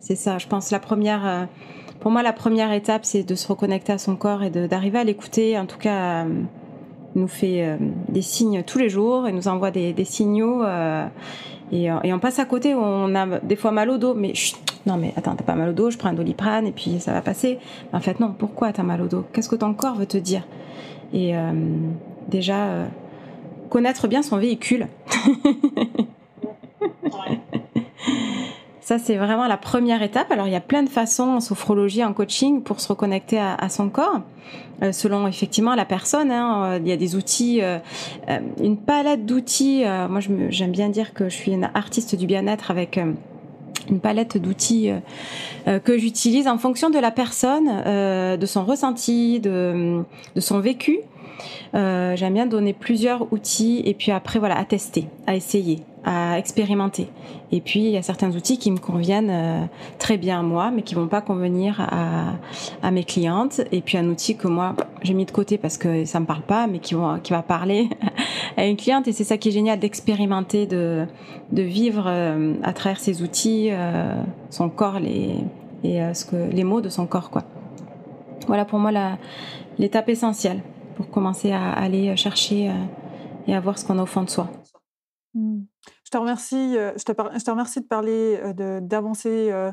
C'est 0.00 0.16
ça, 0.16 0.38
je 0.38 0.46
pense 0.46 0.70
la 0.70 0.78
première 0.80 1.48
pour 2.00 2.12
moi, 2.12 2.22
la 2.22 2.32
première 2.32 2.72
étape, 2.72 3.04
c'est 3.04 3.24
de 3.24 3.34
se 3.34 3.48
reconnecter 3.48 3.92
à 3.92 3.98
son 3.98 4.14
corps 4.14 4.42
et 4.42 4.50
d'arriver 4.50 4.98
à 4.98 5.04
l'écouter. 5.04 5.58
En 5.58 5.66
tout 5.66 5.78
cas, 5.78 6.24
euh, 6.24 6.42
nous 7.16 7.26
fait 7.26 7.64
euh, 7.64 7.76
des 8.08 8.22
signes 8.22 8.62
tous 8.62 8.78
les 8.78 8.88
jours 8.88 9.26
et 9.26 9.32
nous 9.32 9.48
envoie 9.48 9.70
des, 9.70 9.94
signaux. 10.04 10.62
Euh, 11.72 12.00
et, 12.02 12.12
on 12.12 12.18
passe 12.18 12.38
à 12.38 12.44
côté, 12.44 12.74
on 12.74 13.14
a 13.14 13.38
des 13.40 13.56
fois 13.56 13.70
mal 13.70 13.90
au 13.90 13.98
dos, 13.98 14.14
mais 14.14 14.32
non, 14.86 14.96
mais 14.96 15.12
attends, 15.16 15.34
t'as 15.34 15.44
pas 15.44 15.54
mal 15.54 15.70
au 15.70 15.72
dos, 15.72 15.90
je 15.90 15.98
prends 15.98 16.08
un 16.08 16.14
doliprane 16.14 16.66
et 16.66 16.72
puis 16.72 16.98
ça 17.00 17.12
va 17.12 17.20
passer. 17.20 17.58
en 17.92 18.00
fait, 18.00 18.20
non, 18.20 18.34
pourquoi 18.36 18.72
t'as 18.72 18.82
mal 18.82 19.02
au 19.02 19.06
dos? 19.06 19.24
Qu'est-ce 19.32 19.48
que 19.48 19.56
ton 19.56 19.74
corps 19.74 19.96
veut 19.96 20.06
te 20.06 20.18
dire? 20.18 20.42
Et 21.12 21.32
déjà, 22.28 22.86
connaître 23.70 24.08
bien 24.08 24.22
son 24.22 24.36
véhicule. 24.36 24.88
Ça, 28.88 28.98
c'est 28.98 29.16
vraiment 29.16 29.46
la 29.46 29.58
première 29.58 30.02
étape. 30.02 30.32
Alors, 30.32 30.46
il 30.46 30.52
y 30.54 30.56
a 30.56 30.62
plein 30.62 30.82
de 30.82 30.88
façons 30.88 31.24
en 31.24 31.40
sophrologie, 31.40 32.02
en 32.02 32.14
coaching, 32.14 32.62
pour 32.62 32.80
se 32.80 32.88
reconnecter 32.88 33.38
à, 33.38 33.68
son 33.68 33.90
corps, 33.90 34.22
euh, 34.82 34.92
selon 34.92 35.26
effectivement 35.26 35.74
la 35.74 35.84
personne. 35.84 36.30
Hein. 36.30 36.64
Euh, 36.64 36.78
il 36.80 36.88
y 36.88 36.92
a 36.92 36.96
des 36.96 37.14
outils, 37.14 37.60
euh, 37.60 37.80
une 38.58 38.78
palette 38.78 39.26
d'outils. 39.26 39.84
moi, 40.08 40.20
j'aime 40.48 40.70
bien 40.70 40.88
dire 40.88 41.12
que 41.12 41.28
je 41.28 41.34
suis 41.34 41.52
une 41.52 41.68
artiste 41.74 42.14
du 42.14 42.26
bien-être 42.26 42.70
avec 42.70 42.98
une 43.90 44.00
palette 44.00 44.38
d'outils 44.38 44.90
que 45.66 45.98
j'utilise 45.98 46.48
en 46.48 46.56
fonction 46.56 46.88
de 46.88 46.98
la 46.98 47.10
personne, 47.10 47.66
de 48.38 48.46
son 48.46 48.64
ressenti, 48.64 49.38
de, 49.38 50.02
de 50.34 50.40
son 50.40 50.60
vécu. 50.60 51.00
J'aime 51.74 52.32
bien 52.32 52.46
donner 52.46 52.72
plusieurs 52.72 53.30
outils 53.34 53.82
et 53.84 53.92
puis 53.92 54.12
après, 54.12 54.38
voilà, 54.38 54.56
à 54.56 54.64
tester, 54.64 55.08
à 55.26 55.36
essayer 55.36 55.82
à 56.08 56.38
expérimenter. 56.38 57.10
Et 57.52 57.60
puis, 57.60 57.80
il 57.80 57.90
y 57.90 57.98
a 57.98 58.02
certains 58.02 58.34
outils 58.34 58.56
qui 58.56 58.70
me 58.70 58.78
conviennent 58.78 59.28
euh, 59.30 59.66
très 59.98 60.16
bien 60.16 60.40
à 60.40 60.42
moi, 60.42 60.70
mais 60.70 60.80
qui 60.80 60.94
vont 60.94 61.06
pas 61.06 61.20
convenir 61.20 61.86
à, 62.82 62.90
mes 62.90 63.04
clientes. 63.04 63.60
Et 63.72 63.82
puis, 63.82 63.98
un 63.98 64.08
outil 64.08 64.34
que 64.34 64.48
moi, 64.48 64.74
j'ai 65.02 65.12
mis 65.12 65.26
de 65.26 65.30
côté 65.30 65.58
parce 65.58 65.76
que 65.76 66.06
ça 66.06 66.18
me 66.18 66.24
parle 66.24 66.42
pas, 66.42 66.66
mais 66.66 66.78
qui, 66.78 66.94
vont, 66.94 67.18
qui 67.18 67.32
va 67.32 67.42
parler 67.42 67.90
à 68.56 68.64
une 68.64 68.78
cliente. 68.78 69.06
Et 69.06 69.12
c'est 69.12 69.24
ça 69.24 69.36
qui 69.36 69.50
est 69.50 69.52
génial 69.52 69.78
d'expérimenter, 69.78 70.66
de, 70.66 71.06
vivre 71.52 72.04
euh, 72.06 72.54
à 72.62 72.72
travers 72.72 73.00
ces 73.00 73.20
outils, 73.20 73.68
euh, 73.70 74.14
son 74.48 74.70
corps 74.70 75.00
les, 75.00 75.34
et 75.84 76.00
ce 76.14 76.24
que, 76.24 76.36
les 76.50 76.64
mots 76.64 76.80
de 76.80 76.88
son 76.88 77.06
corps. 77.06 77.28
quoi. 77.28 77.42
Voilà 78.46 78.64
pour 78.64 78.78
moi 78.78 78.92
l'étape 79.78 80.08
essentielle 80.08 80.62
pour 80.96 81.10
commencer 81.10 81.52
à 81.52 81.70
aller 81.72 82.16
chercher 82.16 82.70
et 83.46 83.54
à 83.54 83.60
voir 83.60 83.78
ce 83.78 83.84
qu'on 83.84 83.98
a 83.98 84.02
au 84.02 84.06
fond 84.06 84.22
de 84.22 84.30
soi. 84.30 84.48
Mmh. 85.34 85.60
Je 86.08 86.10
te 86.10 86.16
remercie, 86.16 86.78
euh, 86.78 86.92
je 86.96 87.04
te, 87.04 87.12
je 87.38 87.44
te 87.44 87.50
remercie 87.50 87.82
de 87.82 87.86
parler, 87.86 88.40
euh, 88.42 88.80
d'avancer. 88.80 89.50
Euh, 89.52 89.70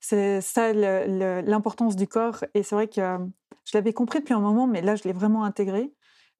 c'est 0.00 0.40
ça 0.40 0.72
l'importance 0.72 1.94
du 1.94 2.08
corps. 2.08 2.42
Et 2.54 2.62
c'est 2.62 2.74
vrai 2.74 2.88
que 2.88 3.18
je 3.66 3.70
l'avais 3.74 3.92
compris 3.92 4.20
depuis 4.20 4.32
un 4.32 4.40
moment, 4.40 4.66
mais 4.66 4.80
là, 4.80 4.96
je 4.96 5.02
l'ai 5.04 5.12
vraiment 5.12 5.44
intégré. 5.44 5.92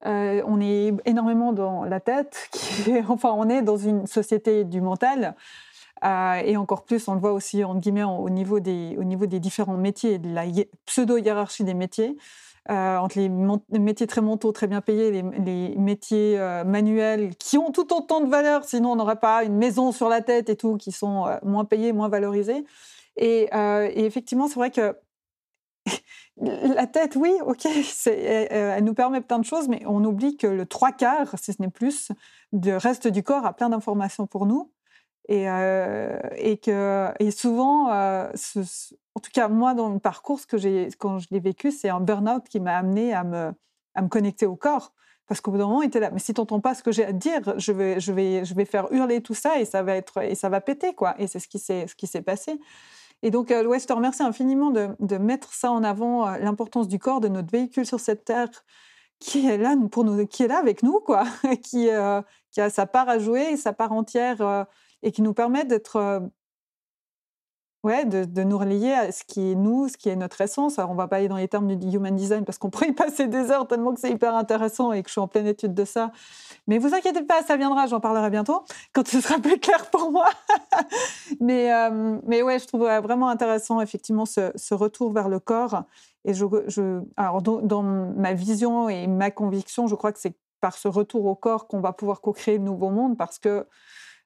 on 0.03 0.59
est 0.61 0.95
énormément 1.05 1.53
dans 1.53 1.83
la 1.83 1.99
tête, 1.99 2.49
enfin, 3.07 3.33
on 3.33 3.47
est 3.47 3.61
dans 3.61 3.77
une 3.77 4.07
société 4.07 4.63
du 4.63 4.81
mental. 4.81 5.35
et 6.03 6.57
encore 6.57 6.83
plus, 6.83 7.07
on 7.07 7.13
le 7.13 7.19
voit 7.19 7.33
aussi 7.33 7.63
en 7.63 7.75
guillemets 7.75 8.03
au 8.03 8.31
niveau 8.31 8.59
des, 8.59 8.95
au 8.97 9.03
niveau 9.03 9.27
des 9.27 9.39
différents 9.39 9.77
métiers, 9.77 10.17
de 10.17 10.33
la 10.33 10.45
pseudo-hiérarchie 10.87 11.63
des 11.63 11.75
métiers. 11.75 12.17
Euh, 12.71 12.97
entre 12.97 13.19
les, 13.19 13.29
métiers 13.79 14.07
très 14.07 14.21
mentaux, 14.21 14.51
très 14.51 14.65
bien 14.65 14.81
payés, 14.81 15.11
les, 15.11 15.75
métiers 15.75 16.39
euh, 16.39 16.63
manuels 16.63 17.35
qui 17.35 17.59
ont 17.59 17.71
tout 17.71 17.93
autant 17.93 18.21
de 18.21 18.29
valeur, 18.29 18.63
sinon 18.63 18.93
on 18.93 18.95
n'aurait 18.95 19.19
pas 19.19 19.43
une 19.43 19.55
maison 19.55 19.91
sur 19.91 20.09
la 20.09 20.21
tête 20.21 20.49
et 20.49 20.55
tout, 20.55 20.75
qui 20.77 20.91
sont 20.91 21.27
euh, 21.27 21.37
moins 21.43 21.65
payés, 21.65 21.93
moins 21.93 22.09
valorisés. 22.09 22.65
Et, 23.17 23.49
effectivement, 23.95 24.47
c'est 24.47 24.55
vrai 24.55 24.71
que 24.71 24.97
la 26.41 26.87
tête, 26.87 27.15
oui, 27.15 27.31
ok, 27.45 27.67
elle 28.07 28.83
nous 28.83 28.95
permet 28.95 29.21
plein 29.21 29.37
de 29.37 29.45
choses, 29.45 29.67
mais 29.67 29.83
on 29.85 30.03
oublie 30.03 30.35
que 30.35 30.47
le 30.47 30.65
trois 30.65 30.91
quarts, 30.91 31.35
si 31.37 31.53
ce 31.53 31.61
n'est 31.61 31.69
plus, 31.69 32.11
du 32.51 32.75
reste 32.75 33.07
du 33.07 33.21
corps 33.21 33.45
a 33.45 33.53
plein 33.53 33.69
d'informations 33.69 34.25
pour 34.25 34.47
nous. 34.47 34.71
Et, 35.27 35.45
et, 36.37 36.57
que, 36.57 37.09
et 37.19 37.31
souvent, 37.31 37.89
en 39.15 39.19
tout 39.19 39.31
cas, 39.33 39.47
moi, 39.47 39.73
dans 39.73 39.89
mon 39.89 39.99
parcours, 39.99 40.39
ce 40.39 40.45
que 40.45 40.57
j'ai, 40.57 40.89
quand 40.99 41.19
je 41.19 41.27
l'ai 41.31 41.39
vécu, 41.39 41.71
c'est 41.71 41.89
un 41.89 41.99
burn-out 41.99 42.47
qui 42.49 42.59
m'a 42.59 42.77
amené 42.77 43.13
à 43.13 43.23
me, 43.23 43.53
connecter 44.09 44.45
au 44.45 44.55
corps. 44.55 44.93
Parce 45.27 45.41
qu'au 45.41 45.51
bout 45.51 45.57
d'un 45.57 45.65
moment, 45.65 45.81
il 45.81 45.87
était 45.87 45.99
là. 45.99 46.11
Mais 46.11 46.19
si 46.19 46.33
tu 46.33 46.41
n'entends 46.41 46.59
pas 46.59 46.75
ce 46.75 46.83
que 46.83 46.91
j'ai 46.91 47.05
à 47.05 47.07
te 47.07 47.17
dire, 47.17 47.57
je 47.57 47.71
vais, 47.71 47.99
je, 47.99 48.11
vais, 48.11 48.45
je 48.45 48.53
vais 48.53 48.65
faire 48.65 48.91
hurler 48.91 49.21
tout 49.21 49.33
ça 49.33 49.59
et 49.59 49.65
ça 49.65 49.81
va, 49.81 49.95
être, 49.95 50.21
et 50.21 50.35
ça 50.35 50.49
va 50.49 50.61
péter. 50.61 50.93
quoi. 50.93 51.15
Et 51.17 51.25
c'est 51.27 51.39
ce 51.39 51.47
qui 51.47 51.57
s'est, 51.57 51.87
ce 51.87 51.95
qui 51.95 52.05
s'est 52.05 52.21
passé. 52.21 52.59
Et 53.23 53.31
donc, 53.31 53.49
euh, 53.49 53.79
je 53.79 53.85
te 53.85 53.93
remercie 53.93 54.21
infiniment 54.21 54.69
de, 54.69 54.89
de 54.99 55.17
mettre 55.17 55.53
ça 55.53 55.71
en 55.71 55.83
avant, 55.83 56.27
euh, 56.27 56.37
l'importance 56.37 56.87
du 56.87 56.99
corps, 56.99 57.21
de 57.21 57.27
notre 57.29 57.49
véhicule 57.49 57.85
sur 57.85 57.99
cette 57.99 58.25
terre 58.25 58.49
qui 59.19 59.47
est 59.47 59.57
là 59.57 59.75
pour 59.91 60.03
nous, 60.03 60.27
qui 60.27 60.43
est 60.43 60.47
là 60.47 60.57
avec 60.57 60.83
nous, 60.83 60.99
quoi, 60.99 61.25
qui, 61.63 61.89
euh, 61.89 62.21
qui 62.51 62.61
a 62.61 62.69
sa 62.69 62.85
part 62.85 63.09
à 63.09 63.19
jouer, 63.19 63.57
sa 63.57 63.73
part 63.73 63.91
entière, 63.91 64.41
euh, 64.41 64.63
et 65.03 65.11
qui 65.11 65.21
nous 65.21 65.33
permet 65.33 65.65
d'être 65.65 66.29
ouais, 67.85 68.03
de, 68.03 68.43
nous 68.43 68.57
relier 68.57 68.91
à 68.91 69.11
ce 69.11 69.23
qui 69.23 69.51
est 69.51 69.55
nous, 69.55 69.87
ce 69.87 69.95
qui 69.95 70.09
est 70.09 70.15
notre 70.15 70.41
essence. 70.41 70.79
Alors, 70.79 70.89
on 70.89 70.95
va 70.95 71.07
pas 71.07 71.17
aller 71.17 71.27
dans 71.27 71.37
les 71.37 71.47
termes 71.47 71.75
du 71.75 71.95
human 71.95 72.15
design 72.15 72.43
parce 72.43 72.57
qu'on 72.57 72.69
pourrait 72.71 72.89
y 72.89 72.93
passer 72.93 73.27
des 73.27 73.51
heures 73.51 73.67
tellement 73.67 73.93
que 73.93 73.99
c'est 73.99 74.09
hyper 74.09 74.35
intéressant 74.35 74.91
et 74.91 75.03
que 75.03 75.09
je 75.09 75.13
suis 75.13 75.21
en 75.21 75.27
pleine 75.27 75.45
étude 75.45 75.75
de 75.75 75.85
ça. 75.85 76.11
Mais 76.67 76.79
vous 76.79 76.95
inquiétez 76.95 77.21
pas, 77.21 77.43
ça 77.43 77.57
viendra, 77.57 77.85
j'en 77.85 77.99
parlerai 77.99 78.31
bientôt 78.31 78.63
quand 78.91 79.07
ce 79.07 79.21
sera 79.21 79.39
plus 79.39 79.59
clair 79.59 79.89
pour 79.91 80.11
moi. 80.11 80.27
mais, 81.39 81.71
euh, 81.71 82.17
mais 82.25 82.41
ouais, 82.41 82.57
je 82.57 82.65
trouve 82.65 82.81
vraiment 82.81 83.29
intéressant 83.29 83.79
effectivement 83.81 84.25
ce, 84.25 84.73
retour 84.73 85.13
vers 85.13 85.29
le 85.29 85.39
corps. 85.39 85.83
Et 86.25 86.33
je, 86.33 86.45
je 86.67 87.01
alors 87.17 87.43
dans, 87.43 87.61
dans, 87.61 87.83
ma 87.83 88.33
vision 88.33 88.89
et 88.89 89.05
ma 89.05 89.29
conviction, 89.29 89.85
je 89.85 89.93
crois 89.93 90.11
que 90.11 90.19
c'est 90.19 90.33
par 90.59 90.75
ce 90.75 90.87
retour 90.87 91.25
au 91.25 91.35
corps 91.35 91.67
qu'on 91.67 91.81
va 91.81 91.93
pouvoir 91.93 92.21
co-créer 92.21 92.57
le 92.57 92.63
nouveau 92.63 92.89
monde 92.89 93.15
parce 93.15 93.37
que 93.37 93.67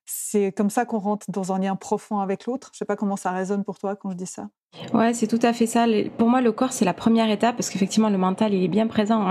c'est 0.10 0.52
comme 0.52 0.70
ça 0.72 0.86
qu'on 0.86 1.00
rentre 1.00 1.30
dans 1.30 1.54
un 1.54 1.60
lien 1.60 1.76
profond 1.76 2.20
avec 2.20 2.46
l'autre. 2.46 2.70
Je 2.74 2.78
ne 2.78 2.80
sais 2.80 2.86
pas 2.86 2.96
comment 2.96 3.16
ça 3.16 3.32
résonne 3.32 3.64
pour 3.64 3.78
toi 3.78 3.96
quand 3.96 4.12
je 4.12 4.16
dis 4.18 4.26
ça. 4.26 4.50
Ouais, 4.94 5.14
c'est 5.14 5.28
tout 5.28 5.40
à 5.44 5.54
fait 5.54 5.66
ça. 5.66 5.86
Pour 6.18 6.30
moi, 6.30 6.42
le 6.42 6.52
corps, 6.52 6.74
c'est 6.74 6.86
la 6.86 6.94
première 6.94 7.30
étape 7.30 7.56
parce 7.58 7.70
qu'effectivement, 7.70 8.10
le 8.10 8.18
mental, 8.18 8.54
il 8.54 8.64
est 8.64 8.70
bien 8.70 8.88
présent. 8.88 9.24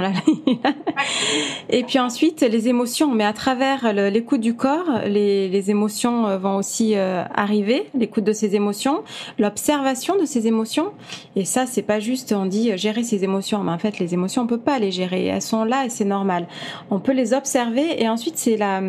Et 1.70 1.82
puis 1.82 1.99
ensuite, 1.99 2.43
les 2.43 2.68
émotions. 2.68 3.12
Mais 3.12 3.24
à 3.24 3.32
travers 3.32 3.93
l'écoute 3.93 4.41
du 4.41 4.55
corps, 4.55 5.01
les, 5.07 5.70
émotions 5.70 6.26
euh, 6.26 6.39
vont 6.39 6.57
aussi 6.57 6.97
euh, 6.97 7.24
arriver, 7.34 7.89
l'écoute 7.95 8.24
de 8.24 8.32
ces 8.32 8.55
émotions, 8.55 9.03
l'observation 9.39 10.16
de 10.16 10.24
ces 10.24 10.47
émotions. 10.47 10.93
Et 11.34 11.45
ça, 11.45 11.66
c'est 11.66 11.82
pas 11.82 11.99
juste, 11.99 12.32
on 12.32 12.47
dit 12.47 12.72
euh, 12.72 12.76
gérer 12.76 13.03
ses 13.03 13.24
émotions. 13.24 13.62
Mais 13.64 13.72
en 13.72 13.78
fait, 13.78 13.99
les 13.99 14.14
émotions, 14.14 14.43
on 14.43 14.47
peut 14.47 14.61
pas 14.61 14.78
les 14.78 14.93
gérer. 14.93 15.26
Elles 15.26 15.43
sont 15.43 15.64
là 15.64 15.84
et 15.84 15.89
c'est 15.89 16.05
normal. 16.05 16.47
On 16.91 17.01
peut 17.01 17.12
les 17.12 17.34
observer 17.34 18.01
et 18.01 18.09
ensuite, 18.09 18.39
c'est 18.39 18.57
la, 18.57 18.80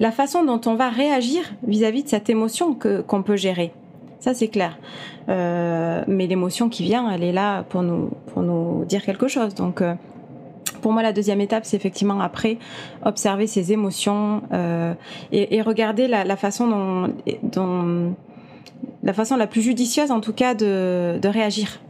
la 0.00 0.10
façon 0.10 0.42
dont 0.44 0.60
on 0.66 0.74
va 0.74 0.88
réagir 0.88 1.42
vis-à-vis 1.66 2.04
de 2.04 2.08
cette 2.08 2.30
émotion 2.30 2.74
que, 2.74 3.02
qu'on 3.02 3.22
peut 3.22 3.36
gérer. 3.36 3.72
Ça, 4.20 4.34
c'est 4.34 4.48
clair. 4.48 4.76
Euh, 5.28 6.02
mais 6.08 6.26
l'émotion 6.26 6.68
qui 6.68 6.82
vient, 6.82 7.10
elle 7.10 7.22
est 7.22 7.32
là 7.32 7.62
pour 7.64 7.82
nous, 7.82 8.10
pour 8.32 8.42
nous 8.42 8.84
dire 8.84 9.04
quelque 9.04 9.28
chose. 9.28 9.54
Donc, 9.54 9.80
euh, 9.80 9.94
pour 10.82 10.92
moi, 10.92 11.02
la 11.02 11.12
deuxième 11.12 11.40
étape, 11.40 11.64
c'est 11.64 11.76
effectivement 11.76 12.20
après 12.20 12.58
observer 13.04 13.46
ses 13.46 13.72
émotions 13.72 14.42
euh, 14.52 14.94
et, 15.32 15.60
regarder 15.62 16.08
la, 16.08 16.36
façon 16.36 17.10
dont, 17.42 18.14
la 19.02 19.12
façon 19.12 19.36
la 19.36 19.46
plus 19.46 19.62
judicieuse, 19.62 20.10
en 20.10 20.20
tout 20.20 20.32
cas, 20.32 20.54
de, 20.54 21.18
de 21.20 21.28
réagir. 21.28 21.80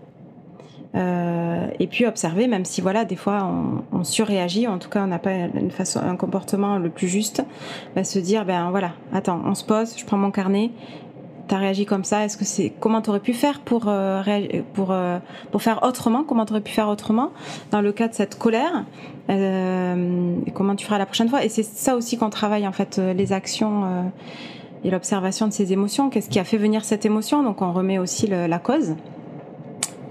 Et 1.80 1.86
puis 1.86 2.06
observer, 2.06 2.48
même 2.48 2.64
si 2.64 2.80
voilà, 2.80 3.04
des 3.04 3.14
fois 3.14 3.44
on, 3.44 3.96
on 3.96 4.02
surréagit, 4.02 4.66
en 4.66 4.78
tout 4.78 4.88
cas 4.88 5.04
on 5.04 5.06
n'a 5.06 5.20
pas 5.20 5.30
une 5.32 5.70
façon, 5.70 6.00
un 6.00 6.16
comportement 6.16 6.76
le 6.76 6.90
plus 6.90 7.06
juste, 7.06 7.44
bah, 7.94 8.02
se 8.02 8.18
dire 8.18 8.44
ben 8.44 8.70
voilà, 8.70 8.94
attends, 9.12 9.40
on 9.44 9.54
se 9.54 9.64
pose, 9.64 9.96
je 9.96 10.04
prends 10.04 10.16
mon 10.16 10.32
carnet, 10.32 10.72
tu 11.48 11.54
as 11.54 11.58
réagi 11.58 11.86
comme 11.86 12.04
ça 12.04 12.24
Est-ce 12.24 12.36
que 12.36 12.44
c'est 12.44 12.72
comment 12.80 13.02
tu 13.02 13.10
aurais 13.10 13.20
pu 13.20 13.32
faire 13.32 13.60
pour 13.60 13.84
euh, 13.86 14.22
pour 14.74 14.92
euh, 14.92 15.18
pour 15.50 15.62
faire 15.62 15.82
autrement 15.82 16.24
Comment 16.24 16.44
tu 16.44 16.60
pu 16.60 16.72
faire 16.72 16.88
autrement 16.88 17.32
dans 17.70 17.80
le 17.80 17.92
cas 17.92 18.08
de 18.08 18.14
cette 18.14 18.38
colère 18.38 18.84
euh, 19.30 20.34
et 20.46 20.50
Comment 20.50 20.76
tu 20.76 20.84
feras 20.84 20.98
la 20.98 21.06
prochaine 21.06 21.28
fois? 21.28 21.44
Et 21.44 21.48
c'est 21.48 21.64
ça 21.64 21.96
aussi 21.96 22.18
qu'on 22.18 22.30
travaille 22.30 22.66
en 22.66 22.72
fait 22.72 22.98
les 22.98 23.32
actions 23.32 24.12
et 24.84 24.90
l'observation 24.90 25.46
de 25.46 25.52
ces 25.52 25.72
émotions. 25.72 26.10
Qu'est-ce 26.10 26.30
qui 26.30 26.38
a 26.38 26.44
fait 26.44 26.58
venir 26.58 26.84
cette 26.84 27.04
émotion? 27.04 27.42
Donc 27.42 27.62
on 27.62 27.72
remet 27.72 27.98
aussi 27.98 28.26
la 28.26 28.58
cause. 28.58 28.94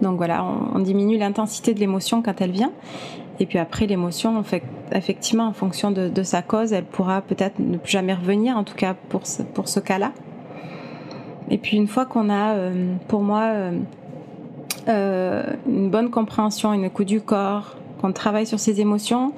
Donc 0.02 0.18
voilà, 0.18 0.46
on, 0.76 0.80
diminue 0.80 1.18
l'intensité 1.18 1.74
de 1.74 1.80
l'émotion 1.80 2.22
quand 2.22 2.40
elle 2.42 2.52
vient. 2.52 2.72
Et 3.40 3.46
puis 3.46 3.58
après, 3.58 3.88
l'émotion, 3.88 4.44
effectivement, 4.92 5.48
en 5.48 5.54
fonction 5.54 5.92
de, 5.92 6.08
de, 6.08 6.24
sa 6.24 6.42
cause, 6.42 6.74
elle 6.74 6.86
pourra 6.86 7.22
peut-être 7.22 7.60
ne 7.60 7.78
plus 7.78 7.92
jamais 7.92 8.14
revenir, 8.14 8.58
en 8.58 8.64
tout 8.64 8.76
cas 8.76 8.96
pour 9.10 9.26
ce, 9.26 9.42
pour 9.42 9.68
ce 9.68 9.80
cas-là. 9.80 10.12
Et 11.50 11.58
puis 11.58 11.78
une 11.78 11.88
fois 11.88 12.06
qu'on 12.06 12.30
a, 12.30 12.54
euh, 12.54 12.96
pour 13.08 13.22
moi, 13.22 13.44
euh, 13.54 13.72
euh, 14.88 15.44
une 15.68 15.90
bonne 15.90 16.10
compréhension, 16.10 16.74
une 16.74 16.84
écoute 16.84 17.08
du 17.08 17.22
corps, 17.22 17.76
qu'on 18.02 18.12
travaille 18.12 18.46
sur 18.46 18.60
ses 18.60 18.82
émotions, 18.82 19.34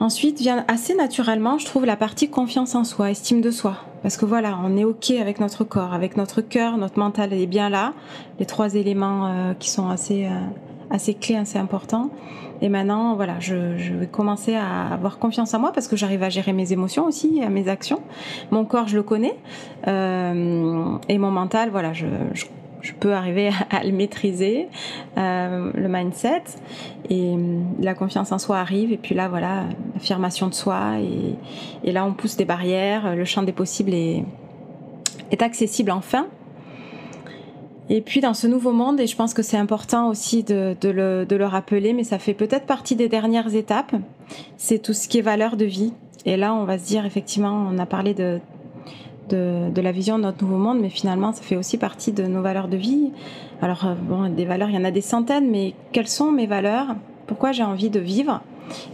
ensuite 0.00 0.40
vient 0.40 0.64
assez 0.68 0.94
naturellement, 0.94 1.58
je 1.58 1.66
trouve, 1.66 1.84
la 1.84 1.96
partie 1.96 2.30
confiance 2.30 2.74
en 2.74 2.84
soi, 2.84 3.10
estime 3.10 3.40
de 3.40 3.50
soi. 3.50 3.76
Parce 4.02 4.16
que 4.16 4.24
voilà, 4.24 4.58
on 4.64 4.76
est 4.76 4.84
OK 4.84 5.10
avec 5.10 5.40
notre 5.40 5.64
corps, 5.64 5.92
avec 5.92 6.16
notre 6.16 6.40
cœur, 6.40 6.78
notre 6.78 6.98
mental 6.98 7.32
est 7.32 7.46
bien 7.46 7.68
là, 7.68 7.92
les 8.38 8.46
trois 8.46 8.74
éléments 8.74 9.54
qui 9.58 9.70
sont 9.70 9.88
assez, 9.88 10.28
assez 10.90 11.14
clés, 11.14 11.36
assez 11.36 11.58
importants. 11.58 12.10
Et 12.60 12.68
maintenant, 12.68 13.14
voilà, 13.14 13.38
je, 13.38 13.54
vais 13.54 14.06
commencer 14.06 14.54
à 14.54 14.88
avoir 14.92 15.18
confiance 15.18 15.54
en 15.54 15.60
moi 15.60 15.72
parce 15.72 15.86
que 15.86 15.96
j'arrive 15.96 16.22
à 16.22 16.28
gérer 16.28 16.52
mes 16.52 16.72
émotions 16.72 17.06
aussi, 17.06 17.42
à 17.42 17.48
mes 17.50 17.68
actions. 17.68 18.00
Mon 18.50 18.64
corps, 18.64 18.88
je 18.88 18.96
le 18.96 19.02
connais. 19.02 19.36
Euh, 19.86 20.96
et 21.08 21.18
mon 21.18 21.30
mental, 21.30 21.70
voilà, 21.70 21.92
je, 21.92 22.06
peux 23.00 23.12
arriver 23.12 23.50
à 23.70 23.84
le 23.84 23.92
maîtriser, 23.92 24.68
euh, 25.18 25.70
le 25.72 25.88
mindset. 25.88 26.42
Et 27.10 27.36
la 27.80 27.94
confiance 27.94 28.32
en 28.32 28.38
soi 28.38 28.58
arrive. 28.58 28.92
Et 28.92 28.96
puis 28.98 29.14
là, 29.14 29.28
voilà, 29.28 29.64
l'affirmation 29.94 30.48
de 30.48 30.54
soi. 30.54 30.94
Et, 31.84 31.92
là, 31.92 32.04
on 32.04 32.12
pousse 32.12 32.36
des 32.36 32.44
barrières. 32.44 33.14
Le 33.14 33.24
champ 33.24 33.42
des 33.42 33.52
possibles 33.52 33.94
est 33.94 34.24
accessible 35.40 35.92
enfin. 35.92 36.26
Et 37.90 38.02
puis 38.02 38.20
dans 38.20 38.34
ce 38.34 38.46
nouveau 38.46 38.72
monde, 38.72 39.00
et 39.00 39.06
je 39.06 39.16
pense 39.16 39.32
que 39.32 39.42
c'est 39.42 39.56
important 39.56 40.08
aussi 40.08 40.42
de, 40.42 40.76
de, 40.80 40.88
le, 40.90 41.24
de, 41.24 41.36
le, 41.36 41.46
rappeler, 41.46 41.94
mais 41.94 42.04
ça 42.04 42.18
fait 42.18 42.34
peut-être 42.34 42.66
partie 42.66 42.96
des 42.96 43.08
dernières 43.08 43.54
étapes, 43.54 43.94
c'est 44.56 44.78
tout 44.78 44.92
ce 44.92 45.08
qui 45.08 45.18
est 45.18 45.22
valeur 45.22 45.56
de 45.56 45.64
vie. 45.64 45.92
Et 46.26 46.36
là, 46.36 46.52
on 46.52 46.64
va 46.64 46.78
se 46.78 46.84
dire, 46.84 47.06
effectivement, 47.06 47.66
on 47.70 47.78
a 47.78 47.86
parlé 47.86 48.12
de, 48.12 48.40
de, 49.30 49.70
de, 49.70 49.80
la 49.80 49.92
vision 49.92 50.18
de 50.18 50.24
notre 50.24 50.42
nouveau 50.44 50.58
monde, 50.58 50.80
mais 50.80 50.90
finalement, 50.90 51.32
ça 51.32 51.42
fait 51.42 51.56
aussi 51.56 51.78
partie 51.78 52.12
de 52.12 52.24
nos 52.24 52.42
valeurs 52.42 52.68
de 52.68 52.76
vie. 52.76 53.10
Alors, 53.62 53.86
euh, 53.86 53.94
bon, 53.94 54.28
des 54.28 54.44
valeurs, 54.44 54.68
il 54.68 54.74
y 54.74 54.78
en 54.78 54.84
a 54.84 54.90
des 54.90 55.00
centaines, 55.00 55.50
mais 55.50 55.74
quelles 55.92 56.08
sont 56.08 56.30
mes 56.30 56.46
valeurs? 56.46 56.94
Pourquoi 57.26 57.52
j'ai 57.52 57.62
envie 57.62 57.90
de 57.90 58.00
vivre? 58.00 58.42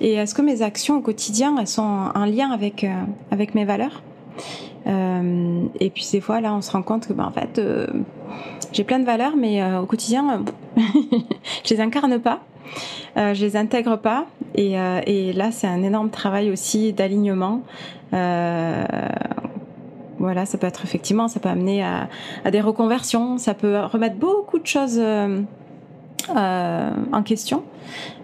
Et 0.00 0.12
est-ce 0.12 0.36
que 0.36 0.42
mes 0.42 0.62
actions 0.62 0.98
au 0.98 1.00
quotidien, 1.00 1.56
elles 1.58 1.66
sont 1.66 1.82
en 2.14 2.24
lien 2.26 2.50
avec, 2.52 2.84
euh, 2.84 3.02
avec 3.32 3.56
mes 3.56 3.64
valeurs? 3.64 4.02
Euh, 4.86 5.66
et 5.80 5.88
puis 5.88 6.06
des 6.12 6.20
fois 6.20 6.42
là 6.42 6.52
on 6.52 6.60
se 6.60 6.70
rend 6.70 6.82
compte 6.82 7.06
que 7.06 7.14
ben, 7.14 7.24
en 7.24 7.30
fait 7.30 7.58
euh, 7.58 7.86
j'ai 8.74 8.84
plein 8.84 8.98
de 8.98 9.04
valeurs 9.04 9.36
mais 9.36 9.62
euh, 9.62 9.80
au 9.80 9.86
quotidien 9.86 10.44
je 11.64 11.70
les 11.74 11.80
incarne 11.80 12.18
pas. 12.18 12.40
Je 13.16 13.44
les 13.44 13.56
intègre 13.56 13.96
pas. 13.96 14.26
Et, 14.56 14.72
et 15.06 15.32
là 15.32 15.52
c'est 15.52 15.68
un 15.68 15.84
énorme 15.84 16.10
travail 16.10 16.50
aussi 16.50 16.92
d'alignement. 16.92 17.62
Voilà 20.18 20.46
ça 20.46 20.58
peut 20.58 20.66
être 20.66 20.82
effectivement 20.84 21.28
ça 21.28 21.38
peut 21.38 21.48
amener 21.48 21.84
à, 21.84 22.08
à 22.44 22.50
des 22.50 22.60
reconversions. 22.60 23.38
Ça 23.38 23.54
peut 23.54 23.78
remettre 23.84 24.16
beaucoup 24.16 24.58
de 24.58 24.66
choses 24.66 25.00
en 26.28 27.22
question. 27.24 27.62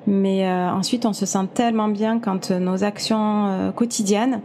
Mais 0.08 0.50
ensuite 0.50 1.06
on 1.06 1.12
se 1.12 1.26
sent 1.26 1.46
tellement 1.54 1.88
bien 1.88 2.18
quand 2.18 2.50
nos 2.50 2.82
actions 2.82 3.72
quotidiennes 3.76 4.40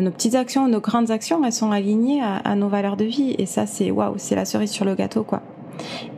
nos 0.00 0.10
petites 0.10 0.34
actions, 0.34 0.68
nos 0.68 0.80
grandes 0.80 1.10
actions, 1.10 1.44
elles 1.44 1.52
sont 1.52 1.70
alignées 1.70 2.22
à, 2.22 2.54
nos 2.56 2.68
valeurs 2.68 2.96
de 2.96 3.04
vie. 3.04 3.34
Et 3.38 3.46
ça, 3.46 3.66
c'est 3.66 3.90
waouh, 3.90 4.14
c'est 4.16 4.34
la 4.34 4.44
cerise 4.44 4.70
sur 4.70 4.84
le 4.84 4.94
gâteau, 4.94 5.22
quoi. 5.22 5.42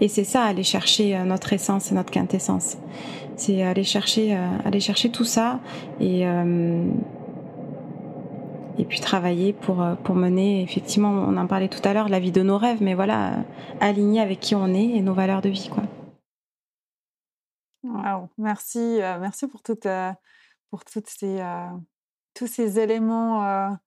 Et 0.01 0.09
c'est 0.09 0.25
ça, 0.25 0.45
aller 0.45 0.63
chercher 0.63 1.17
euh, 1.17 1.25
notre 1.25 1.53
essence 1.53 1.91
et 1.91 1.95
notre 1.95 2.11
quintessence. 2.11 2.77
C'est 3.37 3.63
aller 3.63 3.85
chercher, 3.85 4.37
euh, 4.37 4.49
aller 4.65 4.81
chercher 4.81 5.11
tout 5.11 5.25
ça 5.25 5.61
et 6.01 6.27
euh, 6.27 6.85
et 8.77 8.85
puis 8.85 8.99
travailler 8.99 9.53
pour, 9.53 9.87
pour 10.03 10.17
mener, 10.17 10.61
effectivement, 10.63 11.11
on 11.11 11.37
en 11.37 11.47
parlait 11.47 11.69
tout 11.69 11.81
à 11.85 11.95
l'heure, 11.95 12.09
la 12.09 12.19
vie 12.19 12.33
de 12.33 12.43
nos 12.43 12.59
rêves, 12.59 12.83
mais 12.83 12.95
voilà, 12.95 13.45
aligner 13.81 14.21
avec 14.21 14.41
qui 14.41 14.57
on 14.57 14.75
est 14.75 14.97
et 14.97 15.01
nos 15.01 15.15
valeurs 15.15 15.43
de 15.43 15.49
vie. 15.49 15.71
Quoi. 15.73 15.85
Wow. 17.85 18.31
Merci, 18.37 18.99
merci 19.21 19.47
pour, 19.47 19.63
toute, 19.63 19.87
pour 20.71 20.85
toutes 20.85 21.09
ces, 21.09 21.41
tous 22.35 22.47
ces 22.47 22.79
éléments 22.79 23.79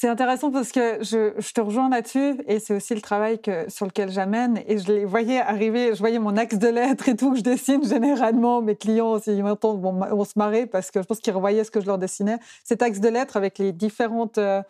c'est 0.00 0.08
intéressant 0.08 0.50
parce 0.50 0.72
que 0.72 1.02
je, 1.02 1.52
te 1.52 1.60
rejoins 1.60 1.90
là-dessus 1.90 2.40
et 2.46 2.58
c'est 2.58 2.74
aussi 2.74 2.94
le 2.94 3.02
travail 3.02 3.38
sur 3.68 3.84
lequel 3.84 4.10
j'amène. 4.10 4.62
Et 4.66 4.78
je 4.78 4.90
les 4.90 5.04
voyais 5.04 5.40
arriver, 5.40 5.94
je 5.94 5.98
voyais 5.98 6.18
mon 6.18 6.38
axe 6.38 6.56
de 6.56 6.68
lettres 6.68 7.10
et 7.10 7.16
tout 7.16 7.32
que 7.32 7.36
je 7.36 7.42
dessine 7.42 7.84
généralement. 7.84 8.62
Mes 8.62 8.76
clients, 8.76 9.18
s'ils 9.18 9.42
m'entendent, 9.42 9.82
vont, 9.82 10.24
se 10.24 10.32
marrer 10.36 10.64
parce 10.64 10.90
que 10.90 11.02
je 11.02 11.06
pense 11.06 11.20
qu'ils 11.20 11.34
revoyaient 11.34 11.64
ce 11.64 11.70
que 11.70 11.82
je 11.82 11.86
leur 11.86 11.98
dessinais. 11.98 12.38
Cet 12.64 12.80
axe 12.80 13.00
de 13.00 13.08
lettres 13.10 13.36
avec 13.36 13.58
les 13.58 13.72
différentes. 13.72 14.38
Euh, 14.38 14.62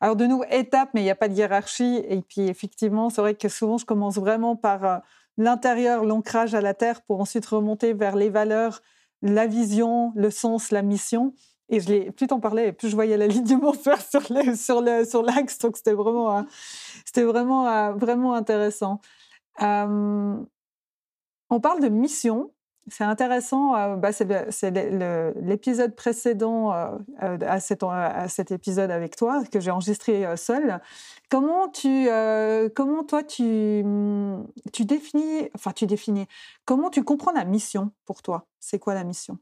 alors, 0.00 0.16
de 0.16 0.24
nouveau, 0.24 0.44
étapes, 0.50 0.88
mais 0.94 1.02
il 1.02 1.04
n'y 1.04 1.10
a 1.10 1.16
pas 1.16 1.28
de 1.28 1.34
hiérarchie. 1.34 2.02
Et 2.08 2.22
puis, 2.22 2.48
effectivement, 2.48 3.10
c'est 3.10 3.20
vrai 3.20 3.34
que 3.34 3.50
souvent, 3.50 3.76
je 3.76 3.84
commence 3.84 4.16
vraiment 4.16 4.56
par 4.56 4.84
euh, 4.86 4.96
l'intérieur, 5.36 6.02
l'ancrage 6.02 6.54
à 6.54 6.62
la 6.62 6.72
terre 6.72 7.02
pour 7.02 7.20
ensuite 7.20 7.44
remonter 7.44 7.92
vers 7.92 8.16
les 8.16 8.30
valeurs, 8.30 8.80
la 9.20 9.46
vision, 9.46 10.12
le 10.16 10.30
sens, 10.30 10.70
la 10.70 10.80
mission. 10.80 11.34
Et 11.70 11.80
je 11.80 12.10
plus 12.10 12.26
t'en 12.26 12.40
parlais, 12.40 12.72
plus 12.72 12.88
je 12.88 12.94
voyais 12.94 13.16
l'alignement 13.16 13.72
faire 13.72 14.00
sur 14.00 14.22
le, 14.30 14.54
sur 14.54 14.80
le, 14.80 15.04
sur 15.04 15.22
l'axe. 15.22 15.58
Donc 15.58 15.76
c'était 15.76 15.92
vraiment, 15.92 16.38
euh, 16.38 16.42
c'était 17.04 17.24
vraiment, 17.24 17.68
euh, 17.68 17.92
vraiment 17.92 18.34
intéressant. 18.34 19.00
Euh, 19.60 20.36
on 21.50 21.60
parle 21.60 21.80
de 21.80 21.88
mission. 21.88 22.52
C'est 22.90 23.04
intéressant. 23.04 23.72
bah 23.98 24.12
c'est, 24.12 24.70
l'épisode 25.42 25.94
précédent 25.94 26.70
à, 27.18 27.60
cet, 27.60 27.82
à 27.82 28.28
cet 28.28 28.50
épisode 28.50 28.90
avec 28.90 29.14
toi 29.14 29.44
que 29.44 29.60
j'ai 29.60 29.70
enregistré 29.70 30.24
seul. 30.38 30.80
Comment 31.28 31.68
tu, 31.68 32.08
comment 32.74 33.04
toi 33.04 33.22
tu, 33.22 33.84
tu 34.72 34.86
définis, 34.86 35.50
enfin 35.54 35.72
tu 35.72 35.86
définis. 35.86 36.26
Comment 36.64 36.88
tu 36.88 37.04
comprends 37.04 37.32
la 37.32 37.44
mission 37.44 37.92
pour 38.06 38.22
toi? 38.22 38.46
C'est 38.58 38.78
quoi 38.78 38.94
la 38.94 39.04
mission? 39.04 39.38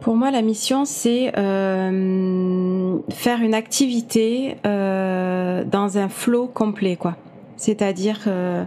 Pour 0.00 0.14
moi, 0.14 0.30
la 0.30 0.42
mission, 0.42 0.84
c'est 0.84 1.36
euh, 1.36 2.98
faire 3.10 3.40
une 3.42 3.54
activité 3.54 4.56
euh, 4.64 5.64
dans 5.64 5.98
un 5.98 6.08
flot 6.08 6.46
complet, 6.46 6.96
quoi. 6.96 7.16
C'est-à-dire 7.56 8.20
euh, 8.26 8.64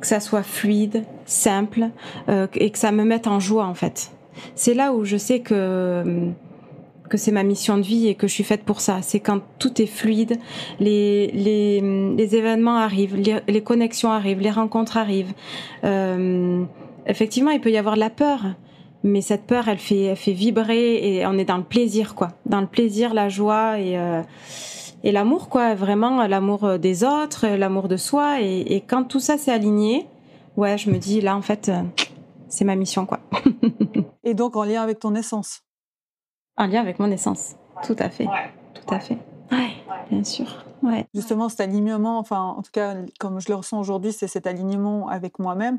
que 0.00 0.06
ça 0.06 0.20
soit 0.20 0.42
fluide, 0.42 1.04
simple, 1.24 1.88
et 2.54 2.70
que 2.70 2.78
ça 2.78 2.92
me 2.92 3.02
mette 3.02 3.26
en 3.26 3.40
joie, 3.40 3.66
en 3.66 3.74
fait. 3.74 4.12
C'est 4.54 4.74
là 4.74 4.92
où 4.92 5.04
je 5.04 5.16
sais 5.16 5.40
que 5.40 6.30
que 7.08 7.18
c'est 7.18 7.30
ma 7.30 7.44
mission 7.44 7.78
de 7.78 7.82
vie 7.82 8.08
et 8.08 8.16
que 8.16 8.26
je 8.26 8.32
suis 8.32 8.42
faite 8.42 8.64
pour 8.64 8.80
ça. 8.80 8.98
C'est 9.00 9.20
quand 9.20 9.40
tout 9.60 9.80
est 9.80 9.86
fluide, 9.86 10.38
les, 10.80 11.28
les, 11.28 11.80
les 12.16 12.36
événements 12.36 12.78
arrivent, 12.78 13.14
les, 13.14 13.38
les, 13.46 13.62
connexions 13.62 14.10
arrivent, 14.10 14.40
les 14.40 14.50
rencontres 14.50 14.96
arrivent. 14.96 15.32
effectivement, 17.06 17.52
il 17.52 17.60
peut 17.60 17.70
y 17.70 17.76
avoir 17.76 17.94
de 17.94 18.00
la 18.00 18.10
peur 18.10 18.56
mais 19.02 19.20
cette 19.20 19.46
peur, 19.46 19.68
elle 19.68 19.78
fait, 19.78 20.02
elle 20.02 20.16
fait 20.16 20.32
vibrer 20.32 20.96
et 20.96 21.26
on 21.26 21.34
est 21.38 21.44
dans 21.44 21.58
le 21.58 21.64
plaisir, 21.64 22.14
quoi. 22.14 22.28
Dans 22.44 22.60
le 22.60 22.66
plaisir, 22.66 23.14
la 23.14 23.28
joie 23.28 23.78
et, 23.78 23.98
euh, 23.98 24.22
et 25.04 25.12
l'amour, 25.12 25.48
quoi. 25.48 25.74
Vraiment, 25.74 26.26
l'amour 26.26 26.78
des 26.78 27.04
autres, 27.04 27.46
l'amour 27.46 27.88
de 27.88 27.96
soi. 27.96 28.40
Et, 28.40 28.82
quand 28.86 29.04
tout 29.04 29.20
ça 29.20 29.38
s'est 29.38 29.52
aligné, 29.52 30.08
ouais, 30.56 30.78
je 30.78 30.90
me 30.90 30.98
dis, 30.98 31.20
là, 31.20 31.36
en 31.36 31.42
fait, 31.42 31.68
euh, 31.68 31.82
c'est 32.48 32.64
ma 32.64 32.74
mission, 32.74 33.06
quoi. 33.06 33.20
et 34.24 34.34
donc, 34.34 34.56
en 34.56 34.64
lien 34.64 34.82
avec 34.82 34.98
ton 34.98 35.14
essence? 35.14 35.62
En 36.56 36.66
lien 36.66 36.80
avec 36.80 36.98
mon 36.98 37.10
essence, 37.10 37.54
tout 37.84 37.96
à 37.98 38.08
fait. 38.08 38.26
Tout 38.74 38.94
à 38.94 38.98
fait. 38.98 39.18
Ouais, 39.52 39.70
bien 40.10 40.24
sûr. 40.24 40.64
Ouais. 40.82 41.06
Justement, 41.14 41.48
cet 41.48 41.60
alignement, 41.60 42.18
enfin, 42.18 42.54
en 42.56 42.62
tout 42.62 42.70
cas, 42.72 42.94
comme 43.18 43.40
je 43.40 43.48
le 43.48 43.54
ressens 43.56 43.78
aujourd'hui, 43.78 44.12
c'est 44.12 44.28
cet 44.28 44.46
alignement 44.46 45.08
avec 45.08 45.38
moi-même. 45.38 45.78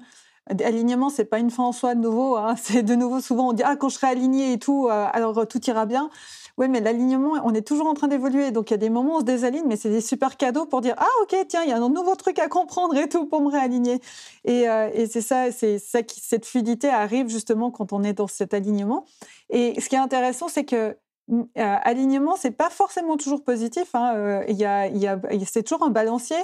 Alignement, 0.64 1.10
c'est 1.10 1.26
pas 1.26 1.40
une 1.40 1.52
fin 1.52 1.64
en 1.64 1.72
soi 1.72 1.96
de 1.96 2.02
nouveau. 2.02 2.36
Hein. 2.36 2.56
C'est 2.62 2.84
de 2.84 2.96
nouveau 2.96 3.22
souvent 3.22 3.50
on 3.50 3.54
dit 3.54 3.64
ah 3.66 3.76
quand 3.76 3.90
je 3.90 3.96
serai 3.96 4.08
aligné 4.08 4.54
et 4.54 4.60
tout, 4.60 4.88
euh, 4.88 5.08
alors 5.12 5.38
euh, 5.38 5.46
tout 5.46 5.64
ira 5.66 5.86
bien. 5.86 6.10
Oui, 6.58 6.68
mais 6.70 6.80
l'alignement, 6.80 7.34
on 7.44 7.54
est 7.54 7.62
toujours 7.62 7.86
en 7.86 7.94
train 7.94 8.08
d'évoluer. 8.08 8.52
Donc 8.52 8.72
il 8.72 8.74
y 8.74 8.76
a 8.76 8.78
des 8.78 8.90
moments 8.90 9.16
où 9.16 9.18
on 9.18 9.20
se 9.20 9.26
désaligne, 9.26 9.66
mais 9.68 9.76
c'est 9.76 9.90
des 9.90 10.02
super 10.02 10.38
cadeaux 10.38 10.66
pour 10.66 10.82
dire 10.82 10.96
ah 10.98 11.08
ok 11.24 11.36
tiens 11.48 11.64
il 11.64 11.70
y 11.70 11.72
a 11.72 11.78
un 11.78 11.90
nouveau 11.90 12.16
truc 12.16 12.40
à 12.40 12.48
comprendre 12.48 12.96
et 12.98 13.10
tout 13.10 13.26
pour 13.26 13.42
me 13.42 13.50
réaligner. 13.50 14.00
Et, 14.46 14.68
euh, 14.70 14.90
c'est 15.10 15.22
ça, 15.22 15.52
c'est 15.52 15.80
ça 15.80 16.04
qui 16.04 16.22
cette 16.22 16.46
fluidité 16.46 16.90
arrive 16.90 17.30
justement 17.30 17.72
quand 17.72 17.94
on 17.94 18.04
est 18.04 18.14
dans 18.14 18.28
cet 18.28 18.54
alignement. 18.54 19.06
Et 19.50 19.80
ce 19.80 19.90
qui 19.90 19.96
est 19.96 20.00
intéressant, 20.00 20.48
c'est 20.48 20.66
que 20.66 20.98
euh, 21.30 21.46
alignement, 21.56 22.36
c'est 22.38 22.52
pas 22.52 22.70
forcément 22.70 23.18
toujours 23.18 23.44
positif. 23.44 23.94
Hein. 23.94 24.44
Il 24.48 24.56
y 24.58 24.66
a, 24.66 24.84
a, 24.84 25.20
c'est 25.46 25.64
toujours 25.64 25.84
un 25.84 25.90
balancier. 25.90 26.38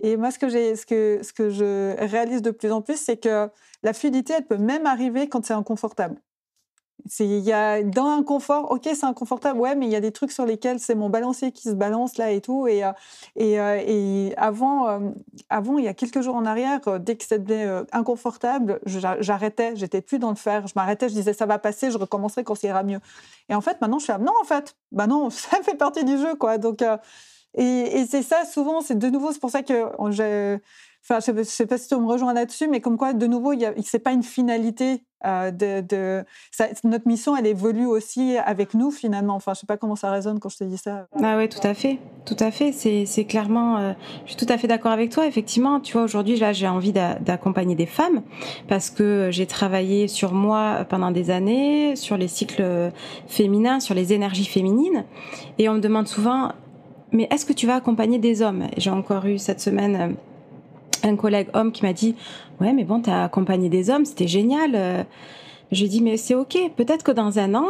Et 0.00 0.16
moi, 0.16 0.30
ce 0.30 0.38
que, 0.38 0.48
je 0.48 1.96
réalise 1.98 2.42
de 2.42 2.50
plus 2.50 2.72
en 2.72 2.82
plus, 2.82 2.96
c'est 2.96 3.18
que 3.18 3.48
la 3.82 3.92
fluidité, 3.92 4.34
elle 4.36 4.46
peut 4.46 4.58
même 4.58 4.86
arriver 4.86 5.28
quand 5.28 5.44
c'est 5.44 5.54
inconfortable. 5.54 6.16
Il 7.18 7.38
y 7.38 7.52
a 7.52 7.82
dans 7.82 8.14
l'inconfort, 8.14 8.70
ok, 8.70 8.82
c'est 8.84 9.04
inconfortable, 9.04 9.58
ouais, 9.58 9.74
mais 9.74 9.86
il 9.86 9.92
y 9.92 9.96
a 9.96 10.00
des 10.00 10.12
trucs 10.12 10.32
sur 10.32 10.44
lesquels 10.44 10.80
c'est 10.80 10.94
mon 10.94 11.08
balancier 11.08 11.52
qui 11.52 11.62
se 11.62 11.74
balance 11.74 12.18
là 12.18 12.30
et 12.30 12.40
tout. 12.40 12.66
Et, 12.66 12.84
euh, 12.84 12.92
euh, 13.40 14.30
avant, 14.36 14.88
euh, 14.88 15.10
avant, 15.48 15.78
il 15.78 15.84
y 15.84 15.88
a 15.88 15.94
quelques 15.94 16.20
jours 16.20 16.34
en 16.34 16.44
arrière, 16.44 16.80
dès 17.00 17.16
que 17.16 17.24
c'était 17.24 17.66
inconfortable, 17.92 18.80
j'arrêtais, 18.84 19.76
j'étais 19.76 20.02
plus 20.02 20.18
dans 20.18 20.30
le 20.30 20.36
faire, 20.36 20.66
je 20.66 20.72
m'arrêtais, 20.76 21.08
je 21.08 21.14
disais 21.14 21.32
ça 21.32 21.46
va 21.46 21.58
passer, 21.58 21.90
je 21.90 21.98
recommencerai 21.98 22.44
quand 22.44 22.54
ça 22.54 22.68
ira 22.68 22.82
mieux. 22.82 23.00
Et 23.48 23.54
en 23.54 23.60
fait, 23.60 23.80
maintenant, 23.80 23.98
je 23.98 24.04
suis 24.04 24.12
là, 24.12 24.18
non, 24.18 24.32
en 24.40 24.44
fait, 24.44 24.76
bah 24.92 25.06
non, 25.08 25.30
ça 25.30 25.62
fait 25.62 25.76
partie 25.76 26.04
du 26.04 26.18
jeu, 26.18 26.34
quoi. 26.34 26.58
Donc, 26.58 26.84
et, 27.54 28.06
c'est 28.08 28.22
ça, 28.22 28.44
souvent, 28.44 28.80
c'est 28.80 28.98
de 28.98 29.08
nouveau, 29.08 29.32
c'est 29.32 29.40
pour 29.40 29.50
ça 29.50 29.62
que 29.62 29.86
je, 30.10 30.58
enfin, 31.02 31.20
je 31.20 31.42
sais, 31.42 31.44
sais 31.44 31.66
pas 31.66 31.78
si 31.78 31.88
tu 31.88 31.96
me 31.96 32.06
rejoins 32.06 32.32
là-dessus, 32.32 32.68
mais 32.68 32.80
comme 32.80 32.96
quoi, 32.96 33.12
de 33.12 33.26
nouveau, 33.26 33.52
il 33.52 33.72
c'est 33.84 33.98
pas 33.98 34.12
une 34.12 34.22
finalité 34.22 35.04
euh, 35.26 35.50
de, 35.50 36.24
notre 36.84 37.06
mission, 37.06 37.36
elle 37.36 37.46
évolue 37.46 37.86
aussi 37.86 38.38
avec 38.38 38.72
nous 38.72 38.90
finalement. 38.90 39.34
Enfin, 39.34 39.52
je 39.54 39.60
sais 39.60 39.66
pas 39.66 39.76
comment 39.76 39.96
ça 39.96 40.10
résonne 40.10 40.38
quand 40.38 40.48
je 40.48 40.56
te 40.58 40.64
dis 40.64 40.78
ça. 40.78 41.08
Ah 41.22 41.36
ouais, 41.36 41.48
tout 41.48 41.60
à 41.62 41.74
fait, 41.74 41.98
tout 42.24 42.36
à 42.38 42.50
fait. 42.50 42.72
C'est 42.72 43.24
clairement, 43.24 43.76
euh, 43.76 43.92
je 44.24 44.32
suis 44.32 44.46
tout 44.46 44.50
à 44.50 44.56
fait 44.56 44.66
d'accord 44.66 44.92
avec 44.92 45.10
toi. 45.10 45.26
Effectivement, 45.26 45.80
tu 45.80 45.92
vois, 45.92 46.02
aujourd'hui, 46.02 46.36
là, 46.36 46.52
j'ai 46.52 46.68
envie 46.68 46.92
d'accompagner 46.92 47.74
des 47.74 47.86
femmes 47.86 48.22
parce 48.68 48.88
que 48.88 49.28
j'ai 49.30 49.46
travaillé 49.46 50.08
sur 50.08 50.32
moi 50.32 50.86
pendant 50.88 51.10
des 51.10 51.30
années, 51.30 51.96
sur 51.96 52.16
les 52.16 52.28
cycles 52.28 52.90
féminins, 53.26 53.80
sur 53.80 53.94
les 53.94 54.12
énergies 54.12 54.46
féminines, 54.46 55.04
et 55.58 55.68
on 55.68 55.74
me 55.74 55.80
demande 55.80 56.08
souvent 56.08 56.52
mais 57.12 57.28
est-ce 57.30 57.44
que 57.44 57.52
tu 57.52 57.66
vas 57.66 57.76
accompagner 57.76 58.18
des 58.18 58.42
hommes? 58.42 58.66
J'ai 58.76 58.90
encore 58.90 59.26
eu 59.26 59.38
cette 59.38 59.60
semaine 59.60 59.96
euh, 59.96 61.08
un 61.08 61.16
collègue 61.16 61.48
homme 61.54 61.72
qui 61.72 61.84
m'a 61.84 61.92
dit 61.92 62.14
ouais 62.60 62.72
mais 62.72 62.84
bon 62.84 63.00
t'as 63.00 63.24
accompagné 63.24 63.68
des 63.68 63.90
hommes 63.90 64.04
c'était 64.04 64.28
génial. 64.28 64.72
Euh. 64.74 65.02
je 65.72 65.86
dis 65.86 66.02
mais 66.02 66.16
c'est 66.16 66.34
ok. 66.34 66.56
Peut-être 66.76 67.04
que 67.04 67.12
dans 67.12 67.38
un 67.38 67.54
an 67.54 67.66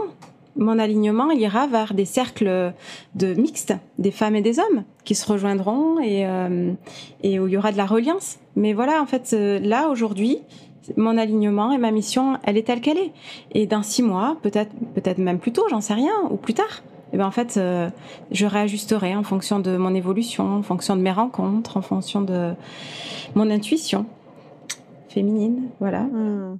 mon 0.56 0.78
alignement 0.78 1.30
il 1.30 1.40
ira 1.40 1.66
vers 1.68 1.94
des 1.94 2.04
cercles 2.04 2.72
de 3.14 3.34
mixtes 3.34 3.74
des 3.98 4.10
femmes 4.10 4.34
et 4.34 4.42
des 4.42 4.58
hommes 4.58 4.84
qui 5.04 5.14
se 5.14 5.30
rejoindront 5.30 6.00
et 6.00 6.26
euh, 6.26 6.72
et 7.22 7.38
où 7.38 7.46
il 7.46 7.54
y 7.54 7.56
aura 7.56 7.72
de 7.72 7.76
la 7.76 7.86
reliance 7.86 8.38
mais 8.56 8.72
voilà 8.72 9.00
en 9.00 9.06
fait 9.06 9.32
là 9.32 9.88
aujourd'hui 9.88 10.38
mon 10.96 11.16
alignement 11.16 11.70
et 11.70 11.78
ma 11.78 11.92
mission 11.92 12.38
elle 12.42 12.56
est 12.56 12.66
telle 12.66 12.80
qu'elle 12.80 12.98
est. 12.98 13.12
Et 13.52 13.66
dans 13.66 13.82
six 13.82 14.02
mois 14.02 14.36
peut-être 14.42 14.72
peut-être 14.94 15.18
même 15.18 15.38
plus 15.38 15.52
tôt 15.52 15.64
j'en 15.70 15.80
sais 15.80 15.94
rien 15.94 16.14
ou 16.30 16.36
plus 16.36 16.54
tard 16.54 16.82
eh 17.12 17.16
ben 17.16 17.26
en 17.26 17.30
fait, 17.30 17.56
euh, 17.56 17.90
je 18.30 18.46
réajusterai 18.46 19.16
en 19.16 19.22
fonction 19.22 19.58
de 19.58 19.76
mon 19.76 19.94
évolution, 19.94 20.44
en 20.56 20.62
fonction 20.62 20.96
de 20.96 21.02
mes 21.02 21.12
rencontres, 21.12 21.76
en 21.76 21.82
fonction 21.82 22.20
de 22.20 22.54
mon 23.34 23.50
intuition 23.50 24.06
féminine, 25.08 25.70
voilà. 25.80 26.02
Hmm. 26.02 26.58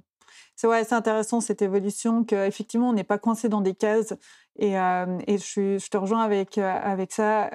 C'est 0.57 0.67
ouais, 0.67 0.93
intéressant 0.93 1.39
cette 1.39 1.61
évolution 1.61 2.23
qu'effectivement 2.25 2.89
on 2.89 2.93
n'est 2.93 3.05
pas 3.05 3.17
coincé 3.17 3.47
dans 3.49 3.61
des 3.61 3.73
cases 3.73 4.13
et, 4.59 4.77
euh, 4.77 5.17
et 5.25 5.37
je, 5.37 5.77
je, 5.79 5.89
te 5.89 5.97
rejoins 5.97 6.21
avec 6.21 6.57
euh, 6.57 6.79
avec 6.83 7.13
ça 7.13 7.49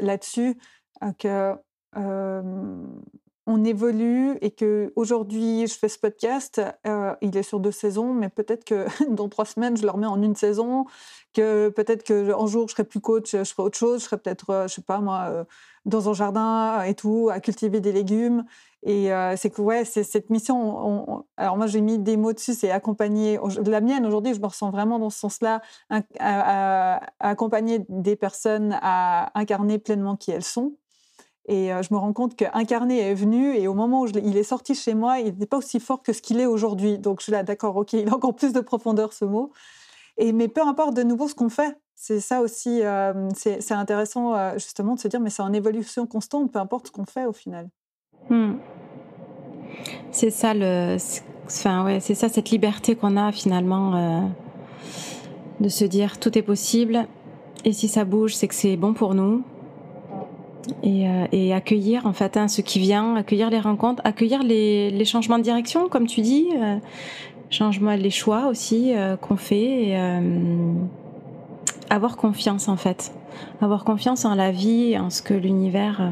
là-dessus 0.00 0.58
que 1.18 1.54
on 3.44 3.64
évolue 3.64 4.36
et 4.40 4.52
que 4.52 4.92
aujourd'hui 4.94 5.66
je 5.66 5.74
fais 5.74 5.88
ce 5.88 5.98
podcast, 5.98 6.60
il 7.22 7.36
est 7.36 7.42
sur 7.42 7.58
deux 7.58 7.72
saisons, 7.72 8.14
mais 8.14 8.28
peut-être 8.28 8.64
que 8.64 8.86
dans 9.10 9.28
trois 9.28 9.46
semaines 9.46 9.76
je 9.76 9.82
le 9.82 9.90
remets 9.90 10.06
en 10.06 10.22
une 10.22 10.36
saison, 10.36 10.84
que 11.32 11.68
peut-être 11.70 12.04
que 12.04 12.32
un 12.38 12.46
jour 12.46 12.68
je 12.68 12.72
serai 12.74 12.84
plus 12.84 13.00
coach, 13.00 13.32
je 13.32 13.44
ferai 13.44 13.62
autre 13.62 13.78
chose, 13.78 14.00
je 14.00 14.06
serai 14.06 14.18
peut-être, 14.18 14.50
euh, 14.50 14.68
je 14.68 14.74
sais 14.74 14.82
pas 14.82 15.00
moi, 15.00 15.26
euh, 15.28 15.44
dans 15.84 16.08
un 16.08 16.12
jardin 16.12 16.82
et 16.82 16.94
tout, 16.94 17.28
à 17.32 17.40
cultiver 17.40 17.80
des 17.80 17.92
légumes. 17.92 18.44
Et 18.84 19.12
euh, 19.12 19.36
c'est 19.36 19.50
que 19.50 19.62
ouais, 19.62 19.84
c'est 19.84 20.02
cette 20.02 20.30
mission. 20.30 21.24
alors 21.36 21.56
moi 21.56 21.66
j'ai 21.66 21.80
mis 21.80 21.98
des 21.98 22.16
mots 22.16 22.32
dessus, 22.32 22.54
c'est 22.54 22.70
accompagner. 22.70 23.38
La 23.64 23.80
mienne 23.80 24.04
aujourd'hui, 24.06 24.34
je 24.34 24.40
me 24.40 24.46
ressens 24.46 24.70
vraiment 24.70 24.98
dans 24.98 25.10
ce 25.10 25.18
sens-là, 25.18 25.62
à, 26.18 27.00
accompagner 27.20 27.84
des 27.88 28.16
personnes 28.16 28.76
à 28.82 29.38
incarner 29.38 29.78
pleinement 29.78 30.16
qui 30.16 30.32
elles 30.32 30.44
sont. 30.44 30.74
Et 31.46 31.68
je 31.68 31.94
me 31.94 31.98
rends 31.98 32.12
compte 32.12 32.36
qu'incarner 32.36 33.00
est 33.00 33.14
venu 33.14 33.56
et 33.56 33.66
au 33.68 33.74
moment 33.74 34.02
où 34.02 34.06
il 34.08 34.36
est 34.36 34.44
sorti 34.44 34.74
chez 34.74 34.94
moi, 34.94 35.18
il 35.18 35.26
n'était 35.26 35.46
pas 35.46 35.58
aussi 35.58 35.80
fort 35.80 36.02
que 36.02 36.12
ce 36.12 36.22
qu'il 36.22 36.40
est 36.40 36.46
aujourd'hui. 36.46 36.98
Donc 36.98 37.20
je 37.20 37.24
suis 37.24 37.32
là, 37.32 37.42
d'accord, 37.44 37.76
ok, 37.76 37.92
il 37.94 38.08
a 38.08 38.14
encore 38.14 38.34
plus 38.34 38.52
de 38.52 38.60
profondeur 38.60 39.12
ce 39.12 39.24
mot. 39.24 39.52
Et, 40.18 40.32
mais 40.32 40.48
peu 40.48 40.62
importe 40.62 40.94
de 40.94 41.02
nouveau 41.02 41.28
ce 41.28 41.34
qu'on 41.34 41.48
fait, 41.48 41.76
C'est 41.94 42.20
ça 42.20 42.40
aussi, 42.40 42.82
euh, 42.82 43.28
c'est 43.34 43.72
intéressant 43.72 44.34
euh, 44.34 44.54
justement 44.54 44.94
de 44.94 45.00
se 45.00 45.08
dire, 45.08 45.20
mais 45.20 45.30
c'est 45.30 45.42
en 45.42 45.52
évolution 45.52 46.06
constante, 46.06 46.52
peu 46.52 46.58
importe 46.58 46.88
ce 46.88 46.92
qu'on 46.92 47.04
fait 47.04 47.26
au 47.26 47.32
final. 47.32 47.68
Hmm. 48.28 48.54
C'est 50.10 50.30
ça 50.30 50.52
le, 50.52 50.96
enfin 51.46 51.84
ouais, 51.84 52.00
ça 52.00 52.28
cette 52.28 52.50
liberté 52.50 52.94
qu'on 52.94 53.16
a 53.16 53.32
finalement 53.32 53.94
euh, 53.94 54.20
de 55.60 55.68
se 55.68 55.84
dire 55.84 56.18
tout 56.18 56.36
est 56.36 56.42
possible 56.42 57.06
et 57.64 57.72
si 57.72 57.88
ça 57.88 58.04
bouge, 58.04 58.34
c'est 58.34 58.48
que 58.48 58.54
c'est 58.54 58.76
bon 58.76 58.92
pour 58.92 59.14
nous. 59.14 59.42
Et, 60.84 61.06
et, 61.32 61.52
accueillir 61.52 62.06
en 62.06 62.12
fait 62.12 62.36
hein, 62.36 62.46
ce 62.46 62.60
qui 62.60 62.78
vient, 62.78 63.16
accueillir 63.16 63.50
les 63.50 63.58
rencontres, 63.58 64.00
accueillir 64.04 64.44
les, 64.44 64.90
les 64.90 65.04
changements 65.04 65.38
de 65.38 65.42
direction, 65.42 65.88
comme 65.88 66.06
tu 66.06 66.20
dis, 66.20 66.50
changement 67.52 67.94
les 67.94 68.10
choix 68.10 68.46
aussi 68.46 68.94
qu'on 69.20 69.36
fait. 69.36 69.88
Et, 69.88 69.96
avoir 71.92 72.16
confiance 72.16 72.68
en 72.68 72.78
fait, 72.78 73.12
avoir 73.60 73.84
confiance 73.84 74.24
en 74.24 74.34
la 74.34 74.50
vie, 74.50 74.96
en 74.98 75.10
ce 75.10 75.20
que 75.20 75.34
l'univers 75.34 76.00
euh, 76.00 76.10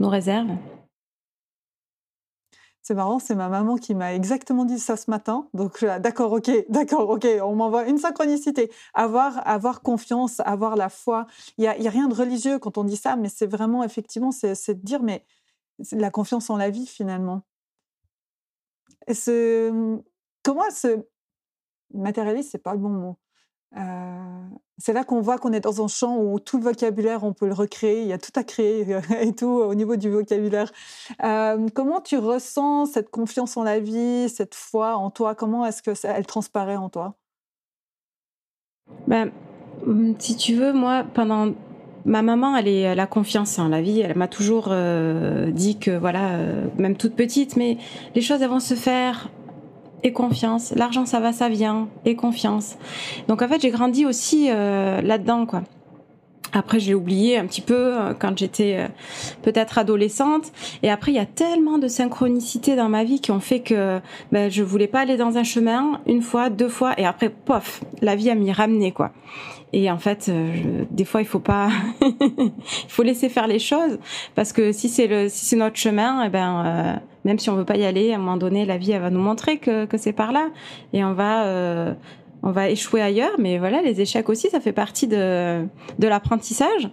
nous 0.00 0.08
réserve. 0.10 0.50
C'est 2.82 2.92
marrant, 2.92 3.18
c'est 3.18 3.34
ma 3.34 3.48
maman 3.48 3.76
qui 3.76 3.94
m'a 3.94 4.14
exactement 4.14 4.66
dit 4.66 4.78
ça 4.78 4.98
ce 4.98 5.10
matin. 5.10 5.48
Donc 5.54 5.82
d'accord, 5.82 6.32
ok, 6.32 6.50
d'accord, 6.68 7.08
ok, 7.08 7.26
on 7.42 7.54
m'envoie 7.54 7.88
une 7.88 7.96
synchronicité. 7.96 8.70
Avoir, 8.92 9.46
avoir 9.48 9.80
confiance, 9.80 10.40
avoir 10.40 10.76
la 10.76 10.90
foi. 10.90 11.26
Il 11.56 11.62
n'y 11.62 11.68
a, 11.68 11.70
a, 11.70 11.90
rien 11.90 12.08
de 12.08 12.14
religieux 12.14 12.58
quand 12.58 12.76
on 12.76 12.84
dit 12.84 12.96
ça, 12.96 13.16
mais 13.16 13.30
c'est 13.30 13.46
vraiment 13.46 13.84
effectivement, 13.84 14.30
c'est 14.30 14.74
de 14.74 14.84
dire, 14.84 15.02
mais 15.02 15.24
la 15.92 16.10
confiance 16.10 16.50
en 16.50 16.58
la 16.58 16.68
vie 16.68 16.86
finalement. 16.86 17.44
Et 19.06 19.14
comment 20.48 20.70
se 20.70 21.04
matérialiste, 21.92 22.52
c'est 22.52 22.62
pas 22.62 22.72
le 22.72 22.78
bon 22.78 22.88
mot. 22.88 23.18
Euh, 23.76 24.48
c'est 24.78 24.94
là 24.94 25.04
qu'on 25.04 25.20
voit 25.20 25.36
qu'on 25.36 25.52
est 25.52 25.60
dans 25.60 25.84
un 25.84 25.88
champ 25.88 26.16
où 26.16 26.40
tout 26.40 26.56
le 26.56 26.64
vocabulaire, 26.64 27.22
on 27.22 27.34
peut 27.34 27.46
le 27.46 27.52
recréer, 27.52 28.00
il 28.00 28.08
y 28.08 28.14
a 28.14 28.18
tout 28.18 28.32
à 28.34 28.44
créer 28.44 28.86
et 29.20 29.34
tout 29.34 29.46
au 29.46 29.74
niveau 29.74 29.96
du 29.96 30.08
vocabulaire. 30.08 30.72
Euh, 31.22 31.68
comment 31.74 32.00
tu 32.00 32.16
ressens 32.16 32.86
cette 32.86 33.10
confiance 33.10 33.58
en 33.58 33.62
la 33.62 33.78
vie, 33.78 34.30
cette 34.30 34.54
foi 34.54 34.96
en 34.96 35.10
toi? 35.10 35.34
Comment 35.34 35.66
est-ce 35.66 35.82
que 35.82 35.90
elle 36.06 36.24
transparaît 36.24 36.76
en 36.76 36.88
toi? 36.88 37.14
Ben, 39.06 39.30
mmh, 39.84 40.14
Si 40.18 40.34
tu 40.38 40.54
veux, 40.54 40.72
moi, 40.72 41.04
pendant 41.12 41.52
ma 42.06 42.22
maman, 42.22 42.56
elle, 42.56 42.68
est, 42.68 42.94
la 42.94 43.06
confiance 43.06 43.58
en 43.58 43.68
la 43.68 43.82
vie. 43.82 44.00
Elle 44.00 44.16
m'a 44.16 44.28
toujours 44.28 44.68
euh, 44.70 45.50
dit 45.50 45.78
que, 45.78 45.90
voilà, 45.90 46.38
même 46.78 46.96
toute 46.96 47.14
petite, 47.14 47.56
mais 47.56 47.76
les 48.14 48.22
choses 48.22 48.40
elles 48.40 48.48
vont 48.48 48.60
se 48.60 48.72
faire 48.72 49.28
et 50.02 50.12
confiance. 50.12 50.72
L'argent, 50.76 51.06
ça 51.06 51.20
va, 51.20 51.32
ça 51.32 51.48
vient, 51.48 51.88
et 52.04 52.14
confiance. 52.14 52.76
Donc 53.28 53.42
en 53.42 53.48
fait, 53.48 53.60
j'ai 53.60 53.70
grandi 53.70 54.06
aussi 54.06 54.48
euh, 54.50 55.00
là-dedans, 55.00 55.46
quoi. 55.46 55.62
Après, 56.52 56.80
j'ai 56.80 56.94
oublié 56.94 57.36
un 57.36 57.46
petit 57.46 57.60
peu 57.60 57.74
euh, 57.74 58.14
quand 58.18 58.36
j'étais 58.38 58.76
euh, 58.78 58.88
peut-être 59.42 59.76
adolescente. 59.78 60.50
Et 60.82 60.90
après, 60.90 61.12
il 61.12 61.16
y 61.16 61.20
a 61.20 61.26
tellement 61.26 61.78
de 61.78 61.88
synchronicités 61.88 62.74
dans 62.74 62.88
ma 62.88 63.04
vie 63.04 63.20
qui 63.20 63.30
ont 63.32 63.40
fait 63.40 63.60
que 63.60 64.00
ben, 64.32 64.50
je 64.50 64.62
voulais 64.62 64.86
pas 64.86 65.00
aller 65.00 65.16
dans 65.16 65.36
un 65.36 65.44
chemin 65.44 66.00
une 66.06 66.22
fois, 66.22 66.48
deux 66.48 66.68
fois, 66.68 66.98
et 66.98 67.04
après, 67.04 67.28
pof, 67.28 67.82
la 68.00 68.16
vie 68.16 68.30
a 68.30 68.34
m'y 68.34 68.52
ramener, 68.52 68.92
quoi. 68.92 69.12
Et 69.72 69.90
en 69.90 69.98
fait, 69.98 70.30
des 70.90 71.04
fois, 71.04 71.20
il 71.20 71.26
faut 71.26 71.40
pas, 71.40 71.68
il 72.00 72.52
faut 72.88 73.02
laisser 73.02 73.28
faire 73.28 73.46
les 73.46 73.58
choses 73.58 73.98
parce 74.34 74.52
que 74.52 74.72
si 74.72 74.88
c'est 74.88 75.06
le, 75.06 75.28
si 75.28 75.44
c'est 75.44 75.56
notre 75.56 75.76
chemin, 75.76 76.24
eh 76.24 76.30
ben, 76.30 77.00
même 77.28 77.38
si 77.38 77.50
on 77.50 77.56
veut 77.56 77.64
pas 77.64 77.76
y 77.76 77.84
aller, 77.84 78.12
à 78.12 78.16
un 78.16 78.18
moment 78.18 78.38
donné, 78.38 78.64
la 78.64 78.78
vie 78.78 78.92
elle 78.92 79.02
va 79.02 79.10
nous 79.10 79.20
montrer 79.20 79.58
que, 79.58 79.84
que 79.84 79.98
c'est 79.98 80.14
par 80.14 80.32
là, 80.32 80.48
et 80.94 81.04
on 81.04 81.12
va 81.12 81.44
euh, 81.44 81.92
on 82.42 82.50
va 82.50 82.70
échouer 82.70 83.02
ailleurs. 83.02 83.32
Mais 83.38 83.58
voilà, 83.58 83.82
les 83.82 84.00
échecs 84.00 84.28
aussi, 84.30 84.48
ça 84.48 84.60
fait 84.60 84.72
partie 84.72 85.06
de 85.06 85.66
de 85.98 86.08
l'apprentissage. 86.08 86.88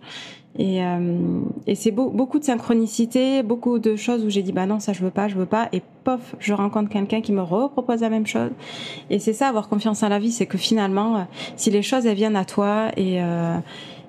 Et, 0.58 0.84
euh, 0.84 1.42
et 1.68 1.76
c'est 1.76 1.92
beau, 1.92 2.10
beaucoup 2.10 2.40
de 2.40 2.46
synchronicité, 2.46 3.44
beaucoup 3.44 3.78
de 3.78 3.96
choses 3.98 4.24
où 4.24 4.30
j'ai 4.30 4.42
dit 4.42 4.54
bah 4.54 4.66
non 4.66 4.80
ça 4.80 4.94
je 4.94 5.04
veux 5.04 5.12
pas, 5.12 5.28
je 5.28 5.36
veux 5.36 5.46
pas, 5.46 5.68
et 5.74 5.82
pof 6.06 6.36
je 6.40 6.54
rencontre 6.54 6.90
quelqu'un 6.90 7.20
qui 7.20 7.34
me 7.34 7.42
repropose 7.42 8.02
la 8.02 8.10
même 8.10 8.26
chose. 8.26 8.52
Et 9.10 9.20
c'est 9.20 9.34
ça 9.34 9.50
avoir 9.50 9.68
confiance 9.68 10.02
en 10.02 10.10
la 10.10 10.20
vie, 10.20 10.32
c'est 10.32 10.46
que 10.46 10.58
finalement 10.58 11.18
euh, 11.18 11.22
si 11.58 11.72
les 11.72 11.82
choses 11.82 12.06
elles 12.06 12.16
viennent 12.16 12.38
à 12.38 12.46
toi 12.46 12.90
et 12.96 13.20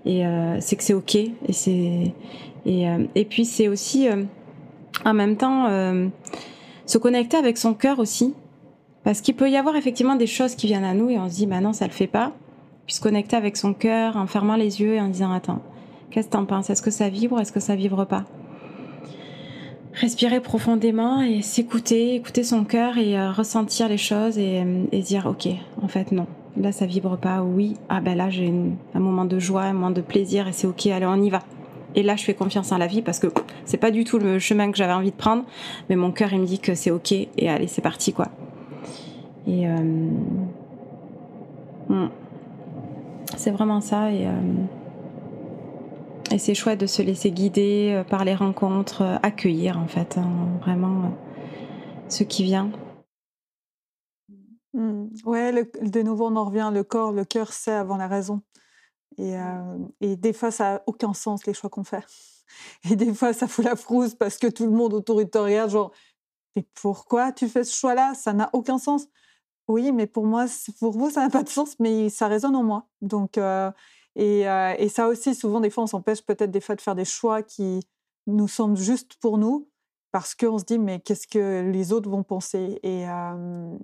et 0.05 0.23
c'est 0.61 0.77
que 0.77 0.85
c'est 0.85 0.95
ok 0.95 1.17
et 1.17 1.33
c'est 1.51 2.15
et, 2.65 2.87
et 3.17 3.25
puis 3.25 3.45
c'est 3.45 3.67
aussi 3.67 4.09
en 5.05 5.15
même 5.15 5.37
temps 5.37 5.67
euh, 5.69 6.09
se 6.87 6.99
connecter 6.99 7.37
avec 7.37 7.59
son 7.59 7.75
cœur 7.75 7.99
aussi. 7.99 8.35
Parce 9.05 9.21
qu'il 9.21 9.37
peut 9.37 9.51
y 9.51 9.57
avoir 9.57 9.77
effectivement 9.77 10.17
des 10.17 10.27
choses 10.27 10.57
qui 10.57 10.67
viennent 10.67 10.85
à 10.85 10.95
nous 10.95 11.11
et 11.11 11.19
on 11.19 11.29
se 11.29 11.35
dit, 11.37 11.47
bah 11.47 11.61
non, 11.61 11.73
ça 11.73 11.87
le 11.87 11.93
fait 11.93 12.09
pas. 12.09 12.33
Puis 12.87 12.97
se 12.97 13.01
connecter 13.01 13.37
avec 13.37 13.57
son 13.57 13.73
cœur 13.73 14.17
en 14.17 14.27
fermant 14.27 14.57
les 14.57 14.81
yeux 14.81 14.95
et 14.95 15.01
en 15.01 15.09
disant, 15.09 15.33
attends, 15.33 15.61
qu'est-ce 16.11 16.27
que 16.27 16.33
t'en 16.33 16.45
penses? 16.45 16.71
Est-ce 16.71 16.83
que 16.83 16.91
ça 16.91 17.09
vibre? 17.09 17.41
Est-ce 17.41 17.53
que 17.53 17.61
ça 17.61 17.77
vibre 17.77 18.07
pas? 18.07 18.25
Respirer 19.95 20.41
profondément 20.41 21.23
et 21.23 21.41
s'écouter, 21.43 22.15
écouter 22.15 22.43
son 22.43 22.65
cœur 22.65 22.99
et 22.99 23.19
euh, 23.19 23.33
ressentir 23.33 23.89
les 23.89 23.97
choses 23.97 24.39
et, 24.39 24.63
dire, 24.93 25.27
ok, 25.27 25.49
en 25.83 25.89
fait, 25.89 26.13
non. 26.13 26.27
Là, 26.59 26.73
ça 26.73 26.87
vibre 26.87 27.19
pas. 27.19 27.43
Oui, 27.43 27.77
ah 27.89 28.01
ben 28.01 28.17
là, 28.17 28.31
j'ai 28.31 28.53
un 28.95 28.99
moment 28.99 29.25
de 29.25 29.39
joie, 29.39 29.63
un 29.63 29.73
moment 29.73 29.91
de 29.91 30.01
plaisir 30.01 30.49
et 30.49 30.53
c'est 30.53 30.67
ok, 30.67 30.87
allez, 30.87 31.07
on 31.07 31.23
y 31.23 31.31
va. 31.31 31.41
Et 31.95 32.03
là, 32.03 32.15
je 32.15 32.25
fais 32.25 32.35
confiance 32.35 32.73
en 32.73 32.79
la 32.79 32.87
vie 32.87 33.01
parce 33.01 33.19
que 33.19 33.29
c'est 33.65 33.79
pas 33.79 33.91
du 33.91 34.05
tout 34.05 34.19
le 34.19 34.39
chemin 34.39 34.71
que 34.71 34.77
j'avais 34.77 34.93
envie 34.93 35.11
de 35.11 35.17
prendre, 35.17 35.45
mais 35.89 35.97
mon 35.97 36.13
cœur 36.13 36.33
il 36.33 36.41
me 36.41 36.47
dit 36.47 36.59
que 36.59 36.75
c'est 36.75 36.91
ok 36.91 37.13
et 37.13 37.49
allez, 37.49 37.67
c'est 37.67 37.81
parti 37.81 38.13
quoi. 38.13 38.29
Et 39.47 39.67
euh, 39.67 39.77
hmm. 41.89 42.09
c'est 43.37 43.51
vraiment 43.51 43.81
ça 43.81 44.11
et, 44.13 44.27
euh, 44.27 44.31
et 46.31 46.39
c'est 46.39 46.55
chouette 46.55 46.81
de 46.81 46.87
se 46.87 47.03
laisser 47.03 47.31
guider 47.31 47.93
euh, 47.95 48.05
par 48.05 48.25
les 48.25 48.35
rencontres, 48.35 49.03
accueillir 49.23 49.79
en 49.79 49.87
fait, 49.87 50.19
hein, 50.19 50.59
vraiment 50.61 51.17
ce 52.09 52.25
qui 52.25 52.45
vient. 52.45 52.71
Hmm. 54.73 55.09
Ouais, 55.25 55.53
de 55.81 56.03
nouveau 56.03 56.27
on 56.27 56.37
en 56.37 56.45
revient, 56.45 56.71
le 56.73 56.85
corps, 56.85 57.13
le 57.13 57.25
cœur 57.25 57.53
sait 57.53 57.73
avant 57.73 57.97
la 57.97 58.09
raison. 58.09 58.43
Et, 59.19 59.37
euh, 59.37 59.79
et, 60.01 60.17
des 60.17 60.33
fois, 60.33 60.51
ça 60.51 60.75
n'a 60.75 60.83
aucun 60.87 61.15
sens, 61.15 61.47
les 61.47 61.55
choix 61.55 61.71
qu'on 61.71 61.85
fait. 61.85 62.05
Et 62.91 62.97
des 62.97 63.15
fois, 63.15 63.33
ça 63.33 63.49
fout 63.49 63.65
la 63.65 63.77
frousse 63.77 64.15
parce 64.15 64.37
que 64.37 64.47
tout 64.47 64.65
le 64.65 64.73
monde 64.73 64.93
autour 64.93 65.19
de 65.19 65.25
toi 65.25 65.43
regarde, 65.43 65.71
genre, 65.71 65.93
mais 66.55 66.67
pourquoi 66.75 67.33
tu 67.33 67.49
fais 67.49 67.65
ce 67.65 67.75
choix-là? 67.75 68.15
Ça 68.15 68.33
n'a 68.33 68.51
aucun 68.53 68.79
sens. 68.79 69.09
Oui, 69.69 69.93
mais 69.93 70.07
pour 70.07 70.27
moi, 70.27 70.47
pour 70.79 70.93
vous, 70.93 71.11
ça 71.11 71.23
n'a 71.23 71.31
pas 71.31 71.43
de 71.43 71.49
sens, 71.49 71.79
mais 71.81 72.09
ça 72.09 72.29
résonne 72.29 72.57
en 72.57 72.63
moi. 72.63 72.87
Donc, 73.03 73.39
euh, 73.39 73.71
et, 74.17 74.49
euh, 74.49 74.75
et, 74.79 74.89
ça 74.89 75.09
aussi, 75.09 75.35
souvent, 75.35 75.61
des 75.61 75.71
fois, 75.71 75.85
on 75.85 75.87
s'empêche 75.87 76.23
peut-être 76.23 76.51
des 76.51 76.61
fois 76.61 76.75
de 76.75 76.81
faire 76.81 76.95
des 76.95 77.05
choix 77.05 77.43
qui 77.43 77.87
nous 78.27 78.49
semblent 78.49 78.77
justes 78.77 79.17
pour 79.21 79.39
nous 79.39 79.69
parce 80.11 80.35
qu'on 80.35 80.59
se 80.59 80.65
dit, 80.65 80.79
mais 80.79 81.01
qu'est-ce 81.01 81.27
que 81.27 81.71
les 81.71 81.93
autres 81.93 82.11
vont 82.11 82.23
penser? 82.23 82.81
Et, 82.83 83.05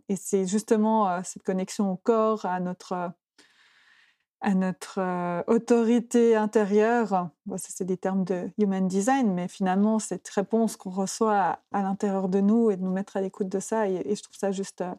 et 0.09 0.17
c'est 0.17 0.47
justement 0.47 1.23
cette 1.25 1.43
connexion 1.43 1.93
au 1.93 1.97
corps, 1.97 2.47
à 2.47 2.59
notre 2.61 3.13
euh, 4.99 5.43
autorité 5.47 6.37
intérieure. 6.37 7.31
C'est 7.57 7.85
des 7.85 7.97
termes 7.97 8.25
de 8.25 8.51
human 8.59 8.87
design, 8.89 9.33
mais 9.33 9.49
finalement, 9.49 9.99
cette 9.99 10.29
réponse 10.29 10.77
qu'on 10.77 10.91
reçoit 10.91 11.61
à, 11.73 11.83
l'intérieur 11.83 12.29
de 12.29 12.41
nous 12.41 12.71
et 12.71 12.77
de 12.77 12.83
nous 12.83 12.93
mettre 12.93 13.17
à 13.17 13.21
l'écoute 13.21 13.49
de 13.49 13.61
ça. 13.61 13.89
Et, 13.89 14.15
je 14.15 14.23
trouve 14.23 14.37
ça 14.37 14.51
juste, 14.51 14.83
euh, 14.83 14.95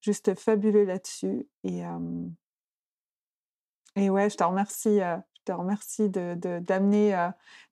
juste 0.00 0.38
fabuleux 0.38 0.84
là-dessus. 0.84 1.46
Et 3.96 4.10
ouais, 4.10 4.30
je 4.30 4.36
te 4.36 4.44
remercie. 4.44 5.00
Euh, 5.00 5.16
je 5.34 5.52
te 5.52 5.58
remercie 5.58 6.08
de, 6.08 6.34
d'amener, 6.60 7.14